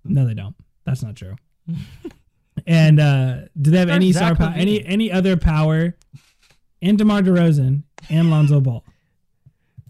No, 0.05 0.27
they 0.27 0.35
don't. 0.35 0.57
That's 0.85 1.05
not 1.05 1.15
true. 1.15 1.37
and 2.67 2.99
uh, 2.99 3.37
do 3.63 3.71
they 3.71 3.79
have 3.79 3.87
Start 3.87 3.95
any 3.97 4.11
Zach 4.11 4.35
star 4.35 4.49
power? 4.49 4.57
Any 4.59 4.85
any 4.85 5.13
other 5.13 5.37
power? 5.37 5.97
And 6.83 6.99
DeMar 6.99 7.23
DeRozan 7.23 7.85
and 8.11 8.29
Lonzo 8.33 8.61
Ball. 8.61 8.85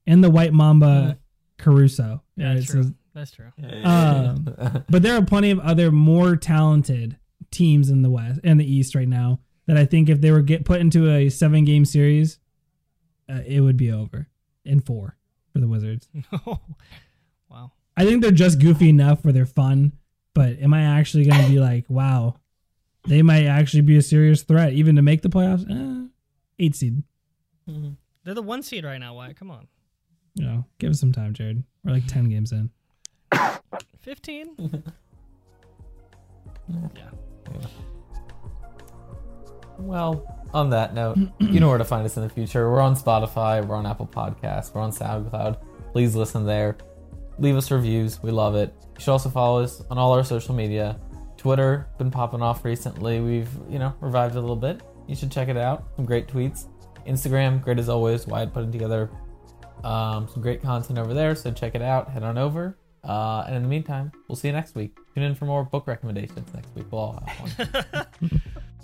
And 0.07 0.23
the 0.23 0.31
White 0.31 0.53
Mamba 0.53 1.19
Caruso. 1.59 2.23
yeah, 2.35 2.55
that's 2.55 2.65
so- 2.65 2.81
true. 2.81 2.93
That's 3.15 3.31
true. 3.31 3.51
Um, 3.83 4.43
but 4.89 5.01
there 5.01 5.15
are 5.15 5.23
plenty 5.23 5.49
of 5.49 5.59
other 5.59 5.89
more 5.89 6.35
talented 6.35 7.17
teams 7.49 7.89
in 7.89 8.01
the 8.01 8.09
West 8.09 8.41
and 8.43 8.59
the 8.59 8.69
East 8.69 8.93
right 8.93 9.07
now 9.07 9.39
that 9.67 9.77
I 9.77 9.85
think 9.85 10.09
if 10.09 10.19
they 10.19 10.31
were 10.31 10.41
get 10.41 10.65
put 10.65 10.81
into 10.81 11.09
a 11.09 11.29
seven 11.29 11.63
game 11.63 11.85
series, 11.85 12.39
uh, 13.29 13.39
it 13.47 13.61
would 13.61 13.77
be 13.77 13.91
over 13.91 14.27
in 14.65 14.81
four 14.81 15.17
for 15.53 15.59
the 15.59 15.67
Wizards. 15.67 16.09
wow. 17.49 17.71
I 17.95 18.03
think 18.03 18.21
they're 18.21 18.31
just 18.31 18.59
goofy 18.59 18.89
enough 18.89 19.23
where 19.23 19.31
they're 19.31 19.45
fun, 19.45 19.93
but 20.33 20.59
am 20.59 20.73
I 20.73 20.81
actually 20.81 21.25
going 21.25 21.41
to 21.41 21.49
be 21.49 21.59
like, 21.59 21.85
wow, 21.89 22.35
they 23.07 23.21
might 23.21 23.45
actually 23.45 23.81
be 23.81 23.95
a 23.95 24.01
serious 24.01 24.43
threat 24.43 24.73
even 24.73 24.97
to 24.97 25.01
make 25.01 25.21
the 25.21 25.29
playoffs? 25.29 25.65
Eh, 25.69 26.07
eight 26.59 26.75
seed. 26.75 27.01
They're 28.25 28.33
the 28.33 28.41
one 28.41 28.61
seed 28.61 28.83
right 28.83 28.97
now, 28.97 29.13
Wyatt. 29.15 29.37
Come 29.37 29.51
on. 29.51 29.67
You 30.35 30.45
know, 30.45 30.65
give 30.79 30.89
us 30.89 30.99
some 30.99 31.13
time, 31.13 31.33
Jared. 31.33 31.63
We're 31.85 31.93
like 31.93 32.07
ten 32.07 32.27
games 32.27 32.51
in. 32.51 32.69
15? 34.01 34.55
yeah. 36.95 37.09
Well, 39.77 40.47
on 40.53 40.69
that 40.69 40.93
note, 40.93 41.17
you 41.39 41.59
know 41.59 41.67
where 41.69 41.77
to 41.77 41.83
find 41.83 42.05
us 42.05 42.15
in 42.17 42.23
the 42.23 42.29
future. 42.29 42.71
We're 42.71 42.81
on 42.81 42.95
Spotify, 42.95 43.65
we're 43.65 43.75
on 43.75 43.85
Apple 43.85 44.07
Podcasts, 44.07 44.73
we're 44.73 44.81
on 44.81 44.91
SoundCloud. 44.91 45.57
Please 45.91 46.15
listen 46.15 46.45
there. 46.45 46.77
Leave 47.37 47.57
us 47.57 47.69
reviews. 47.71 48.23
We 48.23 48.31
love 48.31 48.55
it. 48.55 48.73
You 48.95 49.01
should 49.01 49.11
also 49.11 49.29
follow 49.29 49.61
us 49.61 49.81
on 49.89 49.97
all 49.97 50.13
our 50.13 50.23
social 50.23 50.55
media. 50.55 50.99
Twitter 51.37 51.87
been 51.97 52.09
popping 52.09 52.41
off 52.41 52.63
recently. 52.63 53.19
We've, 53.19 53.49
you 53.69 53.79
know, 53.79 53.93
revived 53.99 54.35
a 54.35 54.39
little 54.39 54.55
bit. 54.55 54.81
You 55.07 55.15
should 55.15 55.31
check 55.31 55.49
it 55.49 55.57
out. 55.57 55.85
Some 55.95 56.05
great 56.05 56.27
tweets. 56.27 56.67
Instagram, 57.05 57.61
great 57.61 57.77
as 57.77 57.89
always. 57.89 58.25
Wyatt 58.25 58.53
putting 58.53 58.71
together 58.71 59.09
um, 59.83 60.27
some 60.27 60.41
great 60.41 60.61
content 60.61 60.97
over 60.97 61.13
there. 61.13 61.35
So 61.35 61.51
check 61.51 61.75
it 61.75 61.81
out. 61.81 62.09
Head 62.09 62.23
on 62.23 62.37
over. 62.37 62.77
Uh, 63.05 63.43
and 63.45 63.55
in 63.55 63.61
the 63.61 63.69
meantime, 63.69 64.11
we'll 64.27 64.35
see 64.35 64.47
you 64.47 64.53
next 64.53 64.75
week. 64.75 64.97
Tune 65.13 65.23
in 65.23 65.35
for 65.35 65.45
more 65.45 65.63
book 65.63 65.87
recommendations 65.87 66.53
next 66.53 66.73
week. 66.75 66.85
We'll 66.91 67.01
all 67.01 67.23
have 67.25 67.81
one. 68.21 68.41